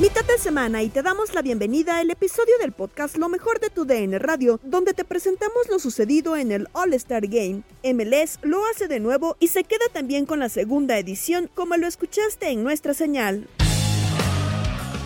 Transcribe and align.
Mitad 0.00 0.24
de 0.24 0.38
semana 0.38 0.82
y 0.82 0.88
te 0.88 1.02
damos 1.02 1.34
la 1.34 1.42
bienvenida 1.42 1.98
al 2.00 2.10
episodio 2.10 2.52
del 2.60 2.72
podcast 2.72 3.16
Lo 3.16 3.28
mejor 3.28 3.60
de 3.60 3.70
tu 3.70 3.84
DN 3.84 4.18
Radio, 4.18 4.58
donde 4.64 4.92
te 4.92 5.04
presentamos 5.04 5.68
lo 5.70 5.78
sucedido 5.78 6.36
en 6.36 6.50
el 6.50 6.66
All-Star 6.72 7.28
Game. 7.28 7.62
MLS 7.84 8.40
lo 8.42 8.58
hace 8.66 8.88
de 8.88 8.98
nuevo 8.98 9.36
y 9.38 9.48
se 9.48 9.62
queda 9.62 9.84
también 9.92 10.26
con 10.26 10.40
la 10.40 10.48
segunda 10.48 10.98
edición, 10.98 11.48
como 11.54 11.76
lo 11.76 11.86
escuchaste 11.86 12.50
en 12.50 12.64
nuestra 12.64 12.92
señal. 12.92 13.46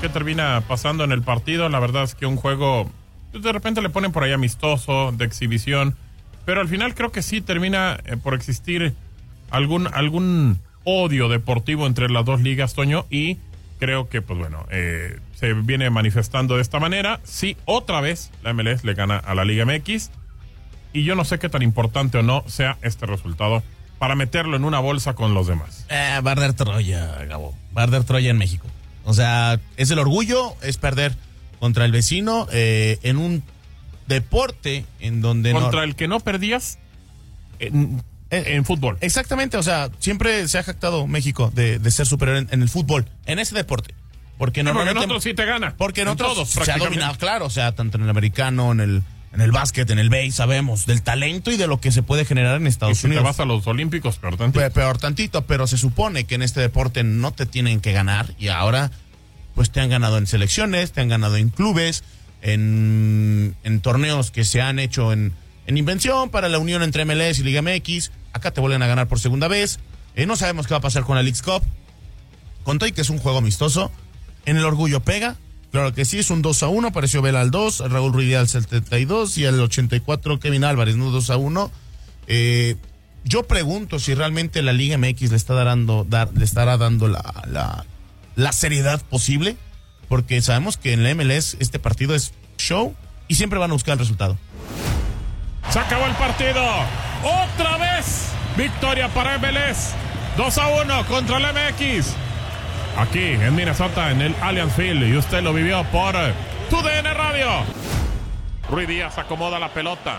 ¿Qué 0.01 0.09
termina 0.09 0.63
pasando 0.67 1.05
en 1.05 1.13
el 1.13 1.21
partido? 1.21 1.69
La 1.69 1.81
verdad 1.81 2.05
es 2.05 2.15
que 2.15 2.25
un 2.25 2.37
juego 2.37 2.91
pues, 3.31 3.45
de 3.45 3.53
repente 3.53 3.83
le 3.83 3.91
ponen 3.91 4.11
por 4.11 4.25
ahí 4.25 4.33
amistoso, 4.33 5.13
de 5.13 5.27
exhibición, 5.27 5.97
pero 6.47 6.63
al 6.63 6.69
final 6.69 6.95
creo 6.95 7.13
que 7.13 7.21
sí 7.21 7.43
termina 7.43 8.01
eh, 8.07 8.17
por 8.17 8.33
existir 8.33 8.95
algún, 9.51 9.87
algún 9.87 10.61
odio 10.85 11.29
deportivo 11.29 11.87
entre 11.87 12.09
las 12.09 12.25
dos 12.25 12.41
ligas, 12.41 12.73
Toño, 12.73 13.05
y 13.11 13.37
creo 13.79 14.09
que, 14.09 14.23
pues 14.23 14.39
bueno, 14.39 14.67
eh, 14.71 15.19
se 15.35 15.53
viene 15.53 15.91
manifestando 15.91 16.57
de 16.57 16.63
esta 16.63 16.79
manera. 16.79 17.21
Sí, 17.25 17.57
otra 17.65 18.01
vez 18.01 18.31
la 18.43 18.53
MLS 18.53 18.85
le 18.85 18.95
gana 18.95 19.17
a 19.17 19.35
la 19.35 19.45
Liga 19.45 19.65
MX. 19.65 20.11
Y 20.93 21.05
yo 21.05 21.15
no 21.15 21.25
sé 21.25 21.39
qué 21.39 21.49
tan 21.49 21.63
importante 21.63 22.19
o 22.19 22.23
no 22.23 22.45
sea 22.47 22.79
este 22.83 23.07
resultado 23.07 23.63
para 23.99 24.15
meterlo 24.15 24.57
en 24.57 24.65
una 24.65 24.79
bolsa 24.79 25.15
con 25.15 25.35
los 25.35 25.47
demás. 25.47 25.87
Eh, 25.89 26.21
Barder 26.23 26.55
Troya, 26.55 27.25
Gabo. 27.25 27.55
Barder 27.73 28.05
Troya 28.05 28.31
en 28.31 28.39
México. 28.39 28.67
O 29.05 29.15
sea, 29.15 29.59
es 29.77 29.91
el 29.91 29.99
orgullo, 29.99 30.55
es 30.63 30.77
perder 30.77 31.15
contra 31.59 31.85
el 31.85 31.93
vecino 31.93 32.47
eh, 32.53 32.99
en 33.03 33.17
un 33.17 33.43
deporte 34.07 34.85
en 35.01 35.21
donde 35.21 35.53
Contra 35.53 35.81
no... 35.81 35.83
el 35.83 35.95
que 35.95 36.09
no 36.09 36.21
perdías 36.21 36.79
en, 38.31 38.47
en 38.47 38.65
fútbol. 38.65 38.97
Exactamente, 39.01 39.57
o 39.57 39.63
sea, 39.63 39.91
siempre 39.99 40.47
se 40.49 40.59
ha 40.59 40.63
jactado 40.63 41.07
México 41.07 41.51
de, 41.55 41.79
de 41.79 41.91
ser 41.91 42.07
superior 42.07 42.37
en, 42.39 42.49
en 42.51 42.63
el 42.63 42.69
fútbol, 42.69 43.07
en 43.27 43.39
ese 43.39 43.55
deporte. 43.55 43.95
Porque 44.39 44.63
Porque 44.63 44.91
en 44.91 44.99
otros 44.99 45.23
sí 45.25 45.35
te 45.35 45.45
gana. 45.45 45.75
Porque 45.77 46.03
en, 46.03 46.09
En 46.09 46.13
otros 46.13 46.35
todos, 46.35 46.49
se 46.51 46.71
ha 46.71 46.79
dominado, 46.79 47.17
claro, 47.19 47.47
o 47.47 47.51
sea, 47.51 47.73
tanto 47.73 47.97
en 47.97 48.05
el 48.05 48.11
americano, 48.11 48.71
en 48.71 48.79
el, 48.81 49.03
en 49.33 49.41
el 49.41 49.51
básquet, 49.51 49.91
en 49.91 49.99
el 49.99 50.11
base, 50.11 50.31
sabemos 50.31 50.87
del 50.87 51.03
talento 51.03 51.51
y 51.51 51.57
de 51.57 51.67
lo 51.67 51.81
que 51.81 51.91
se 51.91 52.03
puede 52.05 52.25
generar 52.25 52.57
en 52.57 52.67
Y 52.67 52.69
Estados 52.69 52.99
si 52.99 53.03
te 53.03 53.07
Unidos. 53.09 53.25
vas 53.25 53.41
a 53.41 53.45
los 53.45 53.67
Olímpicos, 53.67 54.17
peor 54.19 54.37
tantito. 54.37 54.61
Pe- 54.61 54.71
peor 54.71 54.99
tantito, 54.99 55.43
pero 55.47 55.67
se 55.67 55.77
supone 55.77 56.23
que 56.25 56.37
en 56.37 56.43
este 56.43 56.61
deporte 56.61 57.03
no 57.03 57.33
te 57.33 57.47
tienen 57.47 57.81
que 57.81 57.93
ganar 57.93 58.33
y 58.39 58.47
ahora 58.49 58.93
pues 59.57 59.73
te 59.73 59.81
han 59.81 59.91
ganado 59.91 60.19
en 60.19 60.29
selecciones, 60.29 60.93
te 60.93 61.01
han 61.01 61.09
ganado 61.09 61.37
en 61.37 61.49
clubes, 61.49 62.05
en, 62.43 63.57
en 63.65 63.81
torneos 63.81 64.31
que 64.31 64.45
se 64.45 64.61
han 64.61 64.79
hecho 64.79 65.13
en, 65.13 65.33
en 65.69 65.77
invención 65.77 66.31
para 66.31 66.49
la 66.49 66.59
unión 66.59 66.83
entre 66.83 67.05
MLS 67.05 67.39
y 67.39 67.43
Liga 67.43 67.61
MX. 67.61 68.11
Acá 68.33 68.53
te 68.53 68.61
vuelven 68.63 68.83
a 68.83 68.87
ganar 68.87 69.07
por 69.07 69.21
segunda 69.21 69.49
vez. 69.49 69.79
Eh, 70.15 70.25
no 70.25 70.35
sabemos 70.35 70.67
qué 70.67 70.73
va 70.73 70.79
a 70.79 70.81
pasar 70.81 71.05
con 71.05 71.15
la 71.15 71.23
Leagues 71.23 71.43
Cup. 71.43 71.63
Con 72.65 72.79
todo 72.79 72.89
y 72.89 72.93
que 72.93 73.03
es 73.03 73.11
un 73.11 73.19
juego 73.19 73.37
amistoso, 73.37 73.93
en 74.47 74.57
el 74.57 74.65
orgullo 74.65 75.01
pega. 75.01 75.37
Claro 75.71 75.93
que 75.93 76.07
sí, 76.07 76.19
es 76.19 76.31
un 76.31 76.41
2 76.41 76.63
a 76.63 76.69
1, 76.69 76.89
apareció 76.89 77.21
Vela 77.21 77.43
al 77.43 77.51
2, 77.51 77.91
Raúl 77.91 78.15
Ruiz 78.15 78.35
al 78.37 78.49
72 78.49 79.37
y 79.37 79.45
al 79.45 79.61
84 79.61 80.41
Kevin 80.41 80.65
Álvarez, 80.65 80.97
¿no? 80.97 81.11
2 81.11 81.29
a 81.29 81.37
1. 81.37 81.71
Eh, 82.29 82.77
yo 83.25 83.43
pregunto 83.43 83.99
si 83.99 84.15
realmente 84.15 84.63
la 84.63 84.73
Liga 84.73 84.97
MX 84.97 85.31
le 85.31 85.37
está 85.37 85.53
dando, 85.53 86.07
le 86.35 86.45
estará 86.47 86.79
dando 86.79 87.09
la, 87.09 87.45
la, 87.47 87.85
la 88.37 88.53
seriedad 88.53 89.03
posible, 89.03 89.59
porque 90.09 90.41
sabemos 90.41 90.79
que 90.79 90.95
en 90.95 91.03
la 91.03 91.15
MLS 91.15 91.59
este 91.61 91.79
partido 91.79 92.15
es 92.15 92.33
show 92.57 92.95
y 93.29 93.35
siempre 93.35 93.59
van 93.59 93.71
a 93.71 93.75
buscar 93.75 93.93
el 93.93 93.99
resultado. 93.99 94.39
Se 95.71 95.79
acabó 95.79 96.07
el 96.07 96.15
partido. 96.15 96.63
Otra 97.23 97.77
vez. 97.77 98.33
Victoria 98.57 99.09
para 99.09 99.39
MLS. 99.39 99.95
2 100.37 100.59
a 100.59 100.69
1 100.69 101.05
contra 101.07 101.37
el 101.37 101.47
MX. 101.47 102.15
Aquí 102.97 103.33
en 103.33 103.55
Minnesota, 103.55 104.11
en 104.11 104.21
el 104.23 104.35
Allianz 104.41 104.75
Field. 104.75 105.03
Y 105.05 105.17
usted 105.17 105.43
lo 105.43 105.53
vivió 105.53 105.85
por 105.85 106.17
eh, 106.17 106.33
tu 106.71 106.81
DN 106.83 107.13
Radio. 107.15 107.49
Ruiz 108.71 108.89
Díaz 108.89 109.17
acomoda 109.19 109.59
la 109.59 109.69
pelota. 109.69 110.19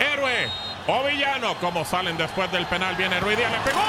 Héroe 0.00 0.48
o 0.86 1.04
villano. 1.04 1.54
Como 1.60 1.84
salen 1.84 2.16
después 2.16 2.50
del 2.52 2.66
penal. 2.66 2.96
Viene 2.96 3.20
Ruiz 3.20 3.36
Díaz. 3.36 3.52
Le 3.52 3.58
pegó. 3.58 3.80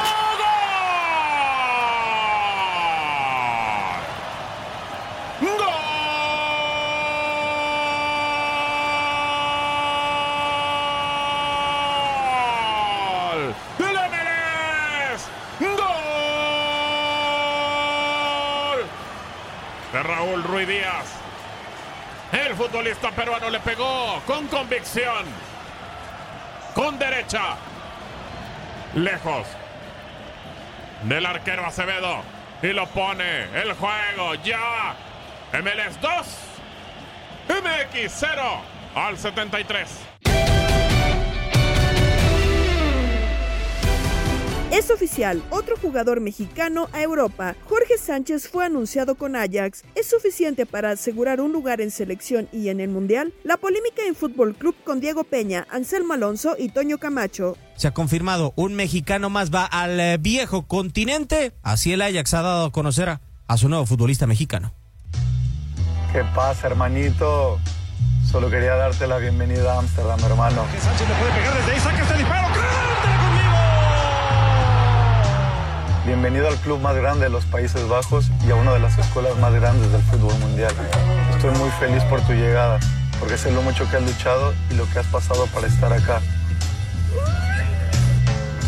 ¡Gol! 5.40 5.54
¡Gol! 5.58 5.88
¡Gol! 13.80 13.88
¡El 13.90 13.96
MLS! 14.12 15.22
¡Gol! 15.60 15.78
De 19.94 20.04
Raúl 20.04 20.44
Ruiz 20.44 20.68
Díaz. 20.68 21.06
El 22.32 22.54
futbolista 22.68 23.12
peruano 23.12 23.50
le 23.50 23.60
pegó 23.62 24.22
con 24.26 24.48
convicción. 24.48 25.26
Con 26.76 27.00
derecha. 27.00 27.56
Lejos. 28.94 29.48
Del 31.04 31.26
arquero 31.26 31.66
Acevedo. 31.66 32.22
Y 32.62 32.68
lo 32.68 32.86
pone. 32.88 33.44
El 33.62 33.74
juego 33.74 34.36
ya. 34.44 34.96
MLS 35.54 36.02
2. 36.02 36.12
MX 37.64 38.14
0 38.14 38.62
al 38.96 39.18
73. 39.18 40.07
Es 44.70 44.92
oficial, 44.92 45.42
otro 45.50 45.78
jugador 45.78 46.20
mexicano 46.20 46.90
a 46.92 47.02
Europa. 47.02 47.56
Jorge 47.70 47.98
Sánchez 47.98 48.50
fue 48.50 48.66
anunciado 48.66 49.16
con 49.16 49.38
Ajax. 49.38 49.86
¿Es 49.96 50.10
suficiente 50.10 50.66
para 50.66 50.92
asegurar 50.92 51.40
un 51.40 51.54
lugar 51.54 51.80
en 51.80 51.90
selección 51.90 52.50
y 52.52 52.68
en 52.68 52.82
el 52.82 52.90
Mundial? 52.90 53.34
La 53.46 53.56
polémica 53.56 54.02
en 54.06 54.14
Fútbol 54.14 54.56
Club 54.56 54.76
con 54.84 55.00
Diego 55.00 55.24
Peña, 55.24 55.66
Anselmo 55.72 56.16
Alonso 56.16 56.56
y 56.60 56.68
Toño 56.68 56.98
Camacho. 56.98 57.56
Se 57.78 57.88
ha 57.88 57.94
confirmado, 57.94 58.52
un 58.58 58.76
mexicano 58.76 59.30
más 59.30 59.52
va 59.52 59.64
al 59.64 59.98
eh, 60.02 60.18
viejo 60.20 60.68
continente. 60.68 61.54
Así 61.64 61.94
el 61.94 62.02
Ajax 62.02 62.34
ha 62.34 62.42
dado 62.42 62.66
a 62.66 62.72
conocer 62.74 63.08
a, 63.08 63.22
a 63.48 63.58
su 63.58 63.70
nuevo 63.70 63.86
futbolista 63.86 64.28
mexicano. 64.28 64.74
¿Qué 66.12 66.26
pasa, 66.36 66.68
hermanito? 66.68 67.58
Solo 68.30 68.50
quería 68.50 68.76
darte 68.76 69.08
la 69.08 69.18
bienvenida 69.18 69.76
a 69.76 69.80
Ámsterdam, 69.80 70.20
hermano. 70.26 70.66
Que 70.74 70.80
Sánchez 70.82 71.08
le 71.08 71.16
puede 71.16 71.32
pegar 71.32 71.56
desde 71.56 71.72
ahí, 71.72 71.80
saca 71.80 72.02
este 72.02 72.18
disparo. 72.18 72.47
Bienvenido 76.08 76.48
al 76.48 76.56
club 76.60 76.80
más 76.80 76.96
grande 76.96 77.26
de 77.26 77.30
los 77.30 77.44
Países 77.44 77.86
Bajos 77.90 78.32
y 78.48 78.52
a 78.52 78.56
una 78.56 78.72
de 78.72 78.80
las 78.80 78.98
escuelas 78.98 79.38
más 79.40 79.54
grandes 79.54 79.92
del 79.92 80.02
fútbol 80.04 80.40
mundial. 80.40 80.74
Estoy 81.32 81.52
muy 81.58 81.70
feliz 81.72 82.02
por 82.06 82.22
tu 82.22 82.32
llegada, 82.32 82.80
porque 83.20 83.38
sé 83.38 83.52
lo 83.52 83.62
mucho 83.62 83.90
que 83.90 83.98
has 83.98 84.04
luchado 84.04 84.54
y 84.70 84.76
lo 84.76 84.90
que 84.90 85.00
has 85.00 85.06
pasado 85.08 85.48
para 85.48 85.68
estar 85.68 85.92
acá. 85.92 86.22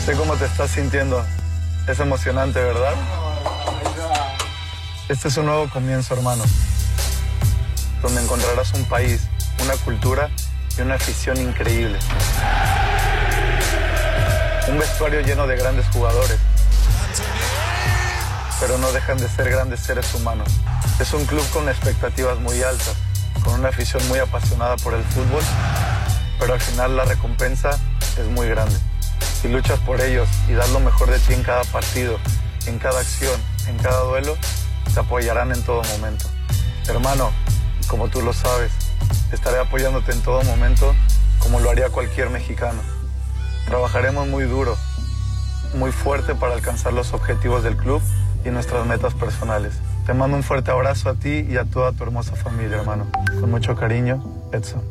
Sé 0.05 0.15
cómo 0.17 0.35
te 0.35 0.43
estás 0.43 0.71
sintiendo. 0.71 1.25
Es 1.87 2.01
emocionante, 2.01 2.61
¿verdad? 2.61 2.93
Este 5.07 5.29
es 5.29 5.37
un 5.37 5.45
nuevo 5.45 5.69
comienzo, 5.69 6.15
hermano, 6.15 6.43
donde 8.01 8.21
encontrarás 8.21 8.73
un 8.73 8.83
país, 8.83 9.29
una 9.63 9.75
cultura 9.85 10.29
y 10.77 10.81
una 10.81 10.95
afición 10.95 11.37
increíble. 11.37 11.99
Un 14.67 14.77
vestuario 14.77 15.21
lleno 15.21 15.47
de 15.47 15.55
grandes 15.55 15.87
jugadores 15.93 16.37
pero 18.59 18.77
no 18.77 18.91
dejan 18.91 19.17
de 19.17 19.29
ser 19.29 19.49
grandes 19.49 19.79
seres 19.79 20.13
humanos. 20.13 20.49
Es 20.99 21.13
un 21.13 21.25
club 21.25 21.47
con 21.51 21.69
expectativas 21.69 22.39
muy 22.39 22.61
altas, 22.61 22.93
con 23.43 23.53
una 23.53 23.69
afición 23.69 24.05
muy 24.07 24.19
apasionada 24.19 24.75
por 24.77 24.93
el 24.93 25.03
fútbol, 25.03 25.43
pero 26.39 26.53
al 26.53 26.59
final 26.59 26.97
la 26.97 27.05
recompensa 27.05 27.79
es 28.17 28.25
muy 28.25 28.47
grande. 28.49 28.75
Si 29.41 29.47
luchas 29.47 29.79
por 29.79 30.01
ellos 30.01 30.27
y 30.49 30.53
das 30.53 30.69
lo 30.71 30.79
mejor 30.81 31.09
de 31.09 31.19
ti 31.19 31.33
en 31.33 31.43
cada 31.43 31.63
partido, 31.65 32.19
en 32.65 32.79
cada 32.79 32.99
acción, 32.99 33.39
en 33.67 33.77
cada 33.77 34.01
duelo, 34.01 34.37
te 34.93 34.99
apoyarán 34.99 35.51
en 35.51 35.63
todo 35.63 35.81
momento. 35.83 36.25
Hermano, 36.87 37.31
como 37.87 38.09
tú 38.09 38.21
lo 38.21 38.33
sabes, 38.33 38.71
estaré 39.31 39.59
apoyándote 39.59 40.11
en 40.11 40.21
todo 40.21 40.41
momento 40.43 40.93
como 41.39 41.61
lo 41.61 41.69
haría 41.69 41.89
cualquier 41.89 42.29
mexicano. 42.29 42.81
Trabajaremos 43.65 44.27
muy 44.27 44.43
duro, 44.43 44.77
muy 45.75 45.91
fuerte 45.91 46.35
para 46.35 46.53
alcanzar 46.53 46.91
los 46.93 47.13
objetivos 47.13 47.63
del 47.63 47.77
club 47.77 48.01
y 48.45 48.49
nuestras 48.49 48.85
metas 48.85 49.13
personales. 49.13 49.73
Te 50.05 50.13
mando 50.13 50.37
un 50.37 50.43
fuerte 50.43 50.71
abrazo 50.71 51.09
a 51.09 51.15
ti 51.15 51.45
y 51.49 51.57
a 51.57 51.65
toda 51.65 51.91
tu 51.91 52.03
hermosa 52.03 52.35
familia, 52.35 52.77
hermano. 52.77 53.07
Con 53.39 53.51
mucho 53.51 53.75
cariño, 53.75 54.23
Edson. 54.51 54.81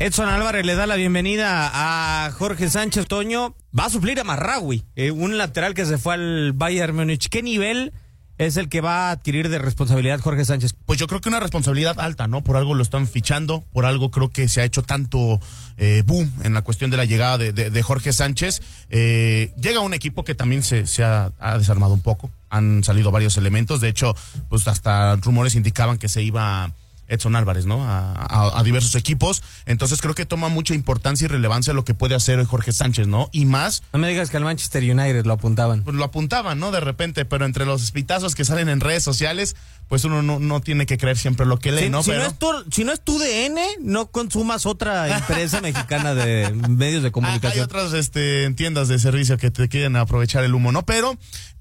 Edson 0.00 0.28
Álvarez 0.28 0.66
le 0.66 0.74
da 0.74 0.86
la 0.86 0.96
bienvenida 0.96 1.70
a 1.72 2.30
Jorge 2.32 2.68
Sánchez 2.68 3.06
Toño. 3.06 3.54
Va 3.78 3.86
a 3.86 3.90
suplir 3.90 4.18
a 4.20 4.24
Marraui, 4.24 4.84
eh, 4.96 5.12
un 5.12 5.38
lateral 5.38 5.72
que 5.72 5.86
se 5.86 5.98
fue 5.98 6.14
al 6.14 6.52
Bayern 6.52 6.96
Múnich. 6.96 7.28
¿Qué 7.28 7.42
nivel 7.42 7.92
es 8.38 8.56
el 8.56 8.68
que 8.68 8.80
va 8.80 9.08
a 9.08 9.10
adquirir 9.12 9.48
de 9.48 9.58
responsabilidad 9.58 10.20
Jorge 10.20 10.44
Sánchez? 10.44 10.74
Pues 10.86 10.98
yo 10.98 11.06
creo 11.06 11.20
que 11.20 11.28
una 11.28 11.40
responsabilidad 11.40 12.00
alta, 12.00 12.26
¿no? 12.26 12.42
Por 12.42 12.56
algo 12.56 12.74
lo 12.74 12.82
están 12.82 13.06
fichando, 13.06 13.64
por 13.72 13.84
algo 13.84 14.10
creo 14.10 14.30
que 14.30 14.48
se 14.48 14.60
ha 14.60 14.64
hecho 14.64 14.82
tanto 14.82 15.40
eh, 15.76 16.02
boom 16.06 16.30
en 16.42 16.54
la 16.54 16.62
cuestión 16.62 16.90
de 16.90 16.96
la 16.96 17.04
llegada 17.04 17.38
de, 17.38 17.52
de, 17.52 17.82
Jorge 17.82 18.12
Sánchez. 18.12 18.62
Eh, 18.90 19.52
llega 19.60 19.80
un 19.80 19.94
equipo 19.94 20.24
que 20.24 20.34
también 20.34 20.62
se, 20.62 20.86
se 20.86 21.04
ha, 21.04 21.32
desarmado 21.58 21.94
un 21.94 22.00
poco, 22.00 22.30
han 22.50 22.82
salido 22.82 23.10
varios 23.10 23.36
elementos, 23.36 23.80
de 23.80 23.88
hecho, 23.88 24.14
pues 24.48 24.66
hasta 24.66 25.16
rumores 25.16 25.54
indicaban 25.54 25.98
que 25.98 26.08
se 26.08 26.22
iba 26.22 26.72
Edson 27.08 27.36
Álvarez, 27.36 27.66
¿no? 27.66 27.84
A, 27.84 28.12
a, 28.12 28.58
a, 28.58 28.62
diversos 28.62 28.94
equipos. 28.94 29.42
Entonces 29.66 30.00
creo 30.00 30.14
que 30.14 30.26
toma 30.26 30.48
mucha 30.48 30.74
importancia 30.74 31.24
y 31.24 31.28
relevancia 31.28 31.72
lo 31.72 31.84
que 31.84 31.94
puede 31.94 32.14
hacer 32.14 32.44
Jorge 32.44 32.72
Sánchez, 32.72 33.06
¿no? 33.06 33.28
Y 33.32 33.44
más. 33.46 33.82
No 33.92 33.98
me 33.98 34.08
digas 34.08 34.30
que 34.30 34.36
al 34.36 34.44
Manchester 34.44 34.82
United 34.82 35.24
lo 35.24 35.34
apuntaban. 35.34 35.82
Pues 35.82 35.96
lo 35.96 36.04
apuntaban, 36.04 36.58
¿no? 36.58 36.70
De 36.70 36.80
repente, 36.80 37.24
pero 37.24 37.44
entre 37.44 37.66
los 37.66 37.82
espitazos 37.82 38.34
que 38.34 38.44
salen 38.44 38.68
en 38.68 38.80
redes 38.80 39.02
sociales, 39.02 39.56
pues 39.88 40.04
uno 40.04 40.22
no, 40.22 40.38
no 40.38 40.60
tiene 40.60 40.86
que 40.86 40.98
creer 40.98 41.16
siempre 41.16 41.46
lo 41.46 41.58
que 41.58 41.72
lee, 41.72 41.90
¿no? 41.90 42.02
Si, 42.02 42.10
pero... 42.10 42.22
no 42.22 42.28
es 42.28 42.38
tu, 42.38 42.46
si 42.70 42.84
no 42.84 42.92
es 42.92 43.00
tu 43.00 43.18
DN, 43.18 43.60
no 43.80 44.06
consumas 44.10 44.66
otra 44.66 45.16
empresa 45.16 45.60
mexicana 45.62 46.14
de 46.14 46.52
medios 46.68 47.02
de 47.02 47.12
comunicación. 47.12 47.52
Hay 47.52 47.60
otras 47.60 47.92
este, 47.92 48.50
tiendas 48.52 48.88
de 48.88 48.98
servicio 48.98 49.36
que 49.36 49.50
te 49.50 49.68
quieren 49.68 49.96
aprovechar 49.96 50.44
el 50.44 50.54
humo, 50.54 50.72
¿no? 50.72 50.84
Pero 50.86 51.16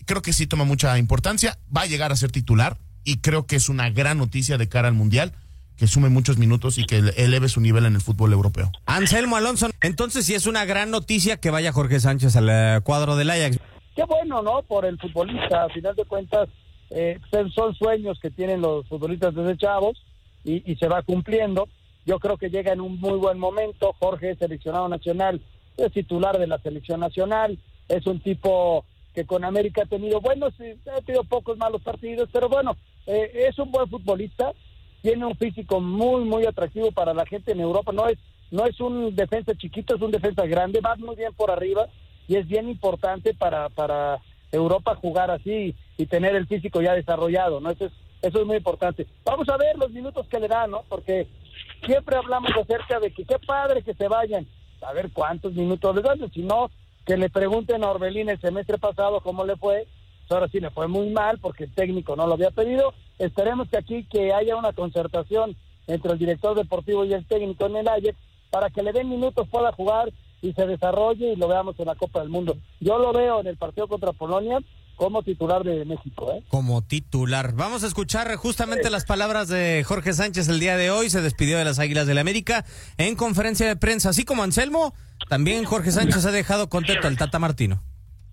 creo 0.05 0.21
que 0.21 0.33
sí 0.33 0.47
toma 0.47 0.63
mucha 0.63 0.97
importancia. 0.97 1.57
Va 1.75 1.81
a 1.81 1.85
llegar 1.85 2.11
a 2.11 2.15
ser 2.15 2.31
titular 2.31 2.77
y 3.03 3.17
creo 3.17 3.45
que 3.45 3.55
es 3.55 3.69
una 3.69 3.89
gran 3.89 4.17
noticia 4.17 4.57
de 4.57 4.69
cara 4.69 4.87
al 4.87 4.93
Mundial 4.93 5.33
que 5.77 5.87
sume 5.87 6.09
muchos 6.09 6.37
minutos 6.37 6.77
y 6.77 6.85
que 6.85 6.97
eleve 7.17 7.49
su 7.49 7.59
nivel 7.59 7.85
en 7.85 7.95
el 7.95 8.01
fútbol 8.01 8.31
europeo. 8.31 8.71
Anselmo 8.85 9.35
Alonso, 9.35 9.69
entonces 9.81 10.25
sí 10.25 10.35
es 10.35 10.45
una 10.45 10.65
gran 10.65 10.91
noticia 10.91 11.37
que 11.37 11.49
vaya 11.49 11.73
Jorge 11.73 11.99
Sánchez 11.99 12.35
al 12.35 12.83
cuadro 12.83 13.15
del 13.15 13.31
Ajax. 13.31 13.59
Qué 13.95 14.03
bueno, 14.05 14.41
¿no? 14.41 14.61
Por 14.63 14.85
el 14.85 14.99
futbolista, 14.99 15.65
a 15.65 15.69
final 15.69 15.95
de 15.95 16.05
cuentas, 16.05 16.49
eh, 16.89 17.19
son 17.55 17.73
sueños 17.75 18.19
que 18.21 18.29
tienen 18.29 18.61
los 18.61 18.87
futbolistas 18.87 19.33
desde 19.33 19.57
chavos 19.57 20.03
y, 20.43 20.71
y, 20.71 20.75
se 20.75 20.87
va 20.87 21.01
cumpliendo. 21.01 21.67
Yo 22.05 22.19
creo 22.19 22.37
que 22.37 22.49
llega 22.49 22.73
en 22.73 22.81
un 22.81 22.99
muy 22.99 23.17
buen 23.17 23.39
momento. 23.39 23.95
Jorge 23.99 24.31
es 24.31 24.39
seleccionado 24.39 24.87
nacional, 24.89 25.41
es 25.77 25.91
titular 25.91 26.37
de 26.37 26.47
la 26.47 26.59
selección 26.59 26.99
nacional, 26.99 27.57
es 27.87 28.05
un 28.05 28.19
tipo 28.19 28.85
que 29.13 29.25
con 29.25 29.43
América 29.43 29.83
ha 29.83 29.85
tenido 29.85 30.21
buenos, 30.21 30.53
ha 30.95 31.01
tenido 31.01 31.23
pocos 31.23 31.57
malos 31.57 31.81
partidos, 31.81 32.29
pero 32.31 32.49
bueno, 32.49 32.75
eh, 33.07 33.47
es 33.49 33.57
un 33.59 33.71
buen 33.71 33.89
futbolista 33.89 34.51
tiene 35.01 35.25
un 35.25 35.35
físico 35.35 35.81
muy 35.81 36.23
muy 36.23 36.45
atractivo 36.45 36.93
para 36.93 37.13
la 37.13 37.25
gente 37.25 37.51
en 37.51 37.59
Europa 37.59 37.91
no 37.91 38.07
es 38.07 38.17
no 38.51 38.65
es 38.65 38.79
un 38.79 39.13
defensa 39.13 39.53
chiquito 39.53 39.95
es 39.95 40.01
un 40.01 40.11
defensa 40.11 40.45
grande 40.45 40.79
va 40.79 40.95
muy 40.95 41.17
bien 41.17 41.33
por 41.33 41.51
arriba 41.51 41.87
y 42.25 42.37
es 42.37 42.47
bien 42.47 42.69
importante 42.69 43.33
para 43.33 43.67
para 43.67 44.21
Europa 44.49 44.95
jugar 44.95 45.29
así 45.29 45.75
y 45.97 46.05
tener 46.05 46.37
el 46.37 46.47
físico 46.47 46.81
ya 46.81 46.93
desarrollado 46.93 47.59
no 47.59 47.69
eso 47.69 47.87
es 47.87 47.91
eso 48.23 48.39
es 48.39 48.47
muy 48.47 48.55
importante. 48.55 49.05
Vamos 49.25 49.49
a 49.49 49.57
ver 49.57 49.77
los 49.77 49.91
minutos 49.91 50.25
que 50.29 50.39
le 50.39 50.47
dan 50.47 50.71
no 50.71 50.83
porque 50.87 51.27
siempre 51.85 52.15
hablamos 52.15 52.51
acerca 52.51 52.99
de 52.99 53.11
que 53.11 53.25
qué 53.25 53.37
padre 53.45 53.83
que 53.83 53.93
se 53.93 54.07
vayan. 54.07 54.47
A 54.81 54.93
ver 54.93 55.11
cuántos 55.11 55.53
minutos 55.53 55.93
les 55.95 56.03
dan 56.03 56.31
si 56.31 56.41
no 56.41 56.71
que 57.05 57.17
le 57.17 57.29
pregunten 57.29 57.83
a 57.83 57.91
Orbelín 57.91 58.29
el 58.29 58.39
semestre 58.39 58.77
pasado 58.77 59.21
cómo 59.21 59.45
le 59.45 59.55
fue 59.57 59.87
ahora 60.33 60.47
sí 60.47 60.59
le 60.59 60.69
fue 60.69 60.87
muy 60.87 61.09
mal 61.09 61.39
porque 61.39 61.65
el 61.65 61.73
técnico 61.73 62.15
no 62.15 62.27
lo 62.27 62.33
había 62.33 62.51
pedido. 62.51 62.93
Esperemos 63.19 63.69
que 63.69 63.77
aquí 63.77 64.03
que 64.05 64.33
haya 64.33 64.55
una 64.55 64.73
concertación 64.73 65.55
entre 65.87 66.13
el 66.13 66.19
director 66.19 66.55
deportivo 66.55 67.05
y 67.05 67.13
el 67.13 67.25
técnico 67.25 67.65
en 67.65 67.77
el 67.77 67.87
Ajax 67.87 68.17
para 68.49 68.69
que 68.69 68.83
le 68.83 68.93
den 68.93 69.09
minutos, 69.09 69.47
pueda 69.49 69.71
jugar 69.71 70.11
y 70.41 70.53
se 70.53 70.67
desarrolle 70.67 71.33
y 71.33 71.35
lo 71.35 71.47
veamos 71.47 71.79
en 71.79 71.87
la 71.87 71.95
Copa 71.95 72.19
del 72.19 72.29
Mundo. 72.29 72.55
Yo 72.79 72.99
lo 72.99 73.11
veo 73.11 73.39
en 73.39 73.47
el 73.47 73.57
partido 73.57 73.87
contra 73.87 74.13
Polonia 74.13 74.59
como 74.95 75.23
titular 75.23 75.63
de 75.63 75.85
México. 75.85 76.31
¿eh? 76.33 76.43
Como 76.49 76.81
titular. 76.83 77.53
Vamos 77.53 77.83
a 77.83 77.87
escuchar 77.87 78.33
justamente 78.35 78.85
sí. 78.85 78.89
las 78.89 79.05
palabras 79.05 79.47
de 79.47 79.83
Jorge 79.85 80.13
Sánchez 80.13 80.47
el 80.47 80.59
día 80.59 80.77
de 80.77 80.91
hoy. 80.91 81.09
Se 81.09 81.21
despidió 81.21 81.57
de 81.57 81.65
las 81.65 81.79
Águilas 81.79 82.07
del 82.07 82.15
la 82.15 82.21
América 82.21 82.63
en 82.97 83.15
conferencia 83.15 83.67
de 83.67 83.75
prensa. 83.75 84.09
Así 84.09 84.23
como 84.23 84.43
Anselmo, 84.43 84.93
también 85.29 85.65
Jorge 85.65 85.91
Sánchez 85.91 86.25
ha 86.25 86.31
dejado 86.31 86.69
contento 86.69 87.07
al 87.07 87.17
Tata 87.17 87.39
Martino. 87.39 87.81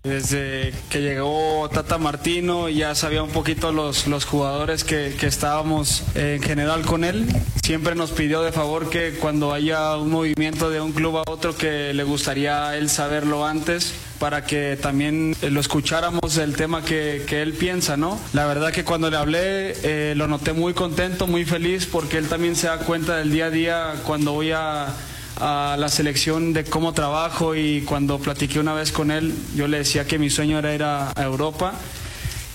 Desde 0.03 0.73
que 0.89 0.99
llegó 0.99 1.69
Tata 1.69 1.99
Martino 1.99 2.69
ya 2.69 2.95
sabía 2.95 3.21
un 3.21 3.29
poquito 3.29 3.71
los, 3.71 4.07
los 4.07 4.25
jugadores 4.25 4.83
que, 4.83 5.15
que 5.19 5.27
estábamos 5.27 6.03
en 6.15 6.41
general 6.41 6.83
con 6.85 7.03
él. 7.03 7.27
Siempre 7.63 7.93
nos 7.93 8.11
pidió 8.11 8.41
de 8.41 8.51
favor 8.51 8.89
que 8.89 9.13
cuando 9.19 9.53
haya 9.53 9.97
un 9.97 10.09
movimiento 10.09 10.71
de 10.71 10.81
un 10.81 10.91
club 10.91 11.17
a 11.17 11.23
otro 11.29 11.55
que 11.55 11.93
le 11.93 12.03
gustaría 12.03 12.69
a 12.69 12.77
él 12.77 12.89
saberlo 12.89 13.45
antes 13.45 13.93
para 14.21 14.45
que 14.45 14.77
también 14.79 15.35
lo 15.41 15.59
escucháramos 15.59 16.37
el 16.37 16.55
tema 16.55 16.85
que, 16.85 17.23
que 17.25 17.41
él 17.41 17.53
piensa, 17.53 17.97
¿no? 17.97 18.19
La 18.33 18.45
verdad 18.45 18.71
que 18.71 18.83
cuando 18.83 19.09
le 19.09 19.17
hablé 19.17 19.73
eh, 19.81 20.13
lo 20.15 20.27
noté 20.27 20.53
muy 20.53 20.75
contento, 20.75 21.25
muy 21.25 21.43
feliz 21.43 21.87
porque 21.87 22.19
él 22.19 22.29
también 22.29 22.55
se 22.55 22.67
da 22.67 22.77
cuenta 22.77 23.17
del 23.17 23.31
día 23.31 23.45
a 23.45 23.49
día 23.49 23.93
cuando 24.05 24.33
voy 24.33 24.51
a 24.51 24.93
a 25.37 25.75
la 25.79 25.89
selección 25.89 26.53
de 26.53 26.65
cómo 26.65 26.93
trabajo 26.93 27.55
y 27.55 27.81
cuando 27.81 28.19
platiqué 28.19 28.59
una 28.59 28.75
vez 28.75 28.91
con 28.91 29.09
él, 29.09 29.33
yo 29.55 29.67
le 29.67 29.79
decía 29.79 30.05
que 30.05 30.19
mi 30.19 30.29
sueño 30.29 30.59
era 30.59 30.75
ir 30.75 30.83
a, 30.83 31.11
a 31.15 31.23
Europa 31.23 31.73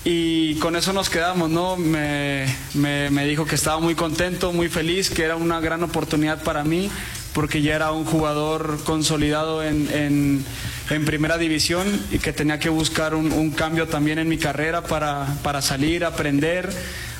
y 0.05 0.55
con 0.59 0.77
eso 0.77 0.93
nos 0.93 1.09
quedamos, 1.09 1.49
¿no? 1.49 1.75
Me, 1.75 2.45
me, 2.75 3.09
me, 3.09 3.25
dijo 3.25 3.43
que 3.43 3.55
estaba 3.55 3.81
muy 3.81 3.93
contento, 3.93 4.53
muy 4.53 4.69
feliz, 4.69 5.09
que 5.09 5.23
era 5.23 5.35
una 5.35 5.59
gran 5.59 5.83
oportunidad 5.83 6.41
para 6.43 6.63
mí 6.63 6.89
porque 7.33 7.61
ya 7.61 7.75
era 7.75 7.91
un 7.91 8.05
jugador 8.05 8.79
consolidado 8.83 9.63
en, 9.63 9.87
en, 10.89 11.05
primera 11.05 11.37
división 11.37 11.85
y 12.11 12.19
que 12.19 12.33
tenía 12.33 12.59
que 12.59 12.69
buscar 12.69 13.13
un, 13.13 13.31
un, 13.31 13.51
cambio 13.51 13.87
también 13.87 14.19
en 14.19 14.29
mi 14.29 14.37
carrera 14.37 14.83
para, 14.83 15.27
para 15.43 15.61
salir, 15.61 16.05
aprender, 16.05 16.69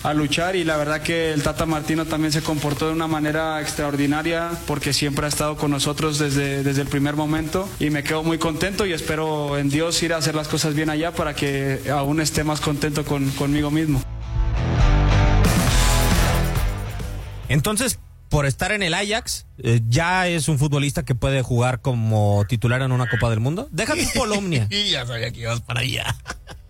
a 0.03 0.13
luchar 0.13 0.55
y 0.55 0.63
la 0.63 0.77
verdad 0.77 1.01
que 1.01 1.33
el 1.33 1.43
Tata 1.43 1.65
Martino 1.65 2.05
también 2.05 2.31
se 2.31 2.41
comportó 2.41 2.87
de 2.87 2.93
una 2.93 3.07
manera 3.07 3.61
extraordinaria 3.61 4.51
porque 4.65 4.93
siempre 4.93 5.25
ha 5.25 5.29
estado 5.29 5.57
con 5.57 5.71
nosotros 5.71 6.17
desde, 6.19 6.63
desde 6.63 6.81
el 6.81 6.87
primer 6.87 7.15
momento 7.15 7.67
y 7.79 7.89
me 7.89 8.03
quedo 8.03 8.23
muy 8.23 8.37
contento 8.37 8.85
y 8.85 8.93
espero 8.93 9.57
en 9.57 9.69
Dios 9.69 10.01
ir 10.03 10.13
a 10.13 10.17
hacer 10.17 10.35
las 10.35 10.47
cosas 10.47 10.75
bien 10.75 10.89
allá 10.89 11.11
para 11.11 11.35
que 11.35 11.81
aún 11.91 12.21
esté 12.21 12.43
más 12.43 12.61
contento 12.61 13.03
con, 13.05 13.29
conmigo 13.31 13.71
mismo. 13.71 14.01
Entonces, 17.49 17.99
por 18.29 18.45
estar 18.45 18.71
en 18.71 18.83
el 18.83 18.93
Ajax, 18.93 19.45
eh, 19.59 19.81
ya 19.87 20.27
es 20.27 20.47
un 20.47 20.59
futbolista 20.59 21.03
que 21.03 21.15
puede 21.15 21.41
jugar 21.41 21.81
como 21.81 22.43
titular 22.47 22.81
en 22.81 22.91
una 22.91 23.09
Copa 23.09 23.29
del 23.29 23.39
Mundo. 23.39 23.67
Deja 23.71 23.95
tu 23.95 24.01
Polomnia. 24.19 24.67
y 24.69 24.89
ya 24.91 25.05
sabía 25.05 25.31
que 25.31 25.41
ibas 25.41 25.61
para 25.61 25.81
allá. 25.81 26.15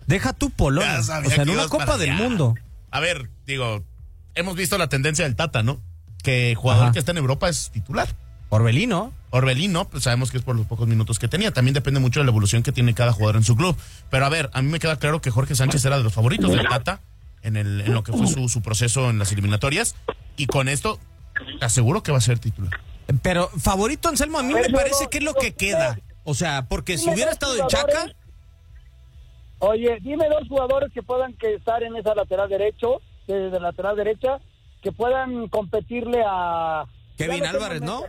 Deja 0.06 0.32
tu 0.32 0.50
Polonia. 0.50 1.00
O 1.00 1.02
sea, 1.02 1.18
en 1.18 1.50
una 1.50 1.68
Copa 1.68 1.98
del 1.98 2.14
Mundo. 2.14 2.54
A 2.90 3.00
ver, 3.00 3.28
digo, 3.46 3.84
hemos 4.34 4.56
visto 4.56 4.78
la 4.78 4.88
tendencia 4.88 5.24
del 5.24 5.36
Tata, 5.36 5.62
¿no? 5.62 5.80
Que 6.22 6.54
jugador 6.56 6.92
que 6.92 6.98
está 6.98 7.12
en 7.12 7.18
Europa 7.18 7.48
es 7.48 7.70
titular. 7.70 8.08
Orbelino. 8.50 9.12
Orbelino, 9.30 9.88
pues 9.90 10.04
sabemos 10.04 10.30
que 10.30 10.38
es 10.38 10.42
por 10.42 10.56
los 10.56 10.66
pocos 10.66 10.88
minutos 10.88 11.18
que 11.18 11.28
tenía. 11.28 11.52
También 11.52 11.74
depende 11.74 12.00
mucho 12.00 12.20
de 12.20 12.24
la 12.24 12.30
evolución 12.30 12.62
que 12.62 12.72
tiene 12.72 12.94
cada 12.94 13.12
jugador 13.12 13.36
en 13.36 13.44
su 13.44 13.56
club. 13.56 13.76
Pero 14.10 14.24
a 14.24 14.28
ver, 14.30 14.48
a 14.54 14.62
mí 14.62 14.70
me 14.70 14.78
queda 14.78 14.96
claro 14.98 15.20
que 15.20 15.30
Jorge 15.30 15.54
Sánchez 15.54 15.84
era 15.84 15.98
de 15.98 16.04
los 16.04 16.14
favoritos 16.14 16.50
del 16.50 16.66
Tata 16.66 17.02
en, 17.42 17.56
el, 17.56 17.82
en 17.82 17.92
lo 17.92 18.02
que 18.02 18.12
fue 18.12 18.26
su, 18.26 18.48
su 18.48 18.62
proceso 18.62 19.10
en 19.10 19.18
las 19.18 19.30
eliminatorias. 19.32 19.94
Y 20.38 20.46
con 20.46 20.68
esto, 20.68 20.98
aseguro 21.60 22.02
que 22.02 22.12
va 22.12 22.18
a 22.18 22.22
ser 22.22 22.38
titular. 22.38 22.80
Pero 23.22 23.48
favorito 23.48 24.08
Anselmo, 24.08 24.38
a 24.38 24.42
mí 24.42 24.54
me 24.54 24.68
parece 24.70 25.08
que 25.08 25.18
es 25.18 25.24
lo 25.24 25.34
que 25.34 25.54
queda. 25.54 25.98
O 26.24 26.34
sea, 26.34 26.66
porque 26.68 26.98
si 26.98 27.08
hubiera 27.10 27.30
estado 27.30 27.56
en 27.56 27.66
Chaca. 27.68 28.12
Oye, 29.60 29.98
dime 30.02 30.28
dos 30.28 30.46
jugadores 30.46 30.92
que 30.92 31.02
puedan 31.02 31.34
que 31.34 31.54
estar 31.54 31.82
en 31.82 31.96
esa 31.96 32.14
lateral 32.14 32.48
derecho, 32.48 33.00
desde 33.26 33.58
lateral 33.58 33.96
derecha, 33.96 34.38
que 34.82 34.92
puedan 34.92 35.48
competirle 35.48 36.22
a 36.24 36.84
Kevin 37.16 37.46
Álvarez, 37.46 37.80
¿no? 37.80 38.04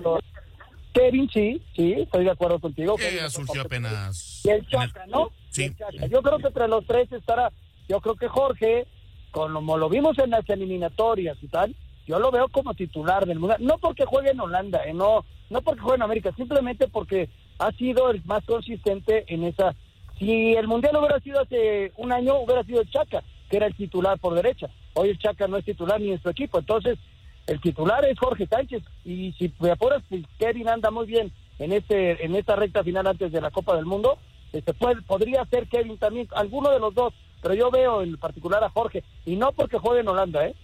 Kevin, 0.93 1.29
sí, 1.31 1.62
sí, 1.75 1.93
estoy 1.93 2.25
de 2.25 2.31
acuerdo 2.31 2.59
contigo. 2.59 2.95
Que 2.98 3.29
surgió 3.29 3.62
apenas. 3.62 4.41
Y 4.43 4.50
el 4.50 4.67
Chaca, 4.67 5.05
¿no? 5.07 5.31
Sí. 5.50 5.74
Yo 6.12 6.21
creo 6.21 6.38
que 6.39 6.48
entre 6.48 6.67
los 6.67 6.86
tres 6.86 7.12
estará, 7.12 7.51
yo 7.88 8.01
creo 8.01 8.15
que 8.15 8.27
Jorge, 8.27 8.86
como 9.31 9.77
lo 9.77 9.89
vimos 9.89 10.17
en 10.19 10.31
las 10.31 10.48
eliminatorias 10.50 11.38
y 11.41 11.48
tal, 11.48 11.75
yo 12.09 12.17
lo 12.17 12.31
veo 12.31 12.47
como 12.47 12.73
titular 12.73 13.27
del 13.27 13.37
mundial, 13.37 13.63
no 13.63 13.77
porque 13.77 14.03
juegue 14.03 14.31
en 14.31 14.39
Holanda, 14.39 14.83
eh, 14.83 14.95
no, 14.95 15.25
no 15.51 15.61
porque 15.61 15.81
juegue 15.81 15.97
en 15.97 16.01
América, 16.01 16.33
simplemente 16.35 16.87
porque 16.87 17.29
ha 17.59 17.71
sido 17.73 18.09
el 18.09 18.23
más 18.25 18.43
consistente 18.45 19.31
en 19.31 19.43
esa. 19.43 19.75
Si 20.17 20.55
el 20.55 20.67
mundial 20.67 20.97
hubiera 20.97 21.19
sido 21.19 21.39
hace 21.39 21.91
un 21.97 22.11
año, 22.11 22.39
hubiera 22.39 22.63
sido 22.63 22.81
el 22.81 22.89
Chaca, 22.89 23.23
que 23.47 23.57
era 23.57 23.67
el 23.67 23.75
titular 23.75 24.17
por 24.17 24.33
derecha. 24.33 24.71
Hoy 24.95 25.09
el 25.09 25.19
Chaca 25.19 25.47
no 25.47 25.57
es 25.57 25.65
titular 25.65 26.01
ni 26.01 26.11
en 26.11 26.19
su 26.19 26.29
equipo, 26.29 26.57
entonces 26.57 26.97
el 27.45 27.61
titular 27.61 28.03
es 28.05 28.17
Jorge 28.17 28.47
Sánchez 28.47 28.81
y 29.05 29.31
si 29.33 29.53
me 29.59 29.69
apuras, 29.69 30.01
pues, 30.09 30.23
Kevin 30.39 30.67
anda 30.67 30.89
muy 30.89 31.05
bien 31.05 31.31
en 31.59 31.73
este 31.73 32.25
en 32.25 32.35
esta 32.35 32.55
recta 32.55 32.83
final 32.83 33.05
antes 33.05 33.31
de 33.31 33.39
la 33.39 33.51
Copa 33.51 33.75
del 33.75 33.85
Mundo. 33.85 34.17
Este 34.51 34.73
puede, 34.73 34.99
podría 35.03 35.45
ser 35.45 35.67
Kevin 35.67 35.99
también, 35.99 36.27
alguno 36.31 36.71
de 36.71 36.79
los 36.79 36.95
dos, 36.95 37.13
pero 37.39 37.53
yo 37.53 37.69
veo 37.69 38.01
en 38.01 38.17
particular 38.17 38.63
a 38.63 38.71
Jorge 38.71 39.03
y 39.27 39.35
no 39.35 39.51
porque 39.51 39.77
juegue 39.77 40.01
en 40.01 40.07
Holanda, 40.07 40.47
¿eh? 40.47 40.55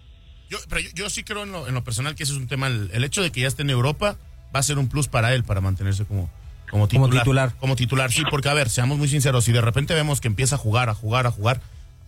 Yo, 0.49 0.57
pero 0.69 0.81
yo, 0.93 1.09
sí 1.09 1.23
creo 1.23 1.43
en 1.43 1.51
lo, 1.51 1.67
en 1.67 1.73
lo, 1.73 1.83
personal 1.83 2.15
que 2.15 2.23
ese 2.23 2.33
es 2.33 2.39
un 2.39 2.47
tema. 2.47 2.67
El, 2.67 3.03
hecho 3.03 3.21
de 3.21 3.31
que 3.31 3.41
ya 3.41 3.47
esté 3.47 3.63
en 3.63 3.69
Europa 3.69 4.17
va 4.55 4.59
a 4.59 4.63
ser 4.63 4.77
un 4.77 4.87
plus 4.87 5.07
para 5.07 5.33
él 5.33 5.43
para 5.43 5.61
mantenerse 5.61 6.05
como, 6.05 6.29
como 6.69 6.87
titular. 6.87 7.09
Como 7.09 7.19
titular. 7.19 7.55
Como 7.59 7.75
titular, 7.75 8.11
sí, 8.11 8.23
porque 8.29 8.49
a 8.49 8.53
ver, 8.53 8.69
seamos 8.69 8.97
muy 8.97 9.07
sinceros, 9.07 9.43
si 9.45 9.51
de 9.51 9.61
repente 9.61 9.93
vemos 9.93 10.21
que 10.21 10.27
empieza 10.27 10.55
a 10.55 10.57
jugar, 10.57 10.89
a 10.89 10.93
jugar, 10.93 11.27
a 11.27 11.31
jugar, 11.31 11.61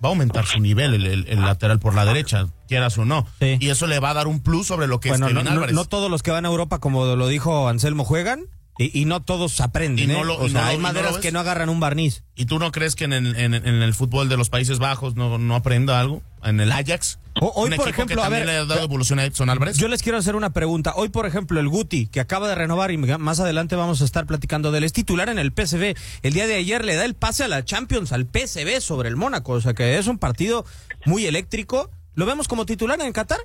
va 0.04 0.10
a 0.10 0.12
aumentar 0.12 0.46
su 0.46 0.60
nivel 0.60 0.94
el, 1.06 1.42
lateral 1.42 1.80
por 1.80 1.96
la 1.96 2.06
derecha, 2.06 2.48
quieras 2.68 2.98
o 2.98 3.06
no. 3.06 3.28
Y 3.40 3.70
eso 3.70 3.88
le 3.88 4.00
va 4.00 4.12
a 4.12 4.14
dar 4.14 4.28
un 4.28 4.42
plus 4.42 4.68
sobre 4.68 4.88
lo 4.88 5.00
que 5.00 5.10
es 5.10 5.20
Kevin 5.20 5.44
no, 5.44 5.68
no, 5.68 5.86
todos 5.86 6.12
los 6.12 6.24
que 6.24 6.32
van 6.32 6.46
a 6.46 6.50
Europa, 6.50 6.80
como 6.80 7.16
lo 7.16 7.28
dijo 7.28 7.68
Anselmo, 7.68 8.04
juegan. 8.06 8.46
Y, 8.80 9.06
no 9.06 9.22
todos 9.22 9.60
aprenden, 9.60 10.12
¿eh? 10.12 10.16
o 10.16 10.50
sea, 10.50 10.68
hay 10.68 10.78
maderas 10.78 11.18
que 11.18 11.32
no 11.32 11.40
agarran 11.40 11.70
un 11.70 11.80
barniz. 11.80 12.24
¿Y 12.36 12.46
tú 12.46 12.60
no 12.60 12.72
crees 12.72 12.96
que 12.96 13.06
en 13.06 13.14
el, 13.14 13.36
en, 13.36 13.54
el 13.54 13.94
fútbol 13.96 14.30
de 14.30 14.38
los 14.38 14.50
Países 14.50 14.78
Bajos 14.78 15.16
no, 15.16 15.40
no 15.40 15.56
aprenda 15.56 16.00
algo? 16.00 16.22
¿En 16.44 16.60
el 16.60 16.72
Ajax? 16.72 17.20
hoy, 17.42 17.72
por 17.72 17.90
ejemplo, 17.90 18.24
a 18.24 18.30
ver, 18.30 18.46
le 18.46 18.54
ha 18.54 18.66
dado 18.66 18.84
evolución 18.84 19.20
a 19.20 19.26
Edson 19.26 19.50
Álvarez. 19.50 19.78
Yo 19.78 19.88
les 19.88 20.02
quiero 20.02 20.18
hacer 20.18 20.36
una 20.36 20.52
pregunta. 20.52 20.94
Hoy, 20.96 21.10
por 21.10 21.26
ejemplo, 21.26 21.60
el 21.60 21.68
Guti, 21.68 22.08
que 22.08 22.20
acaba 22.20 22.48
de 22.48 22.56
renovar 22.56 22.92
y 22.92 22.98
más 22.98 23.40
adelante 23.40 23.76
vamos 23.76 24.02
a 24.02 24.06
estar 24.06 24.26
platicando 24.26 24.72
del 24.72 24.84
es 24.84 24.94
titular 24.94 25.30
en 25.30 25.40
el 25.40 25.52
PSV. 25.52 25.96
El 26.24 26.34
día 26.34 26.48
de 26.48 26.56
ayer 26.56 26.86
le 26.86 26.96
da 26.96 27.06
el 27.06 27.16
pase 27.16 27.44
a 27.44 27.48
la 27.48 27.66
Champions 27.66 28.12
al 28.12 28.26
PSV 28.28 28.82
sobre 28.82 29.10
el 29.10 29.16
Mónaco. 29.16 29.54
O 29.54 29.62
sea 29.62 29.74
que 29.74 29.98
es 29.98 30.08
un 30.08 30.18
partido 30.18 30.66
muy 31.06 31.26
eléctrico. 31.26 31.90
¿Lo 32.16 32.26
vemos 32.26 32.48
como 32.48 32.66
titular 32.66 33.00
en 33.02 33.14
Qatar? 33.14 33.40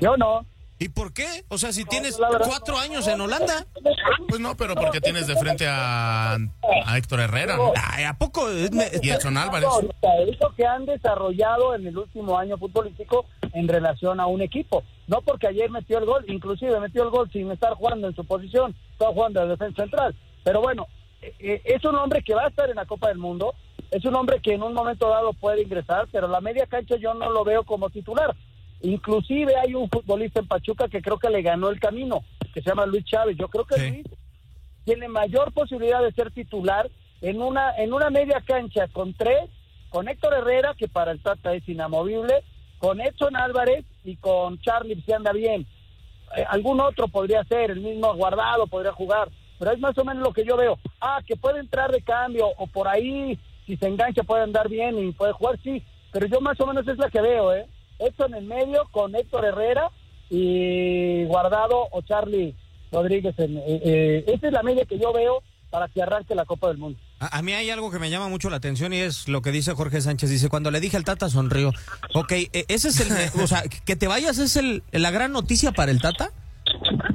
Yo 0.00 0.16
no. 0.16 0.46
¿Y 0.80 0.88
por 0.88 1.12
qué? 1.12 1.44
O 1.48 1.58
sea, 1.58 1.72
si 1.72 1.84
tienes 1.84 2.16
cuatro 2.16 2.78
años 2.78 3.06
en 3.06 3.20
Holanda. 3.20 3.66
Pues 4.26 4.40
no, 4.40 4.56
pero 4.56 4.74
porque 4.74 4.98
tienes 5.02 5.26
de 5.26 5.36
frente 5.36 5.66
a, 5.68 6.36
a 6.86 6.96
Héctor 6.96 7.20
Herrera. 7.20 7.58
¿A 8.08 8.14
poco? 8.16 8.48
y 8.50 9.10
Edson 9.10 9.36
Álvarez. 9.36 9.68
Es 10.26 10.40
lo 10.40 10.54
que 10.54 10.64
han 10.64 10.86
desarrollado 10.86 11.74
en 11.74 11.86
el 11.86 11.98
último 11.98 12.38
año 12.38 12.56
futbolístico 12.56 13.26
en 13.52 13.68
relación 13.68 14.20
a 14.20 14.26
un 14.26 14.40
equipo. 14.40 14.82
No 15.06 15.20
porque 15.20 15.48
ayer 15.48 15.70
metió 15.70 15.98
el 15.98 16.06
gol, 16.06 16.24
inclusive 16.28 16.80
metió 16.80 17.02
el 17.02 17.10
gol 17.10 17.30
sin 17.30 17.50
estar 17.50 17.74
jugando 17.74 18.08
en 18.08 18.16
su 18.16 18.24
posición, 18.24 18.74
estaba 18.92 19.12
jugando 19.12 19.42
de 19.42 19.48
defensa 19.48 19.82
central. 19.82 20.16
Pero 20.44 20.62
bueno, 20.62 20.86
eh, 21.20 21.34
eh, 21.40 21.62
es 21.66 21.84
un 21.84 21.96
hombre 21.96 22.22
que 22.22 22.34
va 22.34 22.44
a 22.44 22.48
estar 22.48 22.70
en 22.70 22.76
la 22.76 22.86
Copa 22.86 23.08
del 23.08 23.18
Mundo, 23.18 23.54
es 23.90 24.04
un 24.04 24.14
hombre 24.14 24.40
que 24.40 24.54
en 24.54 24.62
un 24.62 24.72
momento 24.72 25.08
dado 25.08 25.32
puede 25.34 25.62
ingresar, 25.62 26.08
pero 26.10 26.28
la 26.28 26.40
media 26.40 26.66
cancha 26.66 26.96
yo 26.96 27.12
no 27.12 27.30
lo 27.30 27.44
veo 27.44 27.64
como 27.64 27.90
titular. 27.90 28.34
Inclusive 28.82 29.54
hay 29.56 29.74
un 29.74 29.88
futbolista 29.90 30.40
en 30.40 30.48
Pachuca 30.48 30.88
que 30.88 31.02
creo 31.02 31.18
que 31.18 31.28
le 31.28 31.42
ganó 31.42 31.68
el 31.68 31.78
camino, 31.78 32.24
que 32.54 32.62
se 32.62 32.70
llama 32.70 32.86
Luis 32.86 33.04
Chávez. 33.04 33.36
Yo 33.38 33.48
creo 33.48 33.64
que 33.64 33.78
Luis 33.78 34.06
tiene 34.84 35.08
mayor 35.08 35.52
posibilidad 35.52 36.02
de 36.02 36.12
ser 36.12 36.30
titular 36.30 36.90
en 37.20 37.42
una 37.42 37.76
en 37.76 37.92
una 37.92 38.08
media 38.08 38.42
cancha 38.46 38.88
con 38.88 39.12
tres, 39.12 39.50
con 39.90 40.08
Héctor 40.08 40.34
Herrera, 40.34 40.74
que 40.74 40.88
para 40.88 41.12
el 41.12 41.20
Tata 41.20 41.54
es 41.54 41.68
inamovible, 41.68 42.42
con 42.78 43.00
Edson 43.00 43.36
Álvarez 43.36 43.84
y 44.04 44.16
con 44.16 44.58
Charlie 44.60 45.02
si 45.02 45.12
anda 45.12 45.32
bien. 45.32 45.66
Eh, 46.36 46.44
algún 46.48 46.80
otro 46.80 47.08
podría 47.08 47.44
ser, 47.44 47.72
el 47.72 47.80
mismo 47.80 48.14
guardado 48.14 48.66
podría 48.66 48.92
jugar, 48.92 49.28
pero 49.58 49.72
es 49.72 49.80
más 49.80 49.96
o 49.98 50.04
menos 50.04 50.22
lo 50.22 50.32
que 50.32 50.44
yo 50.44 50.56
veo. 50.56 50.78
Ah, 51.00 51.20
que 51.26 51.36
puede 51.36 51.60
entrar 51.60 51.92
de 51.92 52.00
cambio 52.00 52.48
o 52.56 52.66
por 52.66 52.88
ahí, 52.88 53.38
si 53.66 53.76
se 53.76 53.86
engancha 53.86 54.22
puede 54.22 54.42
andar 54.42 54.68
bien 54.68 54.98
y 54.98 55.12
puede 55.12 55.32
jugar, 55.32 55.58
sí, 55.62 55.84
pero 56.12 56.26
yo 56.26 56.40
más 56.40 56.58
o 56.60 56.66
menos 56.66 56.88
es 56.88 56.96
la 56.96 57.10
que 57.10 57.20
veo, 57.20 57.52
¿eh? 57.52 57.66
Esto 58.00 58.26
en 58.26 58.34
el 58.34 58.44
medio 58.44 58.88
con 58.90 59.14
Héctor 59.14 59.44
Herrera 59.44 59.90
y 60.28 61.24
Guardado 61.26 61.88
o 61.90 62.02
Charlie 62.02 62.56
Rodríguez. 62.90 63.34
En, 63.38 63.58
eh, 63.58 63.62
eh, 63.84 64.24
esa 64.26 64.46
es 64.48 64.52
la 64.52 64.62
media 64.62 64.84
que 64.84 64.98
yo 64.98 65.12
veo 65.12 65.42
para 65.70 65.88
que 65.88 66.02
arranque 66.02 66.34
la 66.34 66.44
Copa 66.44 66.68
del 66.68 66.78
Mundo. 66.78 66.98
A, 67.20 67.42
mí 67.42 67.52
hay 67.52 67.70
algo 67.70 67.90
que 67.90 67.98
me 67.98 68.10
llama 68.10 68.28
mucho 68.28 68.50
la 68.50 68.56
atención 68.56 68.92
y 68.92 68.98
es 68.98 69.28
lo 69.28 69.42
que 69.42 69.52
dice 69.52 69.74
Jorge 69.74 70.00
Sánchez. 70.00 70.30
Dice, 70.30 70.48
cuando 70.48 70.70
le 70.70 70.80
dije 70.80 70.96
al 70.96 71.04
Tata 71.04 71.28
sonrió. 71.28 71.72
Ok, 72.14 72.32
e, 72.32 72.64
ese 72.68 72.88
es 72.88 73.00
el... 73.00 73.40
o 73.42 73.46
sea, 73.46 73.62
que 73.62 73.96
te 73.96 74.08
vayas 74.08 74.38
es 74.38 74.56
el, 74.56 74.82
la 74.90 75.10
gran 75.10 75.32
noticia 75.32 75.72
para 75.72 75.92
el 75.92 76.00
Tata. 76.00 76.32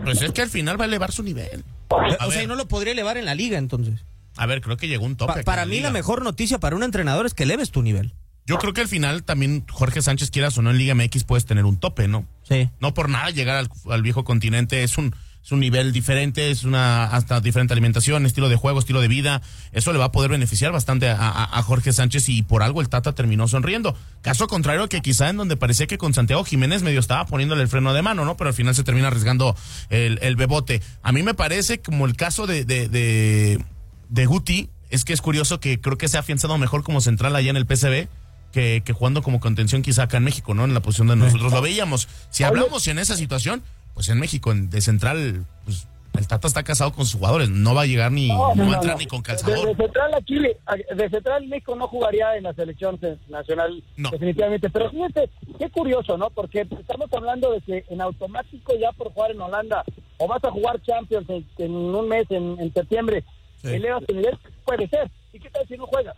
Pues 0.03 0.21
es 0.21 0.31
que 0.31 0.41
al 0.41 0.49
final 0.49 0.79
va 0.79 0.85
a 0.85 0.87
elevar 0.87 1.11
su 1.11 1.23
nivel. 1.23 1.63
o 1.89 2.31
sea, 2.31 2.43
y 2.43 2.47
no 2.47 2.55
lo 2.55 2.67
podría 2.67 2.93
elevar 2.93 3.17
en 3.17 3.25
la 3.25 3.35
liga 3.35 3.57
entonces. 3.57 4.05
A 4.37 4.45
ver, 4.45 4.61
creo 4.61 4.77
que 4.77 4.87
llegó 4.87 5.05
un 5.05 5.15
tope. 5.15 5.43
para 5.43 5.65
mí 5.65 5.79
la 5.79 5.91
mejor 5.91 6.23
noticia 6.23 6.59
para 6.59 6.75
un 6.75 6.83
entrenador 6.83 7.25
es 7.25 7.33
que 7.33 7.43
eleves 7.43 7.71
tu 7.71 7.81
nivel. 7.81 8.13
Yo 8.47 8.59
creo 8.59 8.73
que 8.73 8.81
al 8.81 8.87
final 8.87 9.23
también 9.23 9.65
Jorge 9.71 10.03
Sánchez, 10.03 10.29
quieras 10.29 10.57
o 10.57 10.61
no, 10.61 10.69
en 10.69 10.77
Liga 10.77 10.93
MX 10.93 11.23
puedes 11.23 11.45
tener 11.45 11.65
un 11.65 11.77
tope, 11.77 12.07
¿no? 12.07 12.27
Sí. 12.43 12.69
No 12.79 12.93
por 12.93 13.09
nada 13.09 13.31
llegar 13.31 13.67
al, 13.89 14.01
viejo 14.03 14.23
continente 14.23 14.83
es 14.83 14.99
un, 14.99 15.15
es 15.43 15.51
un 15.51 15.59
nivel 15.59 15.91
diferente, 15.91 16.51
es 16.51 16.63
una 16.63 17.05
hasta 17.05 17.41
diferente 17.41 17.73
alimentación, 17.73 18.23
estilo 18.27 18.47
de 18.47 18.55
juego, 18.55 18.77
estilo 18.77 19.01
de 19.01 19.07
vida. 19.07 19.41
Eso 19.71 19.91
le 19.93 19.97
va 19.97 20.05
a 20.05 20.11
poder 20.11 20.29
beneficiar 20.29 20.71
bastante 20.71 21.09
a, 21.09 21.61
Jorge 21.63 21.91
Sánchez 21.91 22.29
y 22.29 22.43
por 22.43 22.61
algo 22.61 22.81
el 22.81 22.89
Tata 22.89 23.15
terminó 23.15 23.47
sonriendo. 23.47 23.97
Caso 24.21 24.45
contrario 24.45 24.87
que 24.89 25.01
quizá 25.01 25.29
en 25.29 25.37
donde 25.37 25.57
parecía 25.57 25.87
que 25.87 25.97
con 25.97 26.13
Santiago 26.13 26.43
Jiménez 26.43 26.83
medio 26.83 26.99
estaba 26.99 27.25
poniéndole 27.25 27.63
el 27.63 27.67
freno 27.67 27.95
de 27.95 28.03
mano, 28.03 28.25
¿no? 28.25 28.37
Pero 28.37 28.49
al 28.49 28.53
final 28.53 28.75
se 28.75 28.83
termina 28.83 29.07
arriesgando 29.07 29.55
el, 29.89 30.19
el 30.21 30.35
bebote. 30.35 30.83
A 31.01 31.11
mí 31.11 31.23
me 31.23 31.33
parece 31.33 31.81
como 31.81 32.05
el 32.05 32.15
caso 32.15 32.45
de, 32.45 32.63
de, 32.63 32.89
de, 32.89 33.65
de 34.09 34.25
Guti, 34.27 34.69
es 34.91 35.03
que 35.03 35.13
es 35.13 35.21
curioso 35.21 35.59
que 35.59 35.81
creo 35.81 35.97
que 35.97 36.07
se 36.07 36.17
ha 36.17 36.19
afianzado 36.19 36.59
mejor 36.59 36.83
como 36.83 37.01
central 37.01 37.35
allá 37.35 37.49
en 37.49 37.57
el 37.57 37.65
PCB 37.65 38.07
que, 38.55 38.93
jugando 38.93 39.21
como 39.21 39.41
contención 39.41 39.81
quizá 39.81 40.03
acá 40.03 40.17
en 40.17 40.23
México, 40.23 40.53
¿no? 40.53 40.63
En 40.63 40.73
la 40.73 40.79
posición 40.79 41.07
de 41.09 41.17
nosotros 41.17 41.51
lo 41.51 41.61
veíamos. 41.61 42.07
Si 42.29 42.43
hablamos 42.43 42.87
en 42.87 42.99
esa 42.99 43.17
situación, 43.17 43.61
pues 43.93 44.07
en 44.07 44.17
México, 44.17 44.53
de 44.53 44.79
central, 44.79 45.45
pues 45.65 45.87
el 46.17 46.25
Tata 46.25 46.47
está 46.47 46.63
casado 46.63 46.93
con 46.93 47.05
sus 47.05 47.15
jugadores, 47.15 47.49
no 47.49 47.75
va 47.75 47.81
a 47.81 47.85
llegar 47.85 48.13
ni, 48.13 48.29
no, 48.29 48.55
va 48.55 48.71
a 48.71 48.75
entrar 48.75 48.97
ni 48.97 49.07
con 49.07 49.21
calzador. 49.21 49.67
De, 49.67 49.75
central 49.75 50.13
aquí, 50.13 50.35
de 50.39 51.09
central 51.09 51.45
México 51.47 51.75
no 51.75 51.89
jugaría 51.89 52.37
en 52.37 52.43
la 52.43 52.53
selección 52.53 52.97
nacional 53.27 53.83
definitivamente, 53.97 54.69
pero 54.69 54.89
fíjate, 54.89 55.29
qué 55.59 55.69
curioso, 55.69 56.17
¿no? 56.17 56.29
Porque 56.29 56.61
estamos 56.61 57.11
hablando 57.11 57.51
de 57.51 57.59
que 57.59 57.85
en 57.89 57.99
automático 57.99 58.73
ya 58.79 58.93
por 58.93 59.11
jugar 59.11 59.31
en 59.31 59.41
Holanda, 59.41 59.83
o 60.17 60.27
vas 60.29 60.43
a 60.45 60.51
jugar 60.51 60.81
Champions 60.81 61.27
en, 61.57 61.71
un 61.71 62.07
mes, 62.07 62.25
en, 62.29 62.73
septiembre, 62.73 63.25
sí. 63.61 63.67
elevas 63.67 64.05
tu 64.07 64.15
nivel, 64.15 64.37
puede 64.63 64.87
ser. 64.87 65.11
¿Y 65.33 65.39
qué 65.39 65.49
tal 65.49 65.67
si 65.67 65.75
no 65.75 65.85
juegas? 65.87 66.15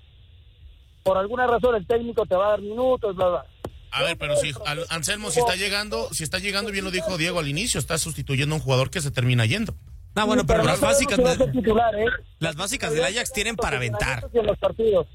Por 1.07 1.17
alguna 1.17 1.47
razón 1.47 1.75
el 1.75 1.87
técnico 1.87 2.25
te 2.25 2.35
va 2.35 2.47
a 2.47 2.49
dar 2.51 2.61
minutos, 2.61 3.15
bla, 3.15 3.29
bla. 3.29 3.45
A 3.91 4.03
ver, 4.03 4.17
pero 4.17 4.35
si 4.35 4.51
al- 4.65 4.85
Anselmo, 4.89 5.31
si 5.31 5.39
está 5.39 5.55
llegando, 5.55 6.09
si 6.13 6.23
está 6.23 6.39
llegando, 6.39 6.71
bien 6.71 6.83
lo 6.85 6.91
dijo 6.91 7.17
Diego 7.17 7.39
al 7.39 7.47
inicio, 7.47 7.79
está 7.79 7.97
sustituyendo 7.97 8.53
a 8.53 8.57
un 8.57 8.63
jugador 8.63 8.89
que 8.89 9.01
se 9.01 9.11
termina 9.11 9.45
yendo. 9.45 9.73
Ah, 10.15 10.25
bueno, 10.25 10.43
pero 10.45 10.63
las 10.63 10.81
básicas, 10.81 11.19
titular, 11.51 11.95
¿eh? 11.95 12.05
las 12.39 12.55
básicas 12.55 12.91
del 12.91 13.03
Ajax 13.03 13.31
tienen 13.31 13.55
para 13.55 13.77
aventar. 13.77 14.27
En 14.33 14.45
los 14.45 14.57
partidos. 14.57 15.07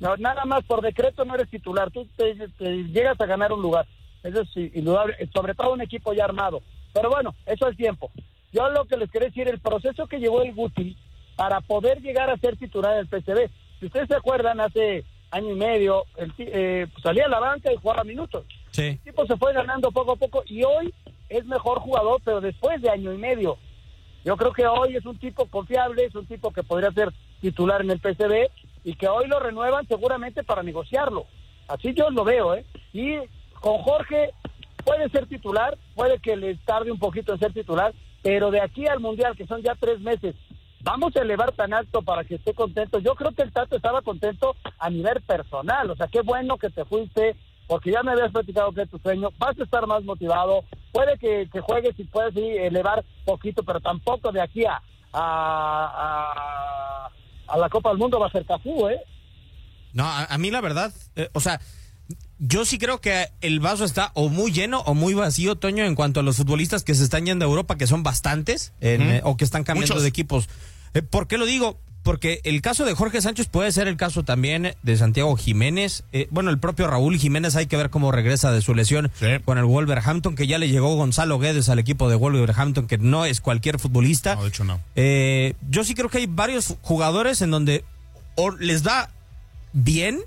No, 0.00 0.16
nada 0.16 0.44
más 0.44 0.64
por 0.64 0.80
decreto 0.82 1.24
no 1.24 1.34
eres 1.34 1.48
titular, 1.48 1.90
tú 1.90 2.06
te, 2.16 2.34
te 2.58 2.64
llegas 2.84 3.20
a 3.20 3.26
ganar 3.26 3.52
un 3.52 3.62
lugar. 3.62 3.86
Eso 4.22 4.42
es 4.42 4.74
indudable, 4.74 5.14
sobre 5.32 5.54
todo 5.54 5.72
un 5.72 5.80
equipo 5.80 6.12
ya 6.12 6.24
armado. 6.24 6.60
Pero 6.92 7.08
bueno, 7.10 7.34
eso 7.46 7.68
es 7.68 7.76
tiempo. 7.76 8.10
Yo 8.52 8.68
lo 8.70 8.84
que 8.86 8.96
les 8.96 9.10
quería 9.10 9.28
decir, 9.28 9.48
el 9.48 9.60
proceso 9.60 10.06
que 10.06 10.18
llevó 10.18 10.42
el 10.42 10.54
Guti 10.54 10.96
para 11.36 11.60
poder 11.60 12.00
llegar 12.00 12.28
a 12.30 12.36
ser 12.38 12.56
titular 12.56 12.96
del 12.96 13.06
PCB. 13.06 13.48
Si 13.78 13.86
ustedes 13.86 14.08
se 14.08 14.16
acuerdan, 14.16 14.60
hace 14.60 15.04
año 15.30 15.50
y 15.50 15.56
medio, 15.56 16.04
el, 16.16 16.32
eh, 16.38 16.86
pues, 16.92 17.02
salía 17.02 17.26
a 17.26 17.28
la 17.28 17.40
banca 17.40 17.72
y 17.72 17.76
jugaba 17.76 18.04
minutos. 18.04 18.44
Sí. 18.70 18.82
El 18.82 18.98
tipo 19.00 19.26
se 19.26 19.36
fue 19.36 19.52
ganando 19.52 19.90
poco 19.90 20.12
a 20.12 20.16
poco 20.16 20.42
y 20.46 20.62
hoy 20.64 20.92
es 21.28 21.44
mejor 21.46 21.80
jugador, 21.80 22.20
pero 22.24 22.40
después 22.40 22.80
de 22.80 22.90
año 22.90 23.12
y 23.12 23.18
medio. 23.18 23.58
Yo 24.24 24.36
creo 24.36 24.52
que 24.52 24.66
hoy 24.66 24.96
es 24.96 25.06
un 25.06 25.18
tipo 25.18 25.46
confiable, 25.46 26.04
es 26.04 26.14
un 26.14 26.26
tipo 26.26 26.50
que 26.50 26.62
podría 26.62 26.90
ser 26.92 27.12
titular 27.40 27.80
en 27.80 27.90
el 27.90 28.00
PCB 28.00 28.50
y 28.84 28.94
que 28.94 29.08
hoy 29.08 29.26
lo 29.26 29.38
renuevan 29.38 29.86
seguramente 29.86 30.42
para 30.42 30.62
negociarlo. 30.62 31.26
Así 31.68 31.94
yo 31.94 32.10
lo 32.10 32.24
veo, 32.24 32.54
¿eh? 32.54 32.64
Y 32.92 33.16
con 33.60 33.78
Jorge 33.82 34.30
puede 34.84 35.08
ser 35.10 35.26
titular, 35.26 35.76
puede 35.94 36.18
que 36.18 36.36
le 36.36 36.56
tarde 36.56 36.90
un 36.90 36.98
poquito 36.98 37.32
en 37.32 37.38
ser 37.38 37.52
titular, 37.52 37.94
pero 38.22 38.50
de 38.50 38.60
aquí 38.60 38.86
al 38.86 39.00
Mundial, 39.00 39.36
que 39.36 39.46
son 39.46 39.62
ya 39.62 39.74
tres 39.74 40.00
meses, 40.00 40.34
vamos 40.82 41.14
a 41.16 41.20
elevar 41.20 41.52
tan 41.52 41.72
alto 41.72 42.02
para 42.02 42.24
que 42.24 42.36
esté 42.36 42.54
contento. 42.54 42.98
Yo 42.98 43.14
creo 43.14 43.32
que 43.32 43.42
el 43.42 43.52
Tato 43.52 43.76
estaba 43.76 44.02
contento 44.02 44.56
a 44.78 44.90
nivel 44.90 45.20
personal, 45.22 45.90
o 45.90 45.96
sea, 45.96 46.06
qué 46.08 46.20
bueno 46.22 46.56
que 46.56 46.70
te 46.70 46.84
fuiste, 46.84 47.36
porque 47.66 47.90
ya 47.92 48.02
me 48.02 48.12
habías 48.12 48.32
platicado 48.32 48.72
que 48.72 48.82
es 48.82 48.90
tu 48.90 48.98
sueño, 48.98 49.30
vas 49.38 49.58
a 49.58 49.62
estar 49.64 49.86
más 49.86 50.02
motivado, 50.04 50.64
puede 50.92 51.18
que, 51.18 51.48
juegues 51.60 51.98
y 51.98 52.04
puedes 52.04 52.34
elevar 52.36 53.04
poquito, 53.24 53.62
pero 53.62 53.80
tampoco 53.80 54.32
de 54.32 54.40
aquí 54.40 54.64
a, 54.64 54.80
a, 55.12 57.06
a, 57.06 57.10
a 57.46 57.58
la 57.58 57.68
Copa 57.68 57.90
del 57.90 57.98
Mundo 57.98 58.18
va 58.18 58.28
a 58.28 58.32
ser 58.32 58.46
Cafú, 58.46 58.88
¿eh? 58.88 59.00
No, 59.92 60.04
a, 60.04 60.24
a 60.24 60.38
mí 60.38 60.50
la 60.50 60.60
verdad, 60.60 60.92
eh, 61.16 61.28
o 61.32 61.40
sea, 61.40 61.60
yo 62.38 62.64
sí 62.64 62.78
creo 62.78 63.00
que 63.00 63.28
el 63.40 63.60
vaso 63.60 63.84
está 63.84 64.10
o 64.14 64.28
muy 64.28 64.52
lleno 64.52 64.80
o 64.80 64.94
muy 64.94 65.14
vacío, 65.14 65.56
Toño, 65.56 65.84
en 65.84 65.94
cuanto 65.94 66.20
a 66.20 66.22
los 66.22 66.36
futbolistas 66.36 66.84
que 66.84 66.94
se 66.94 67.04
están 67.04 67.26
yendo 67.26 67.44
a 67.44 67.48
Europa, 67.48 67.76
que 67.76 67.86
son 67.86 68.02
bastantes, 68.02 68.72
en, 68.80 69.02
eh, 69.02 69.20
o 69.24 69.36
que 69.36 69.44
están 69.44 69.64
cambiando 69.64 69.94
Muchos. 69.94 70.02
de 70.02 70.08
equipos. 70.08 70.48
Eh, 70.94 71.02
¿Por 71.02 71.26
qué 71.26 71.36
lo 71.38 71.46
digo? 71.46 71.78
Porque 72.04 72.40
el 72.44 72.62
caso 72.62 72.86
de 72.86 72.94
Jorge 72.94 73.20
Sánchez 73.20 73.48
puede 73.48 73.70
ser 73.72 73.86
el 73.88 73.96
caso 73.98 74.22
también 74.22 74.74
de 74.82 74.96
Santiago 74.96 75.36
Jiménez. 75.36 76.04
Eh, 76.12 76.28
bueno, 76.30 76.48
el 76.50 76.58
propio 76.58 76.86
Raúl 76.86 77.18
Jiménez 77.18 77.54
hay 77.56 77.66
que 77.66 77.76
ver 77.76 77.90
cómo 77.90 78.12
regresa 78.12 78.50
de 78.52 78.62
su 78.62 78.74
lesión 78.74 79.10
Sí. 79.18 79.26
con 79.44 79.58
el 79.58 79.64
Wolverhampton, 79.64 80.34
que 80.34 80.46
ya 80.46 80.56
le 80.58 80.68
llegó 80.68 80.94
Gonzalo 80.94 81.38
Guedes 81.38 81.68
al 81.68 81.78
equipo 81.80 82.08
de 82.08 82.14
Wolverhampton, 82.14 82.86
que 82.86 82.96
no 82.98 83.26
es 83.26 83.40
cualquier 83.42 83.78
futbolista. 83.78 84.36
No, 84.36 84.42
de 84.44 84.48
hecho 84.48 84.64
no. 84.64 84.80
Eh, 84.94 85.54
yo 85.68 85.84
sí 85.84 85.94
creo 85.94 86.08
que 86.08 86.18
hay 86.18 86.26
varios 86.26 86.76
jugadores 86.82 87.42
en 87.42 87.50
donde 87.50 87.84
o 88.36 88.52
les 88.52 88.84
da 88.84 89.10
bien 89.74 90.20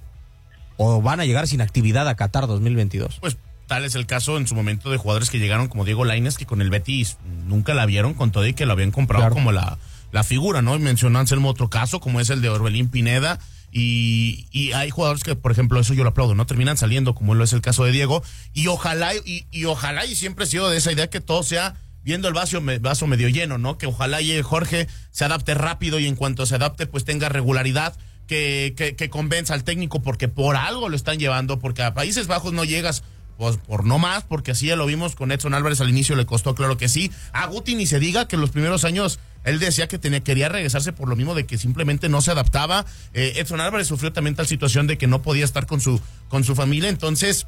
o 0.78 1.02
van 1.02 1.20
a 1.20 1.26
llegar 1.26 1.48
sin 1.48 1.62
actividad 1.62 2.08
a 2.08 2.16
Qatar 2.16 2.48
2022. 2.48 3.18
Pues 3.22 3.38
tal 3.68 3.86
es 3.86 3.96
el 3.96 4.06
caso 4.06 4.38
en 4.38 4.48
su 4.48 4.56
momento 4.56 4.90
de 4.92 4.98
jugadores 4.98 5.30
que 5.30 5.40
llegaron 5.40 5.68
como 5.68 5.86
Diego 5.86 6.04
Lainez, 6.06 6.38
que 6.38 6.46
con 6.46 6.62
el 6.62 6.70
Betis 6.70 7.18
nunca 7.48 7.74
la 7.74 7.86
vieron, 7.86 8.14
con 8.14 8.32
todo 8.32 8.46
y 8.46 8.54
que 8.54 8.66
lo 8.66 8.74
habían 8.74 8.92
comprado 8.92 9.22
Claro. 9.24 9.36
como 9.36 9.52
la, 9.52 9.78
la 10.12 10.24
figura, 10.24 10.62
¿no? 10.62 10.76
Y 10.76 10.80
mencionó 10.80 11.20
Anselmo 11.20 11.50
otro 11.50 11.70
caso, 11.70 12.00
como 12.00 12.20
es 12.20 12.30
el 12.30 12.42
de 12.42 12.50
Orbelín 12.50 12.90
Pineda. 12.90 13.40
Y, 13.74 14.48
y 14.52 14.74
hay 14.74 14.90
jugadores 14.90 15.24
que, 15.24 15.36
por 15.36 15.52
ejemplo, 15.54 15.80
eso 15.80 15.94
yo 15.94 16.04
lo 16.04 16.10
aplaudo, 16.10 16.36
¿no? 16.36 16.46
Terminan 16.46 16.76
saliendo, 16.76 17.16
como 17.16 17.36
lo 17.36 17.44
es 17.46 17.54
el 17.54 17.62
caso 17.62 17.86
de 17.86 17.92
Diego. 17.94 18.22
Y 18.54 18.68
ojalá, 18.68 19.16
y, 19.16 19.46
y 19.52 19.64
ojalá, 19.66 20.06
y 20.06 20.16
siempre 20.16 20.44
he 20.44 20.48
sido 20.48 20.70
de 20.70 20.78
esa 20.78 20.92
idea 20.92 21.10
que 21.10 21.22
todo 21.22 21.42
sea 21.44 21.76
viendo 22.04 22.28
el 22.28 22.34
vaso, 22.34 22.60
me- 22.60 22.80
vaso 22.80 23.08
medio 23.08 23.30
lleno, 23.30 23.58
¿no? 23.58 23.78
Que 23.78 23.86
ojalá 23.86 24.22
y 24.22 24.42
Jorge 24.42 24.88
se 25.12 25.24
adapte 25.24 25.54
rápido 25.54 26.00
y 26.00 26.08
en 26.08 26.16
cuanto 26.16 26.46
se 26.46 26.56
adapte, 26.56 26.86
pues 26.88 27.06
tenga 27.06 27.30
regularidad. 27.30 27.96
Que, 28.32 28.74
que, 28.78 28.96
que 28.96 29.10
convenza 29.10 29.54
al 29.54 29.66
técnico 29.66 30.02
porque 30.02 30.30
por 30.30 30.56
algo 30.56 30.88
lo 30.88 30.96
están 30.96 31.20
llevando, 31.20 31.60
porque 31.60 31.84
a 31.84 31.94
Países 31.94 32.28
Bajos 32.28 32.54
no 32.54 32.64
llegas 32.64 33.04
pues 33.38 33.58
por 33.58 33.84
no 33.84 34.00
más, 34.00 34.24
porque 34.24 34.52
así 34.52 34.68
ya 34.68 34.78
lo 34.78 34.86
vimos 34.86 35.16
con 35.16 35.34
Edson 35.34 35.54
Álvarez 35.54 35.82
al 35.82 35.90
inicio, 35.90 36.16
le 36.16 36.26
costó, 36.26 36.56
claro 36.56 36.78
que 36.78 36.88
sí. 36.88 37.12
A 37.34 37.46
Guti 37.48 37.76
ni 37.76 37.88
se 37.88 38.00
diga 38.00 38.30
que 38.30 38.38
los 38.38 38.52
primeros 38.52 38.86
años 38.86 39.20
él 39.44 39.60
decía 39.60 39.90
que 39.90 39.98
tenía, 39.98 40.22
quería 40.22 40.48
regresarse 40.48 40.94
por 40.94 41.10
lo 41.10 41.18
mismo 41.18 41.36
de 41.36 41.46
que 41.46 41.58
simplemente 41.58 42.08
no 42.08 42.22
se 42.22 42.32
adaptaba. 42.32 42.86
Eh, 43.14 43.34
Edson 43.36 43.60
Álvarez 43.60 43.88
sufrió 43.88 44.14
también 44.14 44.38
tal 44.38 44.48
situación 44.48 44.88
de 44.88 44.98
que 44.98 45.08
no 45.08 45.22
podía 45.22 45.44
estar 45.44 45.66
con 45.66 45.82
su, 45.82 46.00
con 46.30 46.46
su 46.46 46.56
familia, 46.56 46.88
entonces 46.88 47.48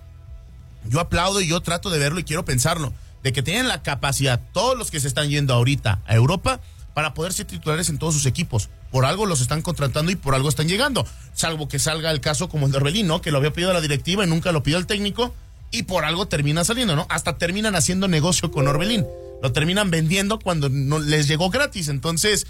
yo 0.89 0.99
aplaudo 0.99 1.39
y 1.39 1.47
yo 1.47 1.61
trato 1.61 1.89
de 1.89 1.99
verlo 1.99 2.19
y 2.19 2.25
quiero 2.25 2.43
pensarlo, 2.43 2.91
de 3.23 3.31
que 3.31 3.41
tienen 3.41 3.69
la 3.69 3.83
capacidad, 3.83 4.41
todos 4.51 4.77
los 4.77 4.91
que 4.91 4.99
se 4.99 5.07
están 5.07 5.29
yendo 5.29 5.53
ahorita 5.53 6.01
a 6.05 6.15
Europa, 6.15 6.59
para 6.93 7.13
poder 7.13 7.33
ser 7.33 7.45
titulares 7.47 7.89
en 7.89 7.97
todos 7.97 8.13
sus 8.13 8.25
equipos. 8.25 8.69
Por 8.91 9.05
algo 9.05 9.25
los 9.25 9.41
están 9.41 9.61
contratando 9.61 10.11
y 10.11 10.15
por 10.15 10.35
algo 10.35 10.49
están 10.49 10.67
llegando. 10.67 11.05
Salvo 11.33 11.67
que 11.67 11.79
salga 11.79 12.11
el 12.11 12.21
caso 12.21 12.49
como 12.49 12.65
el 12.67 12.71
de 12.71 12.77
Orbelín, 12.77 13.07
¿no? 13.07 13.21
Que 13.21 13.31
lo 13.31 13.37
había 13.39 13.51
pedido 13.53 13.73
la 13.73 13.81
directiva 13.81 14.23
y 14.23 14.27
nunca 14.27 14.51
lo 14.51 14.61
pidió 14.63 14.77
el 14.77 14.85
técnico 14.85 15.33
y 15.71 15.83
por 15.83 16.05
algo 16.05 16.27
termina 16.27 16.63
saliendo, 16.63 16.95
¿no? 16.95 17.07
Hasta 17.09 17.37
terminan 17.39 17.75
haciendo 17.75 18.07
negocio 18.07 18.51
con 18.51 18.67
Orbelín. 18.67 19.05
Lo 19.41 19.51
terminan 19.51 19.89
vendiendo 19.91 20.37
cuando 20.39 20.69
no 20.69 20.99
les 20.99 21.27
llegó 21.27 21.49
gratis. 21.49 21.87
Entonces, 21.87 22.45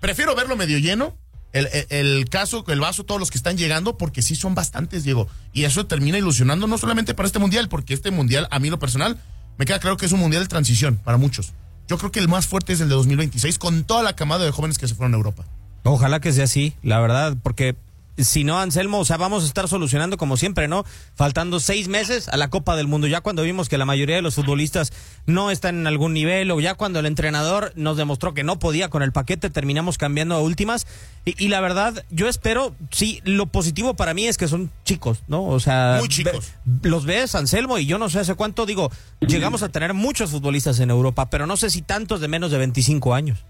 prefiero 0.00 0.34
verlo 0.34 0.56
medio 0.56 0.78
lleno. 0.78 1.16
El, 1.52 1.66
el- 1.72 1.86
el 1.90 2.28
caso, 2.28 2.64
el 2.68 2.80
vaso, 2.80 3.04
todos 3.04 3.20
los 3.20 3.30
que 3.30 3.38
están 3.38 3.56
llegando, 3.56 3.96
porque 3.96 4.20
sí 4.22 4.34
son 4.36 4.54
bastantes, 4.54 5.04
Diego. 5.04 5.28
Y 5.52 5.64
eso 5.64 5.86
termina 5.86 6.18
ilusionando 6.18 6.66
no 6.66 6.76
solamente 6.78 7.14
para 7.14 7.26
este 7.26 7.38
mundial, 7.38 7.68
porque 7.68 7.94
este 7.94 8.10
mundial, 8.10 8.48
a 8.50 8.58
mí 8.58 8.68
lo 8.70 8.78
personal, 8.78 9.18
me 9.56 9.64
queda 9.64 9.78
claro 9.78 9.96
que 9.96 10.06
es 10.06 10.12
un 10.12 10.20
mundial 10.20 10.42
de 10.42 10.48
transición 10.48 10.96
para 11.02 11.16
muchos. 11.18 11.52
Yo 11.88 11.98
creo 11.98 12.10
que 12.10 12.18
el 12.18 12.28
más 12.28 12.46
fuerte 12.46 12.72
es 12.72 12.80
el 12.80 12.88
de 12.88 12.94
2026, 12.94 13.58
con 13.58 13.84
toda 13.84 14.02
la 14.02 14.14
camada 14.14 14.44
de 14.44 14.50
jóvenes 14.50 14.78
que 14.78 14.88
se 14.88 14.94
fueron 14.94 15.14
a 15.14 15.16
Europa. 15.16 15.44
Ojalá 15.84 16.20
que 16.20 16.32
sea 16.32 16.44
así, 16.44 16.74
la 16.82 16.98
verdad, 16.98 17.36
porque 17.42 17.76
si 18.18 18.44
no, 18.44 18.58
Anselmo, 18.58 18.98
o 19.00 19.04
sea, 19.04 19.16
vamos 19.16 19.44
a 19.44 19.46
estar 19.46 19.68
solucionando 19.68 20.16
como 20.16 20.36
siempre, 20.36 20.68
¿no? 20.68 20.84
Faltando 21.14 21.60
seis 21.60 21.88
meses 21.88 22.28
a 22.28 22.36
la 22.36 22.48
Copa 22.48 22.76
del 22.76 22.86
Mundo, 22.88 23.06
ya 23.06 23.20
cuando 23.20 23.42
vimos 23.42 23.68
que 23.68 23.78
la 23.78 23.84
mayoría 23.84 24.16
de 24.16 24.22
los 24.22 24.34
futbolistas 24.36 24.92
no 25.26 25.50
están 25.50 25.78
en 25.80 25.86
algún 25.86 26.14
nivel, 26.14 26.50
o 26.50 26.60
ya 26.60 26.74
cuando 26.74 26.98
el 27.00 27.06
entrenador 27.06 27.72
nos 27.76 27.96
demostró 27.96 28.34
que 28.34 28.44
no 28.44 28.58
podía 28.58 28.88
con 28.88 29.02
el 29.02 29.12
paquete, 29.12 29.50
terminamos 29.50 29.98
cambiando 29.98 30.34
a 30.34 30.40
últimas. 30.40 30.86
Y, 31.24 31.42
y 31.44 31.48
la 31.48 31.60
verdad, 31.60 32.04
yo 32.10 32.28
espero, 32.28 32.74
sí, 32.90 33.20
lo 33.24 33.46
positivo 33.46 33.94
para 33.94 34.14
mí 34.14 34.26
es 34.26 34.36
que 34.38 34.48
son 34.48 34.70
chicos, 34.84 35.22
¿no? 35.28 35.44
O 35.44 35.60
sea, 35.60 35.96
Muy 35.98 36.08
chicos. 36.08 36.52
ve- 36.64 36.88
los 36.88 37.04
ves, 37.04 37.34
Anselmo, 37.34 37.78
y 37.78 37.86
yo 37.86 37.98
no 37.98 38.08
sé 38.08 38.20
hace 38.20 38.34
cuánto, 38.34 38.66
digo, 38.66 38.90
llegamos 39.20 39.62
a 39.62 39.68
tener 39.68 39.92
muchos 39.94 40.30
futbolistas 40.30 40.80
en 40.80 40.90
Europa, 40.90 41.28
pero 41.30 41.46
no 41.46 41.56
sé 41.56 41.70
si 41.70 41.82
tantos 41.82 42.20
de 42.20 42.28
menos 42.28 42.50
de 42.50 42.58
25 42.58 43.14
años. 43.14 43.44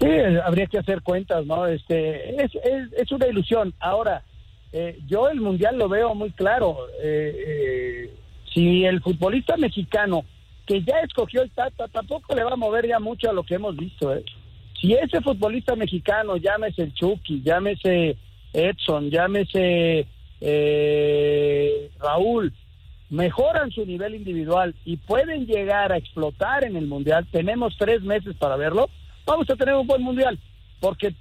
Sí, 0.00 0.08
habría 0.42 0.66
que 0.66 0.78
hacer 0.78 1.02
cuentas, 1.02 1.44
¿no? 1.44 1.66
Este, 1.66 2.42
es, 2.42 2.52
es, 2.96 3.12
una 3.12 3.26
ilusión. 3.26 3.74
Ahora, 3.78 4.22
eh, 4.72 4.98
yo 5.06 5.28
el 5.28 5.40
mundial 5.40 5.76
lo 5.76 5.88
veo 5.88 6.14
muy 6.14 6.30
claro. 6.30 6.78
Eh, 7.02 7.34
eh, 7.46 8.14
si 8.52 8.84
el 8.84 9.02
futbolista 9.02 9.56
mexicano 9.56 10.24
que 10.70 10.82
ya 10.82 11.00
escogió 11.00 11.42
el 11.42 11.50
Tata 11.50 11.88
tampoco 11.88 12.32
le 12.32 12.44
va 12.44 12.52
a 12.52 12.56
mover 12.56 12.86
ya 12.86 13.00
mucho 13.00 13.28
a 13.28 13.32
lo 13.32 13.42
que 13.42 13.56
hemos 13.56 13.76
visto. 13.76 14.14
¿eh? 14.14 14.24
Si 14.80 14.92
ese 14.92 15.20
futbolista 15.20 15.74
mexicano, 15.74 16.36
llámese 16.36 16.82
el 16.82 16.94
Chucky, 16.94 17.42
llámese 17.42 18.16
Edson, 18.52 19.10
llámese 19.10 20.06
eh, 20.40 21.90
Raúl, 21.98 22.52
mejoran 23.10 23.72
su 23.72 23.84
nivel 23.84 24.14
individual 24.14 24.76
y 24.84 24.96
pueden 24.96 25.46
llegar 25.46 25.90
a 25.90 25.96
explotar 25.96 26.62
en 26.62 26.76
el 26.76 26.86
mundial, 26.86 27.26
tenemos 27.32 27.76
tres 27.76 28.02
meses 28.02 28.36
para 28.36 28.54
verlo, 28.54 28.88
vamos 29.30 29.48
a 29.50 29.56
tener 29.56 29.74
un 29.74 29.86
buen 29.86 30.02
mundial, 30.02 30.38
porque 30.80 31.14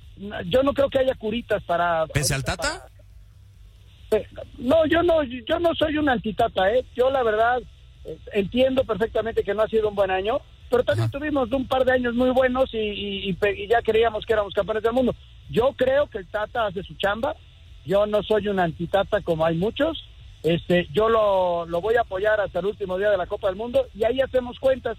yo 0.45 0.63
no 0.63 0.73
creo 0.73 0.89
que 0.89 0.99
haya 0.99 1.15
curitas 1.15 1.63
para... 1.63 2.07
¿Pese 2.07 2.33
al 2.33 2.43
Tata? 2.43 2.85
No, 4.57 4.85
yo 4.87 5.03
no, 5.03 5.21
yo 5.23 5.59
no 5.59 5.73
soy 5.75 5.97
un 5.97 6.09
antitata, 6.09 6.71
¿eh? 6.73 6.83
Yo 6.95 7.11
la 7.11 7.21
verdad 7.21 7.59
eh, 8.05 8.17
entiendo 8.33 8.83
perfectamente 8.83 9.43
que 9.43 9.53
no 9.53 9.61
ha 9.61 9.67
sido 9.67 9.87
un 9.89 9.95
buen 9.95 10.09
año, 10.09 10.39
pero 10.69 10.83
también 10.83 11.11
tuvimos 11.11 11.51
un 11.51 11.67
par 11.67 11.85
de 11.85 11.91
años 11.93 12.15
muy 12.15 12.31
buenos 12.31 12.73
y, 12.73 12.77
y- 12.77 13.29
y 13.55 13.67
ya 13.67 13.81
creíamos 13.83 14.25
que 14.25 14.33
éramos 14.33 14.53
campeones 14.53 14.81
del 14.83 14.93
mundo. 14.93 15.13
Yo 15.49 15.73
creo 15.77 16.07
que 16.07 16.17
el 16.19 16.27
Tata 16.27 16.65
hace 16.65 16.81
su 16.83 16.95
chamba, 16.95 17.35
yo 17.85 18.05
no 18.07 18.23
soy 18.23 18.47
un 18.47 18.59
antitata 18.59 19.21
como 19.21 19.45
hay 19.45 19.55
muchos, 19.57 20.03
este, 20.41 20.87
yo 20.91 21.07
lo, 21.09 21.65
lo 21.67 21.79
voy 21.81 21.95
a 21.95 22.01
apoyar 22.01 22.39
hasta 22.41 22.59
el 22.59 22.65
último 22.65 22.97
día 22.97 23.11
de 23.11 23.17
la 23.17 23.27
Copa 23.27 23.47
del 23.47 23.57
Mundo 23.57 23.85
y 23.93 24.05
ahí 24.05 24.21
hacemos 24.21 24.57
cuentas, 24.59 24.97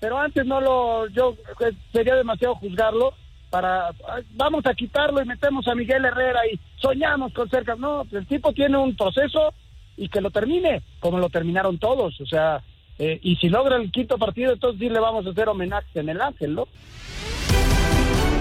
pero 0.00 0.18
antes 0.18 0.44
no 0.46 0.60
lo, 0.60 1.06
yo 1.08 1.36
eh, 1.60 1.72
sería 1.92 2.16
demasiado 2.16 2.56
juzgarlo 2.56 3.12
para 3.50 3.90
vamos 4.34 4.64
a 4.64 4.74
quitarlo 4.74 5.20
y 5.20 5.26
metemos 5.26 5.66
a 5.68 5.74
Miguel 5.74 6.04
Herrera 6.04 6.40
y 6.50 6.58
soñamos 6.76 7.32
con 7.32 7.48
cerca. 7.50 7.74
No, 7.74 8.06
el 8.10 8.26
tipo 8.26 8.52
tiene 8.52 8.78
un 8.78 8.96
proceso 8.96 9.52
y 9.96 10.08
que 10.08 10.20
lo 10.20 10.30
termine, 10.30 10.82
como 11.00 11.18
lo 11.18 11.28
terminaron 11.28 11.78
todos. 11.78 12.18
O 12.20 12.26
sea, 12.26 12.62
eh, 12.98 13.18
y 13.22 13.36
si 13.36 13.48
logra 13.48 13.76
el 13.76 13.90
quinto 13.90 14.18
partido, 14.18 14.52
entonces 14.52 14.80
sí 14.80 14.88
le 14.88 15.00
vamos 15.00 15.26
a 15.26 15.30
hacer 15.30 15.48
homenaje 15.48 16.00
en 16.00 16.08
el 16.08 16.20
Ángel, 16.20 16.54
¿no? 16.54 16.68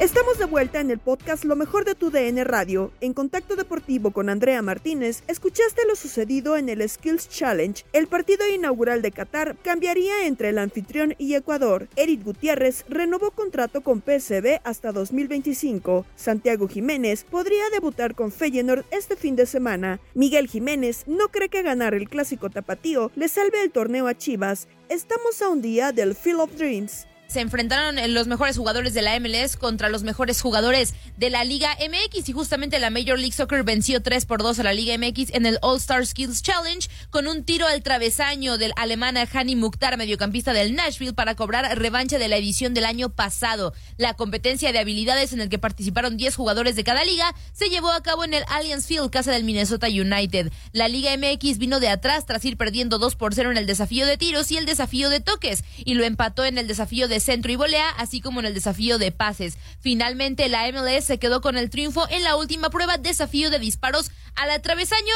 Estamos 0.00 0.38
de 0.38 0.44
vuelta 0.44 0.78
en 0.78 0.92
el 0.92 1.00
podcast 1.00 1.44
Lo 1.44 1.56
mejor 1.56 1.84
de 1.84 1.96
tu 1.96 2.12
DN 2.12 2.44
Radio. 2.44 2.92
En 3.00 3.14
contacto 3.14 3.56
deportivo 3.56 4.12
con 4.12 4.28
Andrea 4.28 4.62
Martínez, 4.62 5.24
escuchaste 5.26 5.82
lo 5.88 5.96
sucedido 5.96 6.56
en 6.56 6.68
el 6.68 6.88
Skills 6.88 7.28
Challenge. 7.28 7.84
El 7.92 8.06
partido 8.06 8.46
inaugural 8.46 9.02
de 9.02 9.10
Qatar 9.10 9.56
cambiaría 9.56 10.28
entre 10.28 10.50
el 10.50 10.58
anfitrión 10.58 11.16
y 11.18 11.34
Ecuador. 11.34 11.88
Eric 11.96 12.22
Gutiérrez 12.22 12.84
renovó 12.88 13.32
contrato 13.32 13.80
con 13.80 14.00
PSB 14.00 14.60
hasta 14.62 14.92
2025. 14.92 16.06
Santiago 16.14 16.68
Jiménez 16.68 17.24
podría 17.24 17.68
debutar 17.70 18.14
con 18.14 18.30
Feyenoord 18.30 18.84
este 18.92 19.16
fin 19.16 19.34
de 19.34 19.46
semana. 19.46 19.98
Miguel 20.14 20.46
Jiménez 20.46 21.08
no 21.08 21.26
cree 21.26 21.48
que 21.48 21.62
ganar 21.62 21.94
el 21.94 22.08
clásico 22.08 22.50
tapatío 22.50 23.10
le 23.16 23.26
salve 23.26 23.62
el 23.62 23.72
torneo 23.72 24.06
a 24.06 24.16
Chivas. 24.16 24.68
Estamos 24.88 25.42
a 25.42 25.48
un 25.48 25.60
día 25.60 25.90
del 25.90 26.14
Field 26.14 26.38
of 26.38 26.56
Dreams 26.56 27.07
se 27.28 27.40
enfrentaron 27.40 27.96
los 28.14 28.26
mejores 28.26 28.56
jugadores 28.56 28.94
de 28.94 29.02
la 29.02 29.20
MLS 29.20 29.58
contra 29.58 29.90
los 29.90 30.02
mejores 30.02 30.40
jugadores 30.40 30.94
de 31.18 31.28
la 31.28 31.44
Liga 31.44 31.76
MX 31.78 32.26
y 32.30 32.32
justamente 32.32 32.78
la 32.78 32.88
Major 32.88 33.18
League 33.18 33.34
Soccer 33.34 33.64
venció 33.64 34.00
3 34.00 34.24
por 34.24 34.42
2 34.42 34.60
a 34.60 34.62
la 34.62 34.72
Liga 34.72 34.96
MX 34.96 35.34
en 35.34 35.44
el 35.44 35.58
All 35.60 35.76
Star 35.76 36.06
Skills 36.06 36.42
Challenge 36.42 36.88
con 37.10 37.28
un 37.28 37.44
tiro 37.44 37.66
al 37.66 37.82
travesaño 37.82 38.56
del 38.56 38.72
alemán 38.76 39.18
Hani 39.30 39.56
Mukhtar, 39.56 39.98
mediocampista 39.98 40.54
del 40.54 40.74
Nashville, 40.74 41.12
para 41.12 41.34
cobrar 41.34 41.78
revancha 41.78 42.18
de 42.18 42.28
la 42.28 42.38
edición 42.38 42.72
del 42.72 42.86
año 42.86 43.10
pasado. 43.10 43.74
La 43.98 44.14
competencia 44.14 44.72
de 44.72 44.78
habilidades 44.78 45.34
en 45.34 45.42
el 45.42 45.50
que 45.50 45.58
participaron 45.58 46.16
10 46.16 46.34
jugadores 46.34 46.76
de 46.76 46.84
cada 46.84 47.04
liga 47.04 47.34
se 47.52 47.68
llevó 47.68 47.92
a 47.92 48.02
cabo 48.02 48.24
en 48.24 48.32
el 48.32 48.44
Allianz 48.48 48.86
Field, 48.86 49.10
casa 49.10 49.32
del 49.32 49.44
Minnesota 49.44 49.88
United. 49.88 50.50
La 50.72 50.88
Liga 50.88 51.14
MX 51.14 51.58
vino 51.58 51.78
de 51.78 51.90
atrás 51.90 52.24
tras 52.24 52.42
ir 52.46 52.56
perdiendo 52.56 52.98
2 52.98 53.16
por 53.16 53.34
0 53.34 53.50
en 53.50 53.58
el 53.58 53.66
desafío 53.66 54.06
de 54.06 54.16
tiros 54.16 54.50
y 54.50 54.56
el 54.56 54.64
desafío 54.64 55.10
de 55.10 55.20
toques 55.20 55.62
y 55.76 55.92
lo 55.92 56.04
empató 56.04 56.46
en 56.46 56.56
el 56.56 56.66
desafío 56.66 57.06
de 57.06 57.17
centro 57.20 57.52
y 57.52 57.56
volea, 57.56 57.88
así 57.90 58.20
como 58.20 58.40
en 58.40 58.46
el 58.46 58.54
desafío 58.54 58.98
de 58.98 59.12
pases. 59.12 59.58
Finalmente, 59.80 60.48
la 60.48 60.70
MLS 60.72 61.04
se 61.04 61.18
quedó 61.18 61.40
con 61.40 61.56
el 61.56 61.70
triunfo 61.70 62.06
en 62.10 62.24
la 62.24 62.36
última 62.36 62.70
prueba, 62.70 62.98
desafío 62.98 63.50
de 63.50 63.58
disparos 63.58 64.10
al 64.34 64.60
travesaño 64.62 65.14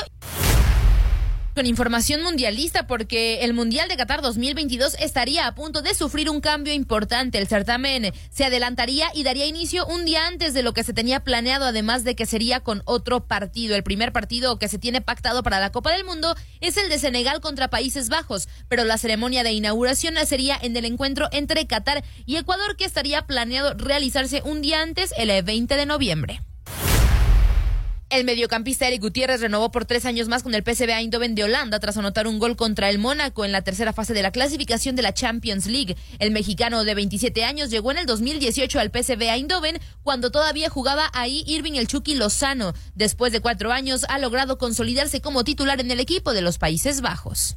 con 1.55 1.67
información 1.67 2.23
mundialista 2.23 2.87
porque 2.87 3.45
el 3.45 3.53
Mundial 3.53 3.89
de 3.89 3.97
Qatar 3.97 4.23
2022 4.23 4.97
estaría 4.99 5.47
a 5.47 5.55
punto 5.55 5.83
de 5.83 5.95
sufrir 5.95 6.31
un 6.31 6.41
cambio 6.41 6.73
importante. 6.73 7.39
El 7.39 7.49
certamen 7.49 8.13
se 8.31 8.45
adelantaría 8.45 9.09
y 9.15 9.23
daría 9.23 9.47
inicio 9.47 9.87
un 9.87 10.05
día 10.05 10.27
antes 10.27 10.55
de 10.55 10.63
lo 10.63 10.73
que 10.73 10.85
se 10.85 10.93
tenía 10.93 11.21
planeado, 11.21 11.67
además 11.67 12.05
de 12.05 12.15
que 12.15 12.27
sería 12.27 12.61
con 12.61 12.83
otro 12.85 13.27
partido. 13.27 13.77
El 13.77 13.83
primer 13.83 14.13
partido 14.13 14.59
que 14.59 14.69
se 14.69 14.79
tiene 14.79 15.01
pactado 15.01 15.43
para 15.43 15.61
la 15.61 15.73
Copa 15.73 15.93
del 15.93 16.05
Mundo 16.05 16.35
es 16.61 16.77
el 16.77 16.89
de 16.89 16.99
Senegal 16.99 17.41
contra 17.41 17.69
Países 17.69 18.09
Bajos, 18.09 18.49
pero 18.69 18.85
la 18.85 18.99
ceremonia 18.99 19.43
de 19.43 19.53
inauguración 19.53 20.15
sería 20.27 20.59
en 20.61 20.77
el 20.77 20.85
encuentro 20.85 21.29
entre 21.33 21.67
Qatar 21.67 22.05
y 22.27 22.37
Ecuador 22.37 22.77
que 22.77 22.85
estaría 22.85 23.27
planeado 23.27 23.75
realizarse 23.75 24.43
un 24.45 24.63
día 24.63 24.83
antes, 24.83 25.13
el 25.17 25.43
20 25.43 25.77
de 25.77 25.87
noviembre. 25.87 26.43
El 28.13 28.27
mediocampista 28.27 28.87
Eric 28.87 29.01
Gutiérrez 29.01 29.41
renovó 29.41 29.71
por 29.71 29.87
tres 29.87 30.05
años 30.05 30.29
más 30.29 30.43
con 30.43 30.55
el 30.55 30.63
PSV 30.63 30.91
Eindhoven 30.91 31.35
de 31.35 31.45
Holanda 31.45 31.81
tras 31.81 31.97
anotar 31.97 32.27
un 32.27 32.39
gol 32.39 32.57
contra 32.57 32.91
el 32.91 32.99
Mónaco 32.99 33.47
en 33.47 33.53
la 33.53 33.63
tercera 33.63 33.95
fase 33.95 34.13
de 34.13 34.21
la 34.21 34.33
clasificación 34.33 34.97
de 34.97 35.01
la 35.01 35.15
Champions 35.15 35.65
League. 35.65 35.97
El 36.19 36.31
mexicano 36.31 36.85
de 36.85 36.95
27 36.95 37.43
años 37.43 37.71
llegó 37.71 37.91
en 37.91 37.97
el 37.97 38.05
2018 38.05 38.81
al 38.81 38.91
PSV 38.91 39.23
Eindhoven 39.23 39.81
cuando 40.03 40.31
todavía 40.31 40.69
jugaba 40.69 41.11
ahí 41.15 41.43
Irving 41.47 41.77
el 41.77 41.87
Chucky 41.87 42.15
Lozano. 42.15 42.75
Después 42.95 43.33
de 43.33 43.41
cuatro 43.41 43.73
años 43.73 44.05
ha 44.11 44.19
logrado 44.19 44.59
consolidarse 44.59 45.23
como 45.23 45.43
titular 45.43 45.81
en 45.81 45.91
el 45.91 45.99
equipo 45.99 46.35
de 46.35 46.43
los 46.43 46.59
Países 46.59 47.01
Bajos. 47.01 47.57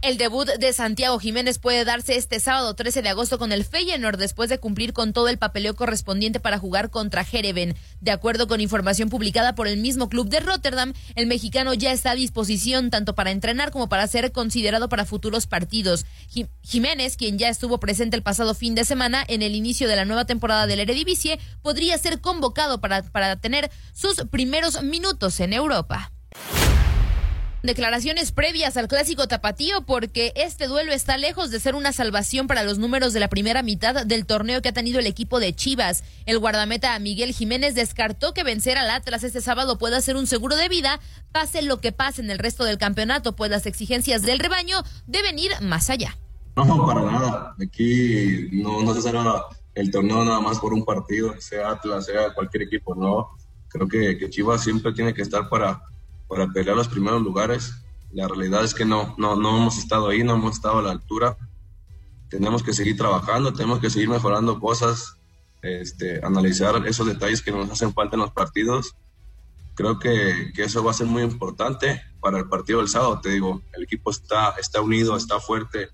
El 0.00 0.16
debut 0.16 0.46
de 0.46 0.72
Santiago 0.72 1.18
Jiménez 1.18 1.58
puede 1.58 1.84
darse 1.84 2.16
este 2.16 2.38
sábado 2.38 2.72
13 2.74 3.02
de 3.02 3.08
agosto 3.08 3.36
con 3.36 3.50
el 3.50 3.64
Feyenoord 3.64 4.16
después 4.16 4.48
de 4.48 4.60
cumplir 4.60 4.92
con 4.92 5.12
todo 5.12 5.26
el 5.26 5.38
papeleo 5.38 5.74
correspondiente 5.74 6.38
para 6.38 6.56
jugar 6.56 6.90
contra 6.90 7.24
Jereven. 7.24 7.74
De 8.00 8.12
acuerdo 8.12 8.46
con 8.46 8.60
información 8.60 9.08
publicada 9.08 9.56
por 9.56 9.66
el 9.66 9.78
mismo 9.78 10.08
club 10.08 10.28
de 10.28 10.38
Rotterdam, 10.38 10.94
el 11.16 11.26
mexicano 11.26 11.74
ya 11.74 11.90
está 11.90 12.12
a 12.12 12.14
disposición 12.14 12.90
tanto 12.90 13.16
para 13.16 13.32
entrenar 13.32 13.72
como 13.72 13.88
para 13.88 14.06
ser 14.06 14.30
considerado 14.30 14.88
para 14.88 15.04
futuros 15.04 15.48
partidos. 15.48 16.06
Jiménez, 16.62 17.16
quien 17.16 17.36
ya 17.36 17.48
estuvo 17.48 17.80
presente 17.80 18.16
el 18.16 18.22
pasado 18.22 18.54
fin 18.54 18.76
de 18.76 18.84
semana 18.84 19.24
en 19.26 19.42
el 19.42 19.56
inicio 19.56 19.88
de 19.88 19.96
la 19.96 20.04
nueva 20.04 20.26
temporada 20.26 20.68
del 20.68 20.78
Eredivisie, 20.78 21.40
podría 21.60 21.98
ser 21.98 22.20
convocado 22.20 22.80
para, 22.80 23.02
para 23.02 23.34
tener 23.34 23.68
sus 23.94 24.24
primeros 24.30 24.80
minutos 24.80 25.40
en 25.40 25.54
Europa 25.54 26.12
declaraciones 27.62 28.32
previas 28.32 28.76
al 28.76 28.88
clásico 28.88 29.26
tapatío 29.26 29.82
porque 29.82 30.32
este 30.36 30.66
duelo 30.66 30.92
está 30.92 31.16
lejos 31.16 31.50
de 31.50 31.60
ser 31.60 31.74
una 31.74 31.92
salvación 31.92 32.46
para 32.46 32.62
los 32.62 32.78
números 32.78 33.12
de 33.12 33.20
la 33.20 33.28
primera 33.28 33.62
mitad 33.62 34.06
del 34.06 34.26
torneo 34.26 34.62
que 34.62 34.68
ha 34.68 34.72
tenido 34.72 35.00
el 35.00 35.06
equipo 35.06 35.40
de 35.40 35.54
Chivas. 35.54 36.04
El 36.26 36.38
guardameta 36.38 36.98
Miguel 36.98 37.32
Jiménez 37.32 37.74
descartó 37.74 38.32
que 38.32 38.44
vencer 38.44 38.78
al 38.78 38.90
Atlas 38.90 39.24
este 39.24 39.40
sábado 39.40 39.78
pueda 39.78 40.00
ser 40.00 40.16
un 40.16 40.26
seguro 40.26 40.56
de 40.56 40.68
vida, 40.68 41.00
pase 41.32 41.62
lo 41.62 41.80
que 41.80 41.92
pase 41.92 42.22
en 42.22 42.30
el 42.30 42.38
resto 42.38 42.64
del 42.64 42.78
campeonato, 42.78 43.34
pues 43.34 43.50
las 43.50 43.66
exigencias 43.66 44.22
del 44.22 44.38
rebaño 44.38 44.82
deben 45.06 45.38
ir 45.38 45.52
más 45.60 45.90
allá. 45.90 46.16
No, 46.56 46.86
para 46.86 47.02
nada. 47.02 47.54
Aquí 47.62 48.48
no, 48.52 48.94
se 48.94 49.02
será 49.02 49.44
el 49.74 49.90
torneo 49.90 50.24
nada 50.24 50.40
más 50.40 50.58
por 50.58 50.72
un 50.72 50.84
partido, 50.84 51.34
sea 51.40 51.70
Atlas, 51.70 52.06
sea 52.06 52.32
cualquier 52.34 52.64
equipo, 52.64 52.94
no. 52.94 53.28
Creo 53.68 53.86
que, 53.86 54.16
que 54.18 54.30
Chivas 54.30 54.64
siempre 54.64 54.92
tiene 54.92 55.14
que 55.14 55.22
estar 55.22 55.48
para 55.48 55.80
para 56.28 56.46
pelear 56.48 56.76
los 56.76 56.88
primeros 56.88 57.22
lugares. 57.22 57.74
La 58.12 58.28
realidad 58.28 58.64
es 58.64 58.74
que 58.74 58.84
no, 58.84 59.14
no, 59.18 59.36
no 59.36 59.56
hemos 59.56 59.78
estado 59.78 60.08
ahí, 60.08 60.22
no 60.22 60.34
hemos 60.34 60.54
estado 60.56 60.78
a 60.78 60.82
la 60.82 60.92
altura. 60.92 61.36
Tenemos 62.28 62.62
que 62.62 62.72
seguir 62.72 62.96
trabajando, 62.96 63.52
tenemos 63.52 63.80
que 63.80 63.90
seguir 63.90 64.08
mejorando 64.08 64.60
cosas, 64.60 65.16
este, 65.62 66.24
analizar 66.24 66.86
esos 66.86 67.06
detalles 67.06 67.42
que 67.42 67.50
nos 67.50 67.70
hacen 67.70 67.92
falta 67.92 68.16
en 68.16 68.20
los 68.20 68.32
partidos. 68.32 68.94
Creo 69.74 69.98
que, 69.98 70.52
que, 70.54 70.64
eso 70.64 70.82
va 70.82 70.90
a 70.90 70.94
ser 70.94 71.06
muy 71.06 71.22
importante 71.22 72.02
para 72.20 72.38
el 72.38 72.48
partido 72.48 72.80
del 72.80 72.88
sábado. 72.88 73.20
Te 73.20 73.30
digo, 73.30 73.62
el 73.72 73.84
equipo 73.84 74.10
está, 74.10 74.50
está 74.58 74.80
unido, 74.80 75.16
está 75.16 75.40
fuerte. 75.40 75.88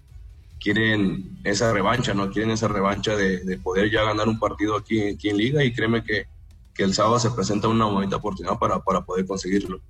Quieren 0.58 1.38
esa 1.44 1.72
revancha, 1.72 2.14
¿no? 2.14 2.30
Quieren 2.30 2.50
esa 2.50 2.68
revancha 2.68 3.14
de, 3.14 3.44
de 3.44 3.58
poder 3.58 3.90
ya 3.90 4.02
ganar 4.02 4.28
un 4.28 4.38
partido 4.38 4.76
aquí, 4.76 5.08
aquí 5.08 5.28
en 5.28 5.36
Liga 5.36 5.62
y 5.62 5.74
créeme 5.74 6.02
que, 6.02 6.26
que 6.74 6.82
el 6.82 6.94
sábado 6.94 7.18
se 7.18 7.30
presenta 7.30 7.68
una 7.68 7.86
bonita 7.86 8.16
oportunidad 8.16 8.58
para, 8.58 8.80
para 8.80 9.04
poder 9.04 9.26
conseguirlo. 9.26 9.80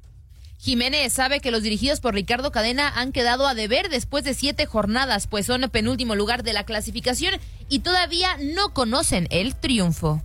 Jiménez 0.58 1.12
sabe 1.12 1.40
que 1.40 1.50
los 1.50 1.62
dirigidos 1.62 2.00
por 2.00 2.14
Ricardo 2.14 2.50
Cadena 2.50 2.88
han 2.88 3.12
quedado 3.12 3.46
a 3.46 3.54
deber 3.54 3.88
después 3.88 4.24
de 4.24 4.34
siete 4.34 4.66
jornadas, 4.66 5.26
pues 5.26 5.46
son 5.46 5.62
penúltimo 5.70 6.14
lugar 6.14 6.42
de 6.42 6.52
la 6.52 6.64
clasificación 6.64 7.34
y 7.68 7.80
todavía 7.80 8.36
no 8.40 8.72
conocen 8.72 9.26
el 9.30 9.54
triunfo. 9.54 10.22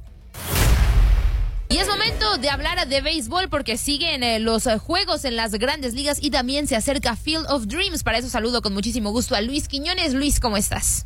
Y 1.71 1.77
es 1.77 1.87
momento 1.87 2.37
de 2.37 2.49
hablar 2.49 2.87
de 2.87 3.01
béisbol 3.01 3.47
porque 3.47 3.77
siguen 3.77 4.23
eh, 4.23 4.39
los 4.39 4.67
juegos 4.79 5.23
en 5.23 5.35
las 5.35 5.51
grandes 5.53 5.93
ligas 5.93 6.17
y 6.19 6.31
también 6.31 6.65
se 6.65 6.75
acerca 6.75 7.15
Field 7.15 7.45
of 7.47 7.67
Dreams. 7.67 8.01
Para 8.01 8.17
eso 8.17 8.27
saludo 8.27 8.63
con 8.63 8.73
muchísimo 8.73 9.11
gusto 9.11 9.35
a 9.35 9.41
Luis 9.41 9.67
Quiñones. 9.67 10.15
Luis, 10.15 10.39
¿cómo 10.39 10.57
estás? 10.57 11.05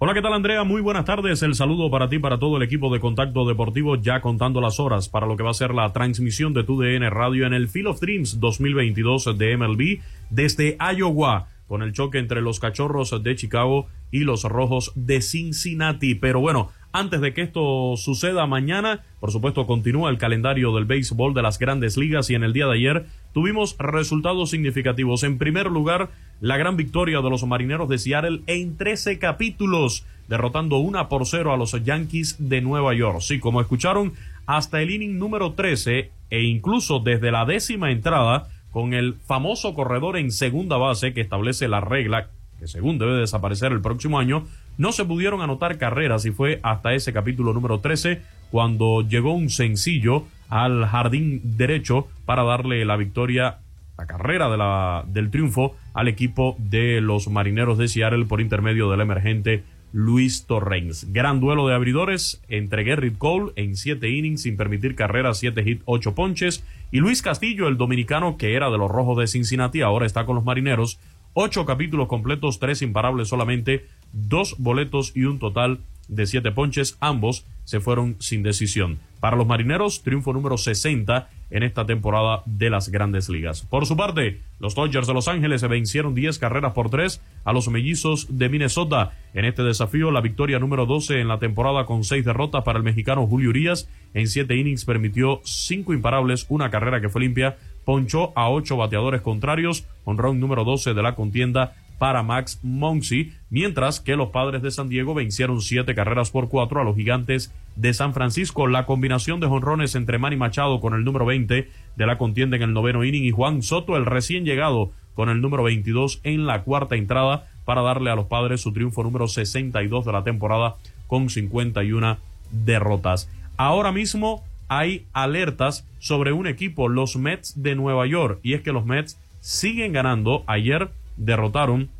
Hola, 0.00 0.14
¿qué 0.14 0.22
tal 0.22 0.32
Andrea? 0.32 0.62
Muy 0.62 0.80
buenas 0.80 1.06
tardes. 1.06 1.42
El 1.42 1.56
saludo 1.56 1.90
para 1.90 2.08
ti, 2.08 2.20
para 2.20 2.38
todo 2.38 2.56
el 2.56 2.62
equipo 2.62 2.94
de 2.94 3.00
Contacto 3.00 3.44
Deportivo, 3.44 3.96
ya 3.96 4.20
contando 4.20 4.60
las 4.60 4.78
horas 4.78 5.08
para 5.08 5.26
lo 5.26 5.36
que 5.36 5.42
va 5.42 5.50
a 5.50 5.54
ser 5.54 5.74
la 5.74 5.92
transmisión 5.92 6.54
de 6.54 6.62
tu 6.62 6.80
DN 6.80 7.10
Radio 7.10 7.48
en 7.48 7.52
el 7.52 7.66
Field 7.66 7.88
of 7.88 8.00
Dreams 8.00 8.38
2022 8.38 9.36
de 9.36 9.56
MLB 9.56 9.98
desde 10.30 10.78
Iowa, 10.78 11.48
con 11.66 11.82
el 11.82 11.92
choque 11.92 12.18
entre 12.18 12.42
los 12.42 12.60
Cachorros 12.60 13.20
de 13.24 13.34
Chicago 13.34 13.88
y 14.12 14.20
los 14.20 14.44
Rojos 14.44 14.92
de 14.94 15.20
Cincinnati. 15.20 16.14
Pero 16.14 16.38
bueno, 16.38 16.70
antes 16.92 17.20
de 17.20 17.34
que 17.34 17.42
esto 17.42 17.94
suceda 17.96 18.46
mañana, 18.46 19.04
por 19.18 19.32
supuesto, 19.32 19.66
continúa 19.66 20.10
el 20.10 20.18
calendario 20.18 20.72
del 20.76 20.84
béisbol 20.84 21.34
de 21.34 21.42
las 21.42 21.58
grandes 21.58 21.96
ligas 21.96 22.30
y 22.30 22.36
en 22.36 22.44
el 22.44 22.52
día 22.52 22.66
de 22.66 22.74
ayer 22.74 23.06
tuvimos 23.38 23.76
resultados 23.78 24.50
significativos. 24.50 25.22
En 25.22 25.38
primer 25.38 25.66
lugar, 25.66 26.10
la 26.40 26.56
gran 26.56 26.76
victoria 26.76 27.20
de 27.20 27.30
los 27.30 27.46
marineros 27.46 27.88
de 27.88 27.98
Seattle 27.98 28.40
en 28.48 28.76
13 28.76 29.20
capítulos, 29.20 30.04
derrotando 30.26 30.78
una 30.78 31.08
por 31.08 31.24
cero 31.24 31.52
a 31.52 31.56
los 31.56 31.70
Yankees 31.84 32.34
de 32.40 32.60
Nueva 32.62 32.94
York. 32.94 33.20
Sí, 33.20 33.38
como 33.38 33.60
escucharon, 33.60 34.14
hasta 34.46 34.82
el 34.82 34.90
inning 34.90 35.20
número 35.20 35.52
13 35.52 36.10
e 36.30 36.42
incluso 36.42 36.98
desde 36.98 37.30
la 37.30 37.44
décima 37.44 37.92
entrada, 37.92 38.48
con 38.72 38.92
el 38.92 39.14
famoso 39.14 39.72
corredor 39.72 40.16
en 40.16 40.32
segunda 40.32 40.76
base 40.76 41.14
que 41.14 41.20
establece 41.20 41.68
la 41.68 41.80
regla 41.80 42.30
que 42.58 42.66
según 42.66 42.98
debe 42.98 43.20
desaparecer 43.20 43.70
el 43.70 43.80
próximo 43.80 44.18
año, 44.18 44.46
no 44.78 44.92
se 44.92 45.04
pudieron 45.04 45.42
anotar 45.42 45.76
carreras 45.76 46.24
y 46.24 46.30
fue 46.30 46.60
hasta 46.62 46.94
ese 46.94 47.12
capítulo 47.12 47.52
número 47.52 47.80
13 47.80 48.22
cuando 48.50 49.02
llegó 49.02 49.34
un 49.34 49.50
sencillo 49.50 50.24
al 50.48 50.86
jardín 50.86 51.40
derecho 51.44 52.08
para 52.24 52.44
darle 52.44 52.84
la 52.84 52.96
victoria, 52.96 53.58
la 53.98 54.06
carrera 54.06 54.48
de 54.48 54.56
la, 54.56 55.04
del 55.06 55.30
triunfo 55.30 55.76
al 55.92 56.08
equipo 56.08 56.56
de 56.58 57.00
los 57.00 57.28
marineros 57.28 57.76
de 57.76 57.88
Seattle 57.88 58.24
por 58.24 58.40
intermedio 58.40 58.90
del 58.90 59.00
emergente 59.00 59.64
Luis 59.92 60.46
Torrens. 60.46 61.12
Gran 61.12 61.40
duelo 61.40 61.66
de 61.66 61.74
abridores 61.74 62.42
entre 62.48 62.84
Gerrit 62.84 63.18
Cole 63.18 63.52
en 63.56 63.74
siete 63.74 64.08
innings 64.10 64.42
sin 64.42 64.56
permitir 64.56 64.94
carreras, 64.94 65.38
siete 65.38 65.62
hits, 65.64 65.82
ocho 65.86 66.14
ponches. 66.14 66.64
Y 66.90 66.98
Luis 66.98 67.22
Castillo, 67.22 67.68
el 67.68 67.76
dominicano 67.76 68.36
que 68.36 68.54
era 68.54 68.70
de 68.70 68.78
los 68.78 68.90
Rojos 68.90 69.18
de 69.18 69.26
Cincinnati, 69.26 69.80
ahora 69.80 70.06
está 70.06 70.24
con 70.24 70.36
los 70.36 70.44
marineros. 70.44 70.98
Ocho 71.34 71.64
capítulos 71.66 72.08
completos, 72.08 72.58
tres 72.58 72.82
imparables 72.82 73.28
solamente, 73.28 73.86
dos 74.12 74.56
boletos 74.58 75.12
y 75.14 75.24
un 75.24 75.38
total 75.38 75.80
de 76.08 76.26
siete 76.26 76.52
ponches, 76.52 76.96
ambos 77.00 77.44
se 77.64 77.80
fueron 77.80 78.16
sin 78.18 78.42
decisión. 78.42 78.98
Para 79.20 79.36
los 79.36 79.46
marineros, 79.46 80.02
triunfo 80.02 80.32
número 80.32 80.56
60 80.56 81.28
en 81.50 81.62
esta 81.62 81.86
temporada 81.86 82.42
de 82.46 82.70
las 82.70 82.88
grandes 82.88 83.28
ligas. 83.28 83.62
Por 83.62 83.86
su 83.86 83.96
parte, 83.96 84.40
los 84.58 84.74
Dodgers 84.74 85.06
de 85.06 85.14
Los 85.14 85.28
Ángeles 85.28 85.60
se 85.60 85.68
vencieron 85.68 86.14
10 86.14 86.38
carreras 86.38 86.72
por 86.72 86.90
3 86.90 87.20
a 87.44 87.52
los 87.52 87.68
mellizos 87.68 88.38
de 88.38 88.48
Minnesota. 88.48 89.12
En 89.34 89.44
este 89.44 89.62
desafío, 89.62 90.10
la 90.10 90.20
victoria 90.20 90.58
número 90.58 90.86
12 90.86 91.20
en 91.20 91.28
la 91.28 91.38
temporada 91.38 91.84
con 91.84 92.04
6 92.04 92.24
derrotas 92.24 92.64
para 92.64 92.78
el 92.78 92.84
mexicano 92.84 93.26
Julio 93.26 93.50
Urias. 93.50 93.88
En 94.14 94.28
7 94.28 94.56
innings 94.56 94.84
permitió 94.84 95.40
5 95.44 95.92
imparables, 95.92 96.46
una 96.48 96.70
carrera 96.70 97.00
que 97.00 97.08
fue 97.08 97.22
limpia, 97.22 97.56
ponchó 97.84 98.32
a 98.36 98.50
8 98.50 98.76
bateadores 98.76 99.22
contrarios, 99.22 99.86
honrón 100.04 100.40
número 100.40 100.64
12 100.64 100.94
de 100.94 101.02
la 101.02 101.14
contienda 101.14 101.74
para 101.98 102.22
Max 102.22 102.60
Monsi, 102.62 103.32
mientras 103.50 104.00
que 104.00 104.16
los 104.16 104.30
padres 104.30 104.62
de 104.62 104.70
San 104.70 104.88
Diego 104.88 105.14
vencieron 105.14 105.60
siete 105.60 105.94
carreras 105.94 106.30
por 106.30 106.48
cuatro 106.48 106.80
a 106.80 106.84
los 106.84 106.96
gigantes 106.96 107.52
de 107.76 107.92
San 107.92 108.14
Francisco. 108.14 108.66
La 108.66 108.86
combinación 108.86 109.40
de 109.40 109.48
jonrones 109.48 109.94
entre 109.94 110.18
Manny 110.18 110.36
Machado 110.36 110.80
con 110.80 110.94
el 110.94 111.04
número 111.04 111.26
20 111.26 111.68
de 111.96 112.06
la 112.06 112.18
contienda 112.18 112.56
en 112.56 112.62
el 112.62 112.72
noveno 112.72 113.04
inning 113.04 113.24
y 113.24 113.30
Juan 113.30 113.62
Soto, 113.62 113.96
el 113.96 114.06
recién 114.06 114.44
llegado, 114.44 114.92
con 115.14 115.28
el 115.28 115.40
número 115.40 115.64
22 115.64 116.20
en 116.22 116.46
la 116.46 116.62
cuarta 116.62 116.94
entrada 116.94 117.48
para 117.64 117.82
darle 117.82 118.10
a 118.10 118.14
los 118.14 118.26
padres 118.26 118.60
su 118.60 118.72
triunfo 118.72 119.02
número 119.02 119.26
62 119.26 120.04
de 120.04 120.12
la 120.12 120.22
temporada 120.22 120.76
con 121.08 121.28
51 121.28 122.18
derrotas. 122.50 123.28
Ahora 123.56 123.90
mismo 123.90 124.44
hay 124.68 125.06
alertas 125.12 125.84
sobre 125.98 126.32
un 126.32 126.46
equipo, 126.46 126.88
los 126.88 127.16
Mets 127.16 127.60
de 127.60 127.74
Nueva 127.74 128.06
York, 128.06 128.38
y 128.42 128.54
es 128.54 128.62
que 128.62 128.72
los 128.72 128.86
Mets 128.86 129.18
siguen 129.40 129.92
ganando. 129.92 130.44
Ayer 130.46 130.90
derrotaron 131.18 131.90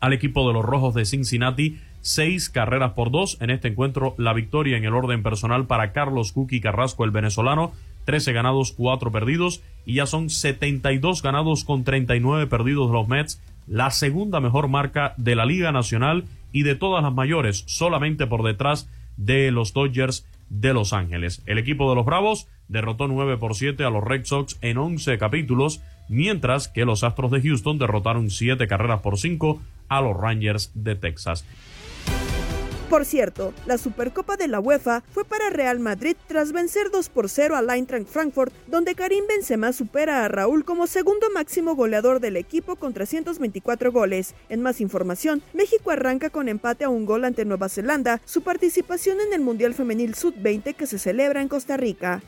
al 0.00 0.12
equipo 0.12 0.46
de 0.48 0.54
los 0.54 0.64
Rojos 0.64 0.94
de 0.94 1.04
Cincinnati 1.04 1.78
seis 2.04 2.50
carreras 2.50 2.92
por 2.92 3.10
dos. 3.10 3.38
En 3.40 3.50
este 3.50 3.68
encuentro, 3.68 4.14
la 4.18 4.34
victoria 4.34 4.76
en 4.76 4.84
el 4.84 4.94
orden 4.94 5.22
personal 5.22 5.66
para 5.66 5.92
Carlos 5.92 6.32
Cookie 6.32 6.60
Carrasco, 6.60 7.04
el 7.04 7.10
venezolano. 7.10 7.72
13 8.04 8.34
ganados, 8.34 8.72
4 8.72 9.10
perdidos. 9.10 9.62
Y 9.86 9.94
ya 9.94 10.06
son 10.06 10.28
72 10.28 11.22
ganados 11.22 11.64
con 11.64 11.84
39 11.84 12.46
perdidos 12.46 12.90
los 12.90 13.08
Mets. 13.08 13.40
La 13.66 13.90
segunda 13.90 14.40
mejor 14.40 14.68
marca 14.68 15.14
de 15.16 15.34
la 15.34 15.46
Liga 15.46 15.72
Nacional 15.72 16.24
y 16.52 16.62
de 16.62 16.74
todas 16.74 17.02
las 17.02 17.14
mayores, 17.14 17.64
solamente 17.66 18.26
por 18.26 18.42
detrás 18.42 18.90
de 19.16 19.50
los 19.50 19.72
Dodgers 19.72 20.26
de 20.50 20.74
Los 20.74 20.92
Ángeles. 20.92 21.42
El 21.46 21.56
equipo 21.56 21.88
de 21.88 21.96
los 21.96 22.04
Bravos 22.04 22.46
derrotó 22.68 23.08
9 23.08 23.38
por 23.38 23.54
7 23.54 23.82
a 23.84 23.90
los 23.90 24.04
Red 24.04 24.26
Sox 24.26 24.58
en 24.60 24.76
11 24.76 25.16
capítulos 25.16 25.82
mientras 26.08 26.68
que 26.68 26.84
los 26.84 27.04
Astros 27.04 27.30
de 27.30 27.42
Houston 27.42 27.78
derrotaron 27.78 28.30
siete 28.30 28.66
carreras 28.66 29.00
por 29.00 29.18
cinco 29.18 29.60
a 29.88 30.00
los 30.00 30.16
Rangers 30.16 30.70
de 30.74 30.94
Texas. 30.94 31.44
Por 32.90 33.06
cierto, 33.06 33.52
la 33.66 33.78
Supercopa 33.78 34.36
de 34.36 34.46
la 34.46 34.60
UEFA 34.60 35.02
fue 35.10 35.24
para 35.24 35.50
Real 35.50 35.80
Madrid 35.80 36.16
tras 36.28 36.52
vencer 36.52 36.90
2 36.92 37.08
por 37.08 37.28
0 37.28 37.56
al 37.56 37.70
Eintracht 37.70 38.06
Frankfurt, 38.06 38.52
donde 38.68 38.94
Karim 38.94 39.26
Benzema 39.26 39.72
supera 39.72 40.24
a 40.24 40.28
Raúl 40.28 40.64
como 40.64 40.86
segundo 40.86 41.26
máximo 41.34 41.74
goleador 41.74 42.20
del 42.20 42.36
equipo 42.36 42.76
con 42.76 42.92
324 42.92 43.90
goles. 43.90 44.34
En 44.48 44.62
más 44.62 44.80
información, 44.80 45.42
México 45.54 45.90
arranca 45.90 46.30
con 46.30 46.48
empate 46.48 46.84
a 46.84 46.88
un 46.88 47.04
gol 47.04 47.24
ante 47.24 47.44
Nueva 47.44 47.68
Zelanda, 47.68 48.20
su 48.26 48.42
participación 48.42 49.18
en 49.20 49.32
el 49.32 49.40
Mundial 49.40 49.74
Femenil 49.74 50.14
Sub-20 50.14 50.76
que 50.76 50.86
se 50.86 50.98
celebra 50.98 51.40
en 51.40 51.48
Costa 51.48 51.76
Rica. 51.76 52.22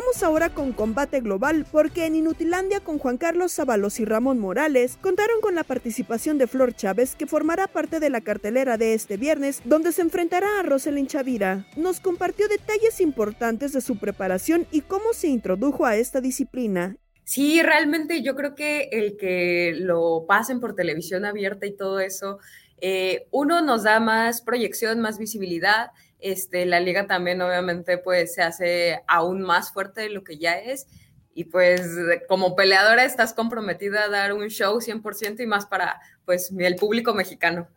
Vamos 0.00 0.22
ahora 0.22 0.50
con 0.50 0.72
combate 0.72 1.20
global, 1.20 1.66
porque 1.72 2.06
en 2.06 2.14
Inutilandia 2.14 2.78
con 2.78 2.98
Juan 2.98 3.18
Carlos 3.18 3.50
Sábalos 3.50 3.98
y 3.98 4.04
Ramón 4.04 4.38
Morales 4.38 4.96
contaron 5.00 5.40
con 5.40 5.56
la 5.56 5.64
participación 5.64 6.38
de 6.38 6.46
Flor 6.46 6.72
Chávez, 6.72 7.16
que 7.16 7.26
formará 7.26 7.66
parte 7.66 7.98
de 7.98 8.08
la 8.08 8.20
cartelera 8.20 8.78
de 8.78 8.94
este 8.94 9.16
viernes, 9.16 9.60
donde 9.64 9.90
se 9.90 10.02
enfrentará 10.02 10.60
a 10.60 10.62
Roselyn 10.62 11.08
Chavira. 11.08 11.66
Nos 11.76 11.98
compartió 11.98 12.46
detalles 12.46 13.00
importantes 13.00 13.72
de 13.72 13.80
su 13.80 13.98
preparación 13.98 14.68
y 14.70 14.82
cómo 14.82 15.12
se 15.14 15.26
introdujo 15.26 15.84
a 15.84 15.96
esta 15.96 16.20
disciplina. 16.20 16.94
Sí, 17.24 17.60
realmente 17.60 18.22
yo 18.22 18.36
creo 18.36 18.54
que 18.54 18.90
el 18.92 19.16
que 19.16 19.72
lo 19.76 20.26
pasen 20.28 20.60
por 20.60 20.76
televisión 20.76 21.24
abierta 21.24 21.66
y 21.66 21.76
todo 21.76 21.98
eso, 21.98 22.38
eh, 22.80 23.26
uno 23.32 23.62
nos 23.62 23.82
da 23.82 23.98
más 23.98 24.42
proyección, 24.42 25.00
más 25.00 25.18
visibilidad 25.18 25.88
este, 26.18 26.66
la 26.66 26.80
liga 26.80 27.06
también 27.06 27.40
obviamente 27.42 27.98
pues 27.98 28.34
se 28.34 28.42
hace 28.42 29.00
aún 29.06 29.42
más 29.42 29.72
fuerte 29.72 30.02
de 30.02 30.10
lo 30.10 30.24
que 30.24 30.38
ya 30.38 30.58
es 30.58 30.86
y 31.34 31.44
pues 31.44 31.82
como 32.28 32.56
peleadora 32.56 33.04
estás 33.04 33.32
comprometida 33.32 34.04
a 34.04 34.08
dar 34.08 34.32
un 34.32 34.48
show 34.48 34.80
100% 34.80 35.40
y 35.40 35.46
más 35.46 35.66
para 35.66 36.00
pues 36.24 36.52
el 36.58 36.74
público 36.74 37.14
mexicano. 37.14 37.68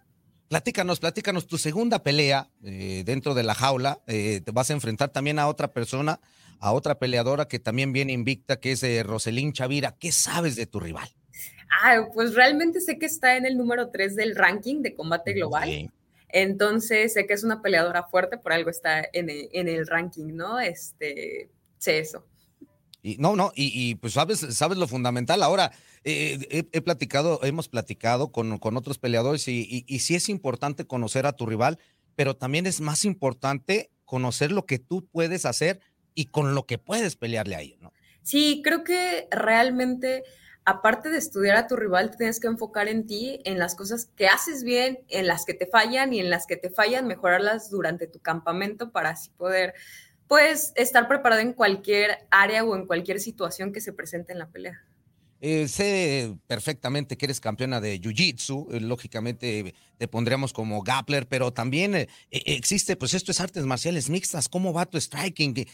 Platícanos, 0.47 0.99
platícanos 0.99 1.47
tu 1.47 1.57
segunda 1.57 2.03
pelea 2.03 2.49
eh, 2.63 3.03
dentro 3.05 3.35
de 3.35 3.43
la 3.43 3.53
jaula. 3.53 4.01
Eh, 4.07 4.41
te 4.43 4.51
vas 4.51 4.69
a 4.69 4.73
enfrentar 4.73 5.09
también 5.09 5.39
a 5.39 5.47
otra 5.47 5.71
persona, 5.71 6.19
a 6.59 6.73
otra 6.73 6.99
peleadora 6.99 7.47
que 7.47 7.59
también 7.59 7.93
viene 7.93 8.11
invicta, 8.13 8.59
que 8.59 8.71
es 8.71 8.83
eh, 8.83 9.03
Roselín 9.03 9.53
Chavira. 9.53 9.95
¿Qué 9.97 10.11
sabes 10.11 10.55
de 10.55 10.65
tu 10.65 10.79
rival? 10.79 11.07
Ah, 11.83 12.07
pues 12.13 12.33
realmente 12.33 12.81
sé 12.81 12.97
que 12.99 13.05
está 13.05 13.37
en 13.37 13.45
el 13.45 13.57
número 13.57 13.91
3 13.91 14.15
del 14.15 14.35
ranking 14.35 14.81
de 14.81 14.93
combate 14.93 15.33
global. 15.33 15.91
Entonces, 16.33 17.13
sé 17.13 17.25
que 17.25 17.33
es 17.33 17.43
una 17.43 17.61
peleadora 17.61 18.03
fuerte, 18.03 18.37
por 18.37 18.53
algo 18.53 18.69
está 18.69 19.03
en 19.13 19.29
el, 19.29 19.87
ranking, 19.87 20.35
¿no? 20.35 20.59
Este, 20.59 21.49
sé 21.77 21.99
eso. 21.99 22.25
Y, 23.03 23.17
no, 23.17 23.35
no, 23.35 23.51
y, 23.55 23.95
pues 23.95 24.13
sabes, 24.13 24.39
sabes 24.39 24.77
lo 24.77 24.87
fundamental. 24.87 25.41
Ahora, 25.43 25.71
eh, 26.03 26.67
he, 26.71 26.81
platicado, 26.81 27.39
hemos 27.43 27.67
platicado 27.67 28.31
con, 28.31 28.59
otros 28.61 28.99
peleadores 28.99 29.47
y, 29.47 29.85
y, 29.87 29.99
sí 29.99 30.15
es 30.15 30.29
importante 30.29 30.85
conocer 30.85 31.25
a 31.25 31.33
tu 31.33 31.45
rival, 31.45 31.79
pero 32.15 32.35
también 32.35 32.67
es 32.67 32.81
más 32.81 33.05
importante 33.05 33.91
conocer 34.05 34.51
lo 34.51 34.65
que 34.65 34.77
tú 34.77 35.07
puedes 35.07 35.45
hacer 35.45 35.79
y 36.13 36.25
con 36.25 36.53
lo 36.53 36.65
que 36.65 36.77
puedes 36.77 37.15
pelearle 37.15 37.55
a 37.55 37.61
ellos, 37.61 37.79
¿no? 37.81 37.93
Sí, 38.23 38.61
creo 38.63 38.83
que 38.83 39.27
realmente 39.31 40.23
aparte 40.65 41.09
de 41.09 41.17
estudiar 41.17 41.57
a 41.57 41.67
tu 41.67 41.75
rival, 41.75 42.15
tienes 42.15 42.39
que 42.39 42.47
enfocar 42.47 42.87
en 42.87 43.07
ti, 43.07 43.41
en 43.45 43.59
las 43.59 43.75
cosas 43.75 44.09
que 44.15 44.27
haces 44.27 44.63
bien, 44.63 44.99
en 45.09 45.27
las 45.27 45.45
que 45.45 45.53
te 45.53 45.65
fallan 45.65 46.13
y 46.13 46.19
en 46.19 46.29
las 46.29 46.45
que 46.45 46.57
te 46.57 46.69
fallan, 46.69 47.07
mejorarlas 47.07 47.69
durante 47.69 48.07
tu 48.07 48.19
campamento 48.19 48.91
para 48.91 49.09
así 49.09 49.29
poder, 49.37 49.73
pues, 50.27 50.71
estar 50.75 51.07
preparado 51.07 51.41
en 51.41 51.53
cualquier 51.53 52.27
área 52.29 52.63
o 52.63 52.75
en 52.75 52.85
cualquier 52.85 53.19
situación 53.19 53.73
que 53.73 53.81
se 53.81 53.93
presente 53.93 54.31
en 54.33 54.39
la 54.39 54.49
pelea. 54.49 54.83
Eh, 55.43 55.67
sé 55.67 56.37
perfectamente 56.45 57.17
que 57.17 57.25
eres 57.25 57.39
campeona 57.39 57.81
de 57.81 57.99
Jiu-Jitsu, 57.99 58.75
eh, 58.75 58.79
lógicamente 58.79 59.73
te 59.97 60.07
pondríamos 60.07 60.53
como 60.53 60.83
Gappler, 60.83 61.27
pero 61.27 61.51
también 61.51 61.95
eh, 61.95 62.07
existe, 62.29 62.95
pues 62.95 63.15
esto 63.15 63.31
es 63.31 63.41
artes 63.41 63.65
marciales 63.65 64.07
mixtas, 64.07 64.47
¿cómo 64.47 64.71
va 64.71 64.85
tu 64.85 65.01
striking? 65.01 65.65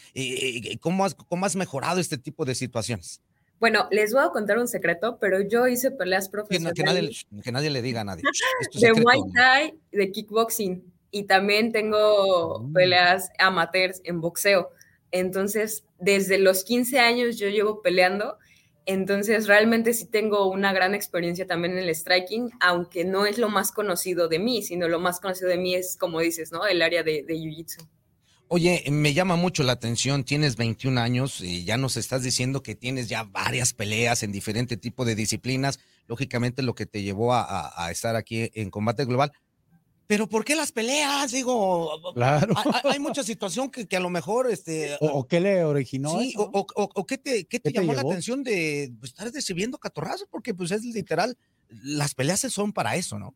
¿Cómo 0.80 1.04
has, 1.04 1.14
¿Cómo 1.14 1.44
has 1.44 1.54
mejorado 1.54 2.00
este 2.00 2.16
tipo 2.16 2.46
de 2.46 2.54
situaciones? 2.54 3.20
Bueno, 3.60 3.88
les 3.90 4.12
voy 4.12 4.22
a 4.24 4.28
contar 4.30 4.58
un 4.58 4.68
secreto, 4.68 5.18
pero 5.20 5.40
yo 5.40 5.66
hice 5.66 5.90
peleas 5.90 6.28
profesionales. 6.28 7.26
Que, 7.42 7.50
nadie, 7.50 7.70
le 7.70 7.82
diga 7.82 8.02
a 8.02 8.04
nadie. 8.04 8.22
de 8.80 8.92
Muay 8.94 9.20
Thai, 9.34 9.74
de 9.90 10.12
kickboxing. 10.12 10.84
Y 11.10 11.24
también 11.24 11.72
tengo 11.72 12.60
mm. 12.60 12.72
peleas 12.72 13.30
amateurs 13.38 14.00
en 14.04 14.20
boxeo. 14.20 14.70
Entonces, 15.10 15.84
desde 15.98 16.38
los 16.38 16.64
15 16.64 16.98
años 17.00 17.38
yo 17.38 17.48
llevo 17.48 17.82
peleando. 17.82 18.38
Entonces, 18.86 19.46
realmente 19.46 19.92
sí 19.92 20.06
tengo 20.06 20.48
una 20.50 20.72
gran 20.72 20.94
experiencia 20.94 21.46
también 21.46 21.76
en 21.76 21.84
el 21.84 21.94
striking, 21.94 22.50
aunque 22.60 23.04
no 23.04 23.26
es 23.26 23.38
lo 23.38 23.48
más 23.48 23.72
conocido 23.72 24.28
de 24.28 24.38
mí, 24.38 24.62
sino 24.62 24.88
lo 24.88 24.98
más 24.98 25.20
conocido 25.20 25.50
de 25.50 25.58
mí 25.58 25.74
es, 25.74 25.96
como 25.96 26.20
dices, 26.20 26.52
¿no? 26.52 26.66
El 26.66 26.80
área 26.80 27.02
de, 27.02 27.22
de 27.22 27.34
Jiu-Jitsu. 27.34 27.86
Oye, 28.50 28.82
me 28.90 29.12
llama 29.12 29.36
mucho 29.36 29.62
la 29.62 29.72
atención, 29.72 30.24
tienes 30.24 30.56
21 30.56 30.96
años 30.98 31.42
y 31.42 31.64
ya 31.64 31.76
nos 31.76 31.98
estás 31.98 32.22
diciendo 32.22 32.62
que 32.62 32.74
tienes 32.74 33.06
ya 33.08 33.24
varias 33.24 33.74
peleas 33.74 34.22
en 34.22 34.32
diferente 34.32 34.78
tipo 34.78 35.04
de 35.04 35.14
disciplinas, 35.14 35.78
lógicamente 36.06 36.62
lo 36.62 36.74
que 36.74 36.86
te 36.86 37.02
llevó 37.02 37.34
a, 37.34 37.42
a- 37.42 37.86
a 37.86 37.90
estar 37.90 38.16
aquí 38.16 38.50
en 38.54 38.70
combate 38.70 39.04
global. 39.04 39.32
Pero 40.06 40.26
¿por 40.30 40.46
qué 40.46 40.56
las 40.56 40.72
peleas? 40.72 41.30
Digo, 41.30 41.90
Claro. 42.14 42.54
hay, 42.56 42.92
hay 42.92 42.98
mucha 42.98 43.22
situación 43.22 43.70
que, 43.70 43.86
que 43.86 43.96
a 43.98 44.00
lo 44.00 44.08
mejor, 44.08 44.50
este, 44.50 44.96
¿O, 45.00 45.08
o 45.08 45.26
qué 45.28 45.40
le 45.40 45.64
originó? 45.64 46.18
sí, 46.18 46.30
eso? 46.30 46.50
o, 46.50 46.60
o- 46.74 46.90
o- 46.94 47.06
qué 47.06 47.18
te, 47.18 47.44
qué 47.44 47.60
te 47.60 47.70
¿Qué 47.70 47.72
te 47.72 47.72
llamó 47.80 47.92
la 47.92 48.00
atención 48.00 48.42
de 48.42 48.90
pues, 48.98 49.10
estar 49.10 49.30
recibiendo 49.30 49.76
catorrazos? 49.76 50.26
Porque 50.30 50.54
pues 50.54 50.70
es 50.70 50.82
literal, 50.84 51.36
las 51.68 52.14
peleas 52.14 52.40
son 52.40 52.72
para 52.72 52.96
eso, 52.96 53.18
¿no? 53.18 53.34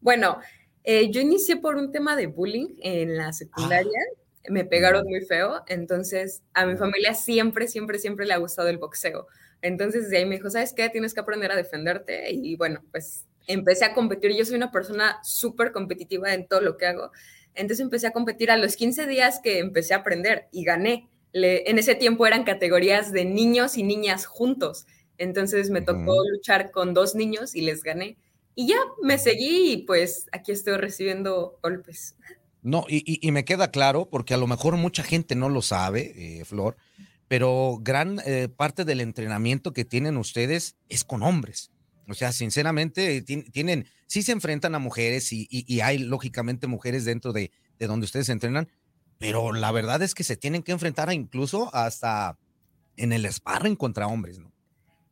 Bueno, 0.00 0.38
eh, 0.84 1.10
yo 1.10 1.20
inicié 1.20 1.56
por 1.58 1.76
un 1.76 1.92
tema 1.92 2.16
de 2.16 2.28
bullying 2.28 2.68
en 2.80 3.14
la 3.18 3.34
secundaria. 3.34 3.92
Me 4.48 4.64
pegaron 4.64 5.04
muy 5.06 5.20
feo, 5.22 5.62
entonces 5.66 6.42
a 6.54 6.64
mi 6.64 6.76
familia 6.76 7.14
siempre, 7.14 7.68
siempre, 7.68 7.98
siempre 7.98 8.24
le 8.26 8.32
ha 8.34 8.38
gustado 8.38 8.68
el 8.68 8.78
boxeo. 8.78 9.26
Entonces 9.60 10.08
de 10.10 10.18
ahí 10.18 10.26
me 10.26 10.36
dijo, 10.36 10.48
¿sabes 10.50 10.72
qué? 10.72 10.88
Tienes 10.88 11.12
que 11.12 11.20
aprender 11.20 11.50
a 11.52 11.56
defenderte. 11.56 12.30
Y 12.32 12.56
bueno, 12.56 12.82
pues 12.90 13.26
empecé 13.46 13.84
a 13.84 13.94
competir. 13.94 14.34
Yo 14.36 14.44
soy 14.44 14.54
una 14.56 14.70
persona 14.70 15.18
súper 15.22 15.72
competitiva 15.72 16.32
en 16.32 16.46
todo 16.46 16.60
lo 16.60 16.76
que 16.76 16.86
hago. 16.86 17.10
Entonces 17.54 17.80
empecé 17.84 18.06
a 18.06 18.12
competir 18.12 18.50
a 18.50 18.56
los 18.56 18.76
15 18.76 19.06
días 19.06 19.40
que 19.42 19.58
empecé 19.58 19.94
a 19.94 19.98
aprender 19.98 20.48
y 20.52 20.64
gané. 20.64 21.08
Le- 21.32 21.68
en 21.70 21.78
ese 21.78 21.94
tiempo 21.94 22.26
eran 22.26 22.44
categorías 22.44 23.12
de 23.12 23.24
niños 23.24 23.76
y 23.76 23.82
niñas 23.82 24.24
juntos. 24.26 24.86
Entonces 25.18 25.68
me 25.70 25.82
tocó 25.82 26.12
luchar 26.30 26.70
con 26.70 26.94
dos 26.94 27.14
niños 27.14 27.54
y 27.54 27.62
les 27.62 27.82
gané. 27.82 28.16
Y 28.54 28.68
ya 28.68 28.76
me 29.02 29.18
seguí 29.18 29.72
y 29.72 29.76
pues 29.86 30.26
aquí 30.32 30.52
estoy 30.52 30.76
recibiendo 30.76 31.58
golpes. 31.62 32.16
No, 32.62 32.84
y, 32.88 33.18
y- 33.26 33.30
me 33.32 33.44
queda 33.44 33.70
claro, 33.70 34.08
porque 34.10 34.34
a 34.34 34.36
lo 34.36 34.46
mejor 34.46 34.76
mucha 34.76 35.02
gente 35.02 35.34
no 35.36 35.48
lo 35.48 35.62
sabe, 35.62 36.40
eh, 36.40 36.44
Flor, 36.44 36.76
pero 37.28 37.78
gran 37.80 38.20
eh, 38.26 38.48
parte 38.48 38.84
del 38.84 39.00
entrenamiento 39.00 39.72
que 39.72 39.84
tienen 39.84 40.16
ustedes 40.16 40.76
es 40.88 41.04
con 41.04 41.22
hombres. 41.22 41.70
O 42.08 42.14
sea, 42.14 42.32
sinceramente, 42.32 43.22
tien- 43.24 43.50
tienen, 43.52 43.86
sí 44.06 44.22
se 44.22 44.32
enfrentan 44.32 44.74
a 44.74 44.78
mujeres 44.78 45.32
y, 45.32 45.46
y- 45.50 45.64
y 45.72 45.80
hay 45.82 45.98
lógicamente 45.98 46.66
mujeres 46.66 47.04
dentro 47.04 47.32
de, 47.32 47.52
de 47.78 47.86
donde 47.86 48.04
ustedes 48.06 48.28
entrenan, 48.28 48.68
pero 49.18 49.52
la 49.52 49.70
verdad 49.72 50.02
es 50.02 50.14
que 50.14 50.24
se 50.24 50.36
tienen 50.36 50.62
que 50.62 50.72
enfrentar 50.72 51.08
a 51.10 51.14
incluso 51.14 51.74
hasta 51.74 52.38
en 52.96 53.12
el 53.12 53.30
sparring 53.32 53.76
contra 53.76 54.06
hombres, 54.08 54.38
¿no? 54.38 54.52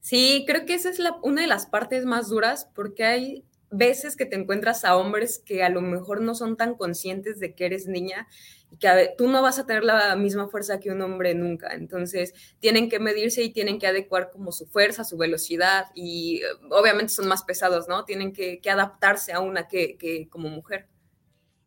Sí, 0.01 0.45
creo 0.47 0.65
que 0.67 0.75
esa 0.75 0.89
es 0.91 0.99
la, 0.99 1.17
una 1.23 1.43
de 1.43 1.49
las 1.49 1.67
partes 1.67 2.05
más 2.07 2.29
duras 2.29 2.69
porque 2.75 3.05
hay 3.05 3.45
veces 3.71 4.17
que 4.17 4.27
te 4.27 4.37
encuentras 4.37 4.85
a 4.85 4.97
hombres 4.97 5.39
que 5.45 5.63
a 5.63 5.69
lo 5.69 5.81
mejor 5.81 6.21
no 6.21 6.35
son 6.35 6.57
tan 6.57 6.75
conscientes 6.75 7.41
de 7.41 7.55
que 7.55 7.67
eres 7.67 7.87
niña 7.87 8.29
y 8.71 8.77
que 8.79 9.11
tú 9.19 9.29
no 9.29 9.43
vas 9.43 9.59
a 9.59 9.67
tener 9.67 9.85
la 9.85 10.17
misma 10.17 10.49
fuerza 10.49 10.81
que 10.81 10.91
un 10.91 11.03
hombre 11.03 11.35
nunca. 11.35 11.75
Entonces 11.75 12.35
tienen 12.61 12.89
que 12.89 12.99
medirse 12.99 13.43
y 13.43 13.53
tienen 13.53 13.79
que 13.79 13.87
adecuar 13.87 14.31
como 14.31 14.53
su 14.53 14.67
fuerza, 14.67 15.05
su 15.05 15.17
velocidad 15.17 15.87
y 15.95 16.39
eh, 16.43 16.47
obviamente 16.71 17.13
son 17.13 17.29
más 17.29 17.43
pesados, 17.45 17.89
¿no? 17.89 18.05
Tienen 18.05 18.33
que, 18.33 18.61
adaptarse 18.71 19.33
a 19.33 19.41
una 19.41 19.69
que, 19.69 20.29
como 20.31 20.49
mujer. 20.49 20.89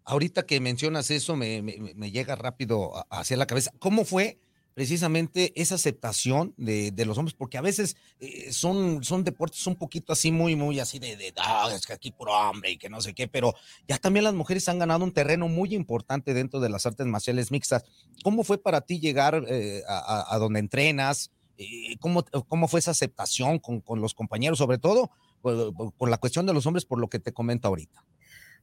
Ahorita 0.06 0.46
que 0.46 0.60
mencionas 0.60 1.12
eso, 1.12 1.36
me, 1.36 1.62
me- 1.62 1.94
me- 1.96 2.12
llega 2.12 2.36
rápido 2.36 2.94
hacia 3.12 3.38
la 3.38 3.46
cabeza. 3.46 3.72
¿Cómo 3.80 4.06
fue 4.06 4.40
precisamente 4.80 5.52
esa 5.62 5.76
aceptación 5.76 6.54
de, 6.56 6.92
de 6.92 7.04
los 7.06 7.18
hombres? 7.18 7.36
Porque 7.38 7.58
a 7.58 7.62
veces 7.62 7.98
eh, 8.22 8.54
son, 8.54 9.04
son 9.04 9.26
deportes 9.26 9.68
un 9.68 9.76
poquito 9.76 10.14
así, 10.14 10.32
muy, 10.32 10.56
muy 10.56 10.80
así 10.80 11.00
de, 11.00 11.18
de 11.18 11.34
"Ah, 11.36 11.70
es 11.76 11.86
que 11.86 11.92
aquí 11.92 12.12
puro 12.12 12.32
hombre 12.32 12.72
y 12.72 12.78
que 12.78 12.90
no 12.90 13.02
sé 13.02 13.14
qué, 13.14 13.28
pero 13.28 13.54
ya 13.90 13.98
también 13.98 14.24
las 14.24 14.34
mujeres 14.34 14.70
han 14.70 14.80
ganado 14.80 15.04
un 15.04 15.12
terreno 15.12 15.50
muy 15.50 15.76
importante 15.76 16.34
dentro 16.34 16.62
de 16.62 16.70
las 16.70 16.86
artes 16.86 17.06
marciales 17.08 17.52
mixtas. 17.52 17.84
¿Cómo 18.24 18.46
fue 18.46 18.58
para 18.58 18.80
ti 18.80 19.02
llegar 19.02 19.44
eh, 19.50 19.82
a, 19.86 20.38
donde 20.40 20.62
entrenas? 20.62 21.30
Eh, 21.58 21.98
¿Cómo, 22.00 22.24
¿Cómo 22.48 22.70
fue 22.70 22.80
esa 22.80 22.92
aceptación 22.92 23.60
con, 23.60 23.82
con 23.82 24.00
los 24.00 24.14
compañeros, 24.14 24.60
sobre 24.60 24.78
todo 24.78 25.12
por- 25.42 25.74
por- 25.74 25.94
con 25.94 26.10
la 26.10 26.18
cuestión 26.20 26.46
de 26.46 26.54
los 26.54 26.66
hombres, 26.66 26.86
por 26.86 27.00
lo 27.02 27.10
que 27.10 27.20
te 27.20 27.34
comento 27.34 27.68
ahorita? 27.68 28.06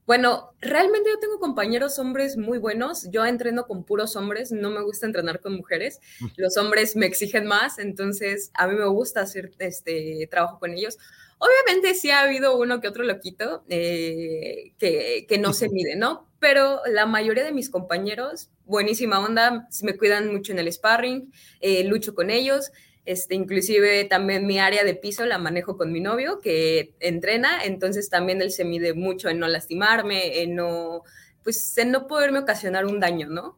Bueno, 0.07 0.51
realmente 0.61 1.09
yo 1.09 1.19
tengo 1.19 1.37
compañeros 1.37 1.99
hombres 1.99 2.37
muy 2.37 2.59
buenos. 2.59 3.09
Yo 3.11 3.25
entreno 3.25 3.67
con 3.67 3.83
puros 3.83 4.15
hombres, 4.15 4.53
no 4.53 4.69
me 4.69 4.81
gusta 4.81 5.05
entrenar 5.05 5.41
con 5.41 5.53
mujeres. 5.57 5.99
Los 6.37 6.55
hombres 6.55 6.95
me 6.95 7.05
exigen 7.05 7.45
más, 7.45 7.77
entonces 7.77 8.49
a 8.53 8.67
mí 8.67 8.75
me 8.75 8.87
gusta 8.87 9.19
hacer 9.21 9.51
este 9.59 10.25
trabajo 10.31 10.59
con 10.59 10.71
ellos. 10.71 10.97
Obviamente 11.39 11.93
sí 11.93 12.09
ha 12.09 12.21
habido 12.21 12.57
uno 12.57 12.79
que 12.79 12.87
otro 12.87 13.03
loquito 13.03 13.65
eh, 13.67 14.71
que, 14.79 15.25
que 15.27 15.37
no 15.39 15.51
se 15.51 15.67
mide, 15.67 15.97
¿no? 15.97 16.25
Pero 16.39 16.81
la 16.85 17.05
mayoría 17.05 17.43
de 17.43 17.51
mis 17.51 17.69
compañeros, 17.69 18.49
buenísima 18.65 19.19
onda, 19.19 19.67
me 19.83 19.97
cuidan 19.97 20.31
mucho 20.31 20.53
en 20.53 20.59
el 20.59 20.71
sparring, 20.71 21.33
eh, 21.59 21.83
lucho 21.83 22.15
con 22.15 22.29
ellos. 22.29 22.71
Este, 23.07 23.35
inclusive 23.35 24.03
también 24.03 24.45
mi 24.45 24.59
área 24.59 24.83
de 24.83 24.93
piso 24.93 25.25
la 25.25 25.37
manejo 25.37 25.77
con 25.77 25.93
mi 25.93 26.01
novio 26.01 26.41
que 26.41 26.93
entrena, 26.99 27.63
entonces 27.63 28.09
también 28.09 28.41
él 28.41 28.51
se 28.51 28.65
mide 28.65 28.93
mucho 28.93 29.29
en 29.29 29.39
no 29.39 29.47
lastimarme, 29.47 30.41
en 30.41 30.55
no, 30.55 31.03
pues 31.41 31.77
en 31.77 31.91
no 31.91 32.05
poderme 32.05 32.39
ocasionar 32.39 32.85
un 32.85 32.99
daño, 32.99 33.29
¿no? 33.29 33.57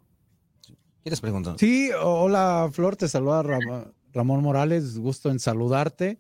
¿Quieres 1.02 1.20
preguntar? 1.20 1.56
Sí, 1.58 1.90
hola 2.00 2.70
Flor, 2.72 2.96
te 2.96 3.08
saluda 3.08 3.42
Ram- 3.42 3.92
Ramón 4.14 4.44
Morales, 4.44 5.00
gusto 5.00 5.32
en 5.32 5.40
saludarte. 5.40 6.20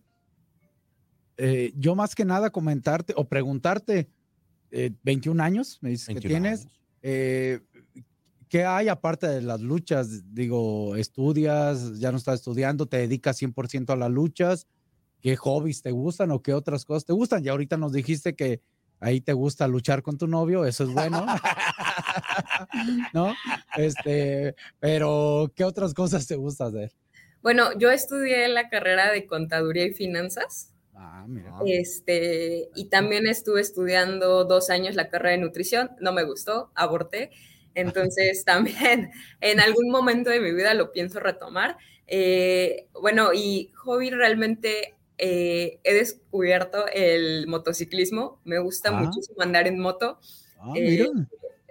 Eh, 1.38 1.72
yo 1.76 1.94
más 1.94 2.16
que 2.16 2.26
nada 2.26 2.50
comentarte 2.50 3.14
o 3.16 3.28
preguntarte, 3.28 4.10
eh, 4.72 4.90
21 5.04 5.40
años, 5.40 5.78
me 5.82 5.92
dices 5.92 6.08
que 6.08 6.14
21 6.16 6.42
tienes, 6.42 6.68
eh, 7.04 7.60
¿qué 8.50 8.66
hay 8.66 8.90
aparte 8.90 9.28
de 9.28 9.42
las 9.42 9.62
luchas? 9.62 10.34
Digo, 10.34 10.96
estudias, 10.96 12.00
ya 12.00 12.12
no 12.12 12.18
estás 12.18 12.36
estudiando, 12.36 12.88
te 12.88 12.98
dedicas 12.98 13.42
100% 13.42 13.94
a 13.94 13.96
las 13.96 14.12
luchas, 14.12 14.68
¿qué 15.22 15.36
hobbies 15.36 15.82
te 15.82 15.92
gustan 15.92 16.32
o 16.32 16.42
qué 16.42 16.54
otras 16.54 16.84
cosas 16.84 17.06
te 17.06 17.14
gustan? 17.14 17.44
Ya 17.44 17.52
ahorita 17.52 17.78
nos 17.78 17.94
dijiste 17.94 18.36
que 18.36 18.62
ahí 19.00 19.22
te 19.22 19.34
gusta 19.34 19.68
luchar 19.68 20.02
con 20.02 20.18
tu 20.18 20.28
novio, 20.28 20.66
eso 20.66 20.84
es 20.84 20.90
bueno. 20.90 21.26
¿No? 23.14 23.34
Este, 23.78 24.56
pero 24.80 25.52
¿qué 25.56 25.64
otras 25.64 25.94
cosas 25.94 26.26
te 26.28 26.36
gusta 26.36 26.66
hacer? 26.66 26.92
Bueno, 27.42 27.78
yo 27.78 27.92
estudié 27.92 28.48
la 28.50 28.68
carrera 28.68 29.12
de 29.12 29.26
contaduría 29.26 29.86
y 29.86 29.94
finanzas. 29.94 30.74
Ah, 30.94 31.24
mira. 31.28 31.54
Este, 31.66 32.70
y 32.76 32.90
también 32.90 33.28
estuve 33.28 33.62
estudiando 33.62 34.44
dos 34.44 34.70
años 34.70 34.96
la 34.96 35.08
carrera 35.08 35.38
de 35.38 35.44
nutrición, 35.44 35.92
no 36.02 36.12
me 36.12 36.24
gustó, 36.24 36.72
aborté. 36.76 37.30
Entonces 37.76 38.44
también 38.46 39.12
en 39.42 39.60
algún 39.60 39.90
momento 39.90 40.30
de 40.30 40.40
mi 40.40 40.52
vida 40.54 40.74
lo 40.74 40.92
pienso 40.92 41.20
retomar. 41.20 41.78
Eh, 42.08 42.88
bueno, 43.00 43.32
y 43.34 43.72
hobby 43.84 44.10
realmente 44.10 44.96
eh, 45.18 45.80
he 45.84 45.94
descubierto 45.94 46.86
el 46.94 47.46
motociclismo, 47.48 48.40
me 48.46 48.58
gusta 48.60 48.90
Ah. 48.90 49.02
muchísimo 49.02 49.42
andar 49.42 49.68
en 49.68 49.80
moto. 49.80 50.20
Ah, 50.60 50.74
Eh, 50.76 51.08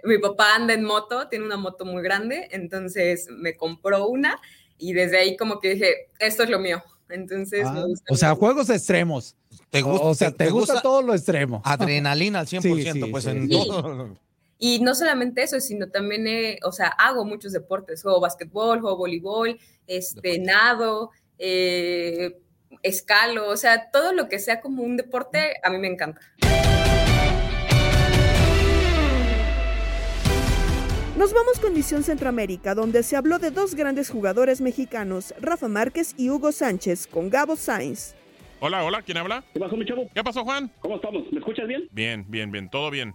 mi 0.03 0.17
papá 0.17 0.55
anda 0.55 0.73
en 0.73 0.83
moto, 0.85 1.27
tiene 1.27 1.45
una 1.45 1.57
moto 1.57 1.83
muy 1.83 2.01
grande, 2.01 2.47
entonces 2.51 3.27
me 3.29 3.57
compró 3.57 4.07
una 4.07 4.39
y 4.77 4.93
desde 4.93 5.17
ahí 5.17 5.35
como 5.35 5.59
que 5.59 5.73
dije, 5.73 6.09
esto 6.19 6.43
es 6.43 6.49
lo 6.49 6.59
mío. 6.59 6.81
Entonces 7.09 7.65
Ah, 7.67 7.73
me 7.73 7.85
gusta 7.85 8.05
o 8.13 8.15
sea, 8.15 8.29
mucho. 8.29 8.39
juegos 8.39 8.69
extremos. 8.69 9.35
¿Te 9.71 9.81
gusta- 9.81 10.05
o 10.05 10.13
sea, 10.13 10.31
te- 10.31 10.49
gusta, 10.51 10.73
gusta 10.75 10.81
todo 10.81 11.01
lo 11.01 11.13
extremo. 11.13 11.61
Adrenalina 11.65 12.39
al 12.39 12.47
100%, 12.47 12.61
Sí, 12.93 13.01
sí, 13.01 13.11
pues 13.11 13.23
sí, 13.25 13.29
en 13.31 13.49
sí. 13.49 13.49
todo. 13.49 14.15
Y 14.61 14.79
no 14.81 14.93
solamente 14.93 15.41
eso, 15.41 15.57
sino 15.61 15.87
también, 15.87 16.27
eh, 16.27 16.59
o 16.63 16.73
sea, 16.73 16.87
hago 16.89 17.23
muchos 17.23 17.53
deportes, 17.53 18.03
juego 18.03 18.19
básquetbol, 18.19 18.81
juego 18.81 18.97
voleibol, 18.97 19.57
este, 19.87 20.37
nado, 20.37 21.11
eh, 21.37 22.37
escalo, 22.83 23.47
o 23.47 23.55
sea, 23.55 23.89
todo 23.89 24.11
lo 24.11 24.27
que 24.27 24.37
sea 24.37 24.59
como 24.59 24.83
un 24.83 24.97
deporte, 24.97 25.53
a 25.63 25.69
mí 25.69 25.77
me 25.77 25.87
encanta. 25.87 26.19
Nos 31.17 31.33
vamos 31.33 31.59
con 31.61 31.73
Misión 31.73 32.03
Centroamérica, 32.03 32.75
donde 32.75 33.03
se 33.03 33.15
habló 33.15 33.39
de 33.39 33.51
dos 33.51 33.75
grandes 33.75 34.09
jugadores 34.09 34.59
mexicanos, 34.59 35.33
Rafa 35.39 35.69
Márquez 35.69 36.13
y 36.17 36.29
Hugo 36.29 36.51
Sánchez, 36.51 37.07
con 37.07 37.29
Gabo 37.29 37.55
Sainz. 37.55 38.13
Hola, 38.59 38.83
hola, 38.83 39.01
¿quién 39.03 39.17
habla? 39.17 39.41
¿Qué 39.53 39.59
pasó, 39.61 39.77
mi 39.77 39.85
chavo? 39.85 40.09
¿Qué 40.13 40.21
pasó, 40.21 40.43
Juan? 40.43 40.69
¿Cómo 40.81 40.95
estamos? 40.97 41.31
¿Me 41.31 41.39
escuchas 41.39 41.65
bien? 41.65 41.87
Bien, 41.91 42.25
bien, 42.27 42.51
bien, 42.51 42.69
todo 42.69 42.91
bien. 42.91 43.13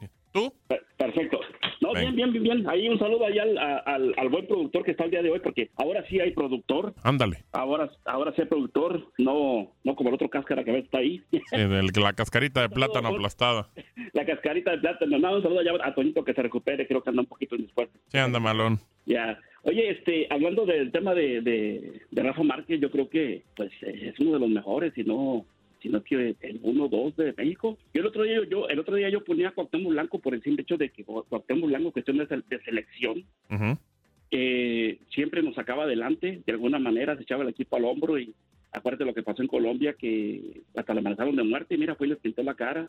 Perfecto. 0.97 1.41
No, 1.81 1.93
bien, 1.93 2.15
bien, 2.17 2.33
bien, 2.33 2.43
bien. 2.43 2.69
Ahí 2.69 2.89
un 2.89 2.99
saludo 2.99 3.27
ahí 3.27 3.39
al, 3.39 3.59
a- 3.59 3.79
al, 3.79 4.15
al 4.17 4.29
buen 4.31 4.47
productor 4.47 4.85
que 4.85 4.93
está 4.93 5.05
el 5.05 5.11
día 5.11 5.23
de 5.23 5.31
hoy, 5.31 5.41
porque 5.41 5.71
ahora 5.77 6.05
sí 6.09 6.19
hay 6.19 6.33
productor. 6.33 6.95
Ándale. 7.03 7.45
Ahora, 7.53 7.91
ahora 8.05 8.33
sí 8.35 8.43
hay 8.43 8.49
productor, 8.49 9.07
no, 9.19 9.73
no 9.85 9.95
como 9.95 10.09
el 10.09 10.15
otro 10.15 10.29
cáscara 10.31 10.65
que 10.65 10.71
a 10.71 10.75
veces 10.75 10.87
está 10.87 10.99
ahí. 10.99 11.23
El- 11.53 11.87
la 12.01 12.13
cascarita 12.15 12.63
de 12.63 12.69
plátano 12.75 13.09
aplastada. 13.09 13.69
La 14.13 14.25
cascarita 14.25 14.71
de 14.73 14.79
plátano. 14.79 15.19
No, 15.19 15.37
un 15.37 15.43
saludo 15.43 15.61
allá 15.61 15.73
a 15.83 15.95
Toñito 15.95 16.25
que 16.25 16.33
se 16.35 16.43
recupere, 16.43 16.87
creo 16.87 17.03
que 17.03 17.11
anda 17.11 17.23
un 17.23 17.29
poquito 17.29 17.55
indispuesto. 17.57 17.99
Sí, 18.09 18.19
anda 18.19 18.41
malón. 18.41 18.79
Ya. 19.07 19.39
Oye, 19.63 19.91
este, 19.91 20.27
hablando 20.31 20.65
del 20.67 20.91
tema 20.93 21.15
de, 21.15 21.41
de, 21.43 22.01
de 22.11 22.23
Rafa 22.23 22.43
Márquez, 22.43 22.81
yo 22.81 22.91
creo 22.91 23.09
que 23.09 23.43
pues 23.57 23.71
eh, 23.83 24.11
es 24.13 24.21
uno 24.21 24.33
de 24.33 24.41
los 24.41 24.49
mejores, 24.49 24.93
si 24.95 25.05
no, 25.05 25.45
si 25.85 25.91
no 25.91 26.03
que 26.03 26.35
el 26.41 26.63
1-2 26.63 27.15
de 27.15 27.35
México. 27.37 27.77
Yo 27.93 28.01
el 28.01 28.07
otro 28.07 28.23
día 28.23 28.39
yo, 28.51 28.69
el 28.69 28.79
otro 28.79 28.97
día 28.97 29.11
yo 29.11 29.23
ponía 29.23 29.49
a 29.49 29.53
Cuauhtémoc 29.53 29.93
Blanco 29.93 30.19
por 30.19 30.35
el 30.35 30.43
simple 30.43 30.63
hecho 30.63 30.79
de 30.79 30.89
que 30.89 31.05
Cuauhtémoc 31.05 31.69
Blanco 31.69 31.93
cuestión 31.93 32.17
de, 32.17 32.27
se- 32.27 32.43
de 32.49 32.59
selección 32.65 33.23
eh, 34.31 34.99
siempre 35.11 35.43
nos 35.43 35.55
sacaba 35.55 35.85
adelante, 35.85 36.41
de 36.45 36.53
alguna 36.53 36.79
manera 36.79 37.17
se 37.17 37.23
echaba 37.23 37.43
el 37.43 37.51
equipo 37.51 37.77
al 37.77 37.85
hombro 37.85 38.19
y 38.19 38.33
acuérdate 38.73 39.05
lo 39.05 39.15
que 39.15 39.23
pasó 39.23 39.43
en 39.43 39.49
Colombia, 39.49 39.93
que 39.93 40.63
hasta 40.75 40.95
la 40.95 41.01
amenazaron 41.01 41.37
de 41.37 41.45
muerte, 41.45 41.75
y 41.75 41.79
mira, 41.79 41.95
fue 41.95 42.07
y 42.07 42.11
les 42.11 42.19
pintó 42.19 42.43
la 42.43 42.55
cara. 42.55 42.89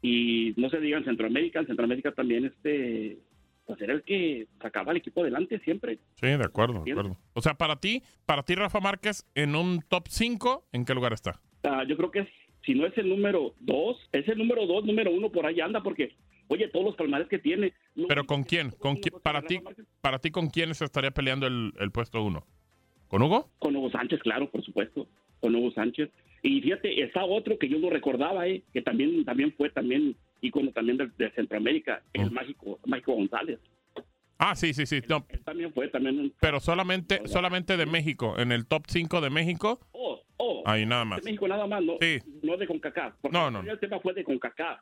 Y 0.00 0.54
no 0.56 0.68
se 0.70 0.80
diga 0.80 0.98
en 0.98 1.04
Centroamérica, 1.04 1.60
en 1.60 1.66
Centroamérica 1.66 2.10
también 2.12 2.46
este, 2.46 3.18
pues 3.66 3.80
era 3.80 3.92
el 3.94 4.02
que 4.02 4.46
sacaba 4.60 4.90
al 4.90 4.96
equipo 4.98 5.22
adelante 5.22 5.58
siempre. 5.60 5.98
Sí, 6.20 6.26
de 6.26 6.44
acuerdo, 6.44 6.82
de 6.84 6.92
acuerdo. 6.92 7.16
O 7.34 7.40
sea, 7.42 7.54
para 7.54 7.76
ti, 7.76 8.02
para 8.26 8.42
ti 8.42 8.54
Rafa 8.54 8.80
Márquez, 8.80 9.24
en 9.34 9.54
un 9.56 9.80
top 9.88 10.04
5, 10.08 10.66
¿en 10.72 10.84
qué 10.84 10.94
lugar 10.94 11.12
está? 11.12 11.40
Ah, 11.64 11.84
yo 11.88 11.96
creo 11.96 12.10
que 12.10 12.20
es, 12.20 12.28
si 12.64 12.74
no 12.74 12.86
es 12.86 12.96
el 12.98 13.08
número 13.08 13.54
dos, 13.60 13.98
es 14.12 14.26
el 14.28 14.38
número 14.38 14.66
dos, 14.66 14.84
número 14.84 15.10
uno, 15.12 15.30
por 15.30 15.46
ahí 15.46 15.60
anda, 15.60 15.82
porque, 15.82 16.14
oye, 16.48 16.68
todos 16.68 16.84
los 16.86 16.96
palmares 16.96 17.28
que 17.28 17.38
tiene. 17.38 17.72
no- 17.94 18.08
¿Pero 18.08 18.24
con 18.26 18.42
quién? 18.42 18.70
¿Con 18.72 18.96
quién? 18.96 19.14
Para 19.22 19.42
ti, 19.42 19.60
para 20.00 20.18
ti, 20.18 20.30
¿con 20.30 20.48
quién 20.48 20.74
se 20.74 20.84
estaría 20.84 21.10
peleando 21.12 21.46
el, 21.46 21.72
el 21.78 21.90
puesto 21.92 22.22
1? 22.22 22.44
¿Con 23.08 23.22
Hugo? 23.22 23.50
Con 23.58 23.76
Hugo 23.76 23.90
Sánchez, 23.90 24.20
claro, 24.20 24.50
por 24.50 24.64
supuesto, 24.64 25.06
con 25.40 25.54
Hugo 25.54 25.70
Sánchez. 25.72 26.10
Y 26.42 26.60
fíjate, 26.62 27.02
está 27.04 27.24
otro 27.24 27.58
que 27.58 27.68
yo 27.68 27.78
no 27.78 27.90
recordaba, 27.90 28.48
eh, 28.48 28.62
que 28.72 28.82
también 28.82 29.24
también 29.24 29.52
fue 29.52 29.70
también 29.70 30.16
ícono 30.42 30.70
también 30.72 30.98
de, 30.98 31.10
de 31.16 31.30
Centroamérica, 31.32 32.02
el 32.12 32.30
mágico, 32.30 32.78
Mágico 32.84 33.14
González. 33.14 33.58
Ah, 34.38 34.56
sí, 34.56 34.74
sí, 34.74 34.86
sí. 34.86 35.00
No, 35.08 35.24
Él 35.28 35.40
también 35.44 35.72
fue 35.72 35.86
también 35.88 36.18
un... 36.18 36.34
pero 36.40 36.58
solamente, 36.58 37.26
solamente 37.28 37.76
de 37.76 37.86
México. 37.86 38.38
En 38.38 38.50
el 38.50 38.66
top 38.66 38.84
5 38.88 39.20
de 39.20 39.30
México, 39.30 39.78
Oh, 39.92 40.20
oh, 40.38 40.62
ahí 40.66 40.84
nada 40.84 41.04
más. 41.04 41.20
de 41.20 41.30
México 41.30 41.46
nada 41.46 41.66
más, 41.66 41.82
no, 41.82 41.94
Sí. 42.00 42.18
no 42.42 42.56
de 42.56 42.66
CONCACAF. 42.66 43.14
No, 43.30 43.50
no. 43.52 43.60
el 43.60 43.78
tema 43.78 44.00
fue 44.00 44.12
de 44.14 44.24
CONCACAF. 44.24 44.80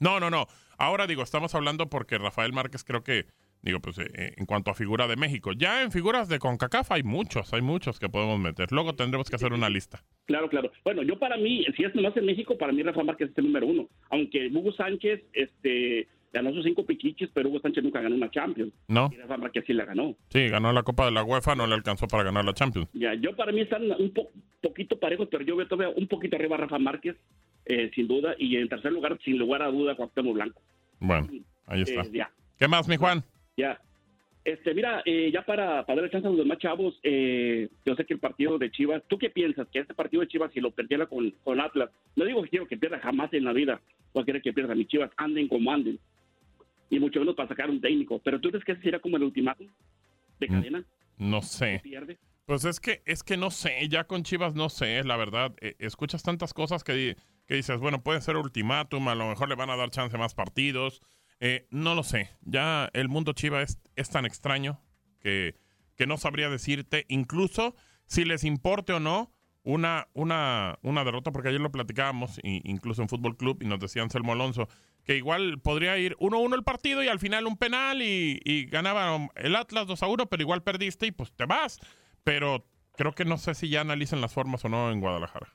No, 0.00 0.18
no, 0.20 0.30
no. 0.30 0.46
Ahora 0.78 1.06
digo, 1.06 1.22
estamos 1.22 1.54
hablando 1.54 1.88
porque 1.90 2.16
Rafael 2.18 2.52
Márquez 2.54 2.82
creo 2.82 3.04
que, 3.04 3.26
digo, 3.64 3.80
pues 3.80 3.98
eh, 3.98 4.34
en 4.36 4.46
cuanto 4.46 4.70
a 4.70 4.74
figura 4.74 5.06
de 5.08 5.16
México. 5.16 5.52
Ya 5.52 5.82
en 5.82 5.90
figuras 5.90 6.28
de 6.28 6.38
CONCACAF 6.38 6.92
hay 6.92 7.02
muchos, 7.02 7.52
hay 7.54 7.62
muchos 7.62 7.98
que 7.98 8.08
podemos 8.08 8.38
meter. 8.38 8.70
Luego 8.70 8.94
tendremos 8.94 9.28
que 9.30 9.36
hacer 9.36 9.52
una 9.52 9.68
lista. 9.70 10.02
Claro, 10.26 10.48
claro. 10.48 10.70
Bueno, 10.84 11.02
yo 11.02 11.18
para 11.18 11.36
mí, 11.36 11.64
si 11.76 11.84
es 11.84 11.94
nomás 11.94 12.16
en 12.16 12.26
México, 12.26 12.56
para 12.58 12.72
mí 12.72 12.82
Rafa 12.82 13.02
Márquez 13.02 13.30
es 13.30 13.38
el 13.38 13.44
número 13.44 13.66
uno. 13.66 13.88
Aunque 14.10 14.48
Hugo 14.48 14.72
Sánchez 14.72 15.22
este, 15.32 16.06
ganó 16.32 16.52
sus 16.52 16.64
cinco 16.64 16.84
pichiches, 16.84 17.30
pero 17.32 17.48
Hugo 17.48 17.60
Sánchez 17.60 17.82
nunca 17.84 18.00
ganó 18.00 18.14
una 18.16 18.30
Champions. 18.30 18.72
¿No? 18.88 19.10
Y 19.12 19.16
Rafa 19.16 19.36
Márquez 19.38 19.64
sí 19.66 19.72
la 19.72 19.84
ganó. 19.84 20.14
Sí, 20.28 20.46
ganó 20.48 20.72
la 20.72 20.82
Copa 20.82 21.06
de 21.06 21.12
la 21.12 21.24
UEFA, 21.24 21.54
no 21.54 21.66
le 21.66 21.74
alcanzó 21.74 22.06
para 22.06 22.22
ganar 22.24 22.44
la 22.44 22.52
Champions. 22.54 22.88
Ya, 22.92 23.14
yo 23.14 23.34
para 23.34 23.50
mí 23.52 23.62
están 23.62 23.90
un 23.90 24.12
po- 24.12 24.30
poquito 24.62 24.98
parejos, 24.98 25.28
pero 25.30 25.42
yo 25.44 25.56
veo 25.56 25.66
todavía 25.66 25.94
un 25.96 26.06
poquito 26.06 26.36
arriba 26.36 26.56
a 26.56 26.60
Rafa 26.60 26.78
Márquez, 26.78 27.16
eh, 27.64 27.90
sin 27.94 28.08
duda. 28.08 28.34
Y 28.38 28.56
en 28.56 28.68
tercer 28.68 28.92
lugar, 28.92 29.18
sin 29.24 29.38
lugar 29.38 29.62
a 29.62 29.68
duda, 29.68 29.94
Cuauhtémoc 29.96 30.34
Blanco. 30.34 30.60
Bueno, 31.00 31.28
ahí 31.66 31.82
está. 31.82 32.02
Eh, 32.02 32.10
ya, 32.12 32.30
¿Qué 32.58 32.68
más, 32.68 32.86
mi 32.88 32.96
Juan? 32.96 33.24
Ya. 33.56 33.80
Este, 34.44 34.74
mira, 34.74 35.02
eh, 35.06 35.30
ya 35.32 35.42
para, 35.42 35.86
para 35.86 35.96
darle 35.96 36.10
chance 36.10 36.26
a 36.26 36.30
los 36.30 36.38
demás 36.38 36.58
chavos, 36.58 36.98
eh, 37.02 37.68
yo 37.86 37.94
sé 37.94 38.04
que 38.04 38.12
el 38.14 38.20
partido 38.20 38.58
de 38.58 38.70
Chivas, 38.70 39.02
¿tú 39.08 39.16
qué 39.16 39.30
piensas? 39.30 39.66
Que 39.68 39.78
este 39.78 39.94
partido 39.94 40.20
de 40.20 40.28
Chivas, 40.28 40.52
si 40.52 40.60
lo 40.60 40.70
perdiera 40.70 41.06
con, 41.06 41.30
con 41.42 41.60
Atlas, 41.60 41.90
no 42.14 42.26
digo 42.26 42.42
que 42.42 42.50
quiero 42.50 42.66
que 42.66 42.76
pierda 42.76 42.98
jamás 42.98 43.32
en 43.32 43.44
la 43.44 43.54
vida, 43.54 43.80
quiero 44.22 44.42
que 44.42 44.52
pierda 44.52 44.74
mis 44.74 44.86
Chivas, 44.88 45.10
anden 45.16 45.48
como 45.48 45.72
anden, 45.72 45.98
y 46.90 47.00
mucho 47.00 47.20
menos 47.20 47.34
para 47.34 47.48
sacar 47.48 47.70
un 47.70 47.80
técnico, 47.80 48.20
pero 48.22 48.38
¿tú 48.38 48.50
crees 48.50 48.64
que 48.64 48.72
ese 48.72 48.82
sería 48.82 49.00
como 49.00 49.16
el 49.16 49.22
ultimátum 49.22 49.66
de 50.38 50.46
cadena? 50.46 50.84
No 51.16 51.40
sé. 51.40 51.80
¿Pierde? 51.82 52.18
Pues 52.44 52.66
es 52.66 52.78
que, 52.78 53.00
es 53.06 53.22
que 53.22 53.38
no 53.38 53.50
sé, 53.50 53.88
ya 53.88 54.04
con 54.04 54.22
Chivas 54.22 54.54
no 54.54 54.68
sé, 54.68 55.02
la 55.04 55.16
verdad. 55.16 55.54
Eh, 55.62 55.74
escuchas 55.78 56.22
tantas 56.22 56.52
cosas 56.52 56.84
que, 56.84 57.16
que 57.46 57.54
dices, 57.54 57.80
bueno, 57.80 58.02
puede 58.02 58.20
ser 58.20 58.36
ultimátum, 58.36 59.08
a 59.08 59.14
lo 59.14 59.28
mejor 59.28 59.48
le 59.48 59.54
van 59.54 59.70
a 59.70 59.76
dar 59.76 59.90
chance 59.90 60.14
a 60.14 60.18
más 60.18 60.34
partidos. 60.34 61.00
Eh, 61.40 61.66
no 61.70 61.94
lo 61.94 62.02
sé. 62.02 62.30
Ya 62.42 62.90
el 62.92 63.08
mundo 63.08 63.32
Chiva 63.32 63.62
es, 63.62 63.78
tan 64.10 64.26
extraño 64.26 64.80
que, 65.20 65.56
que 65.96 66.06
no 66.06 66.16
sabría 66.16 66.48
decirte, 66.48 67.04
incluso 67.08 67.74
si 68.06 68.24
les 68.24 68.44
importe 68.44 68.92
o 68.92 69.00
no, 69.00 69.30
una, 69.64 70.08
una, 70.12 70.78
una 70.82 71.04
derrota, 71.04 71.32
porque 71.32 71.48
ayer 71.48 71.60
lo 71.60 71.72
platicábamos, 71.72 72.38
incluso 72.42 73.00
en 73.02 73.08
Fútbol 73.08 73.36
Club, 73.36 73.62
y 73.62 73.66
nos 73.66 73.80
decía 73.80 74.02
Anselmo 74.02 74.32
Alonso, 74.32 74.68
que 75.04 75.16
igual 75.16 75.58
podría 75.60 75.96
ir 75.98 76.16
1-1 76.16 76.54
el 76.54 76.64
partido 76.64 77.02
y 77.02 77.08
al 77.08 77.18
final 77.18 77.46
un 77.46 77.56
penal 77.56 78.02
y, 78.02 78.40
y 78.44 78.66
ganaba 78.66 79.28
el 79.36 79.56
Atlas 79.56 79.86
2-1, 79.86 80.28
pero 80.28 80.42
igual 80.42 80.62
perdiste 80.62 81.06
y 81.06 81.12
pues 81.12 81.32
te 81.32 81.46
vas. 81.46 81.80
Pero 82.24 82.66
creo 82.96 83.12
que 83.12 83.24
no 83.24 83.38
sé 83.38 83.54
si 83.54 83.68
ya 83.68 83.80
analicen 83.80 84.20
las 84.20 84.32
formas 84.32 84.64
o 84.64 84.68
no 84.68 84.90
en 84.90 85.00
Guadalajara. 85.00 85.48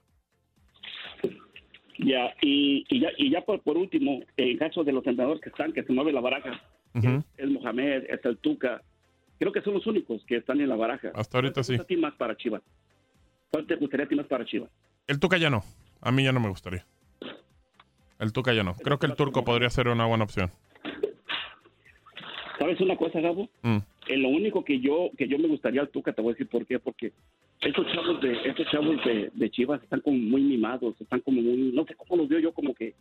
Ya, 2.00 2.34
y, 2.42 2.86
y 2.88 3.02
ya, 3.02 3.10
y 3.18 3.30
ya 3.30 3.42
por, 3.42 3.62
por 3.62 3.78
último, 3.78 4.22
en 4.38 4.58
caso 4.58 4.84
de 4.86 4.94
los 4.94 5.06
entrenadores 5.06 5.42
que 5.42 5.50
están, 5.50 5.74
que 5.74 5.84
se 5.84 5.92
mueve 5.92 6.14
la 6.14 6.22
baraja, 6.22 6.62
es 6.94 7.50
Mohamed, 7.50 8.06
es 8.10 8.24
el 8.24 8.38
Tuca, 8.38 8.82
creo 9.38 9.52
que 9.52 9.62
son 9.62 9.74
los 9.74 9.86
únicos 9.86 10.24
que 10.26 10.38
están 10.38 10.62
en 10.62 10.70
la 10.70 10.76
baraja. 10.78 11.12
Hasta 11.14 11.38
ahorita 11.38 11.56
¿Cuál 11.56 11.66
te 11.66 11.68
sí. 11.68 11.74
gusta 11.74 11.84
a 11.84 11.88
ti 11.88 11.98
más 11.98 12.14
para 12.16 12.38
Chivas? 12.38 12.62
¿Cuál 13.52 13.66
te 13.68 13.76
gustaría 13.76 14.06
a 14.06 14.10
ti 14.10 14.16
más 14.16 14.28
para 14.28 14.46
Chivas? 14.46 14.70
El 15.08 15.20
Tuca 15.20 15.38
ya 15.38 15.50
no. 15.50 15.64
A 16.02 16.12
mí 16.12 16.24
ya 16.24 16.32
no 16.32 16.40
me 16.40 16.50
gustaría. 16.50 16.86
El 18.20 18.32
Tuca 18.32 18.54
ya 18.54 18.64
no. 18.64 18.76
Creo 18.76 18.98
que 18.98 19.06
el 19.06 19.16
Turco 19.16 19.44
podría 19.44 19.70
ser 19.70 19.88
una 19.90 20.06
buena 20.06 20.24
opción. 20.24 20.52
¿Sabes 22.58 22.80
una 22.82 22.98
cosa, 22.98 23.22
Gabo? 23.22 23.50
Mm. 23.62 23.78
En 24.08 24.22
lo 24.22 24.30
único 24.30 24.66
que 24.66 24.80
yo 24.80 25.10
que 25.18 25.28
yo 25.28 25.38
me 25.38 25.48
gustaría 25.48 25.82
al 25.82 25.90
Tuca, 25.90 26.14
te 26.14 26.22
voy 26.22 26.32
a 26.32 26.34
decir 26.34 26.48
por 26.48 26.66
qué, 26.66 26.80
porque 26.80 27.14
estos 27.62 27.86
chavos 27.92 28.22
de 28.22 28.34
estos 28.50 28.68
chavos 28.72 28.96
de, 29.06 29.32
de 29.34 29.52
Chivas 29.52 29.82
están 29.84 30.02
como 30.02 30.18
muy 30.18 30.42
mimados, 30.42 31.00
están 31.00 31.20
como 31.22 31.42
muy, 31.42 31.72
no 31.74 31.86
sé 31.86 31.96
cómo 31.96 32.18
los 32.18 32.30
veo 32.30 32.40
yo, 32.40 32.54
como 32.54 32.74
que, 32.74 32.96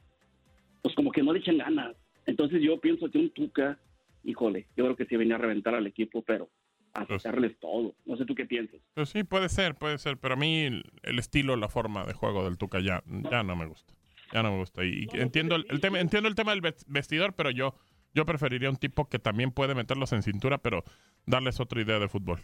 pues 0.82 0.94
como 0.94 1.10
que 1.12 1.22
no 1.22 1.32
le 1.32 1.38
echan 1.40 1.58
ganas. 1.58 1.96
Entonces 2.26 2.60
yo 2.62 2.78
pienso 2.80 3.10
que 3.10 3.18
un 3.18 3.30
Tuca, 3.30 3.78
híjole, 4.24 4.66
yo 4.76 4.84
creo 4.84 4.96
que 4.96 5.06
sí 5.06 5.16
venía 5.16 5.36
a 5.36 5.38
reventar 5.38 5.74
al 5.74 5.86
equipo, 5.86 6.22
pero 6.22 6.48
a 6.94 7.06
quitarles 7.06 7.56
todo. 7.60 7.94
No 8.04 8.16
sé 8.16 8.24
tú 8.24 8.34
qué 8.34 8.46
piensas. 8.46 8.80
Pues 8.94 9.10
sí, 9.10 9.22
puede 9.24 9.48
ser, 9.48 9.76
puede 9.76 9.98
ser. 9.98 10.18
Pero 10.18 10.34
a 10.34 10.36
mí 10.36 10.60
el, 10.62 10.84
el 11.04 11.18
estilo, 11.18 11.54
la 11.56 11.68
forma 11.68 12.04
de 12.04 12.12
juego 12.14 12.44
del 12.44 12.58
Tuca 12.58 12.80
ya, 12.80 13.02
ya 13.30 13.42
no 13.42 13.54
me 13.56 13.66
gusta. 13.66 13.94
Ya 14.32 14.42
no 14.42 14.50
me 14.52 14.58
gusta. 14.58 14.84
Y 14.84 15.06
entiendo 15.12 15.54
el, 15.56 15.66
el 15.70 15.80
tema, 15.80 16.00
entiendo 16.00 16.28
el 16.28 16.34
tema 16.34 16.50
del 16.50 16.60
ves- 16.60 16.84
vestidor, 16.88 17.34
pero 17.34 17.50
yo, 17.50 17.74
yo 18.14 18.26
preferiría 18.26 18.68
un 18.68 18.76
tipo 18.76 19.08
que 19.08 19.18
también 19.18 19.52
puede 19.52 19.74
meterlos 19.74 20.12
en 20.12 20.22
cintura, 20.22 20.58
pero 20.58 20.82
darles 21.24 21.60
otra 21.60 21.80
idea 21.80 21.98
de 21.98 22.08
fútbol. 22.08 22.40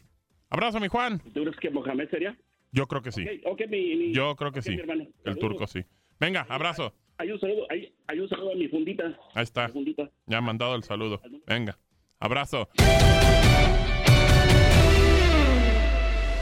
Abrazo, 0.51 0.81
mi 0.81 0.89
Juan. 0.89 1.21
¿Tú 1.33 1.43
crees 1.43 1.57
que 1.61 1.71
Mohamed 1.71 2.09
sería? 2.11 2.37
Yo 2.73 2.87
creo 2.87 3.03
que 3.03 3.13
sí. 3.13 3.25
Mi, 3.25 3.97
mi- 3.97 4.13
Yo 4.13 4.35
creo 4.37 4.53
que 4.53 4.63
sí. 4.63 4.71
mi 4.71 4.81
hermano. 4.81 5.03
El 5.03 5.35
Saludos. 5.35 5.39
turco 5.41 5.67
sí. 5.67 5.85
Venga, 6.21 6.47
abrazo. 6.49 6.93
Hay 7.19 7.31
un 7.31 7.39
saludo, 7.41 7.67
hay, 7.71 7.95
hay 8.09 8.19
un 8.21 8.29
saludo 8.29 8.53
a 8.53 8.55
mi 8.57 8.69
fundita. 8.69 9.05
Ahí 9.35 9.45
está. 9.45 9.69
Fundita. 9.69 10.11
Ya 10.27 10.39
han 10.39 10.45
mandado 10.45 10.75
el 10.75 10.83
saludo. 10.83 11.21
Venga, 11.47 11.79
abrazo. 12.19 12.69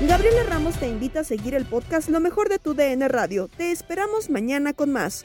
Gabriela 0.01 0.43
Ramos 0.49 0.79
te 0.81 0.89
invita 0.89 1.21
a 1.21 1.25
seguir 1.25 1.55
el 1.55 1.65
podcast 1.65 2.09
Lo 2.09 2.19
mejor 2.19 2.49
de 2.49 2.59
tu 2.59 2.75
DN 2.75 3.07
Radio. 3.09 3.49
Te 3.49 3.71
esperamos 3.71 4.31
mañana 4.31 4.73
con 4.73 4.91
más. 4.91 5.25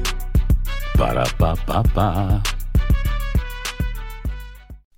Para, 1.01 1.25
pa, 1.33 1.55
pa, 1.65 1.81
pa. 1.95 2.60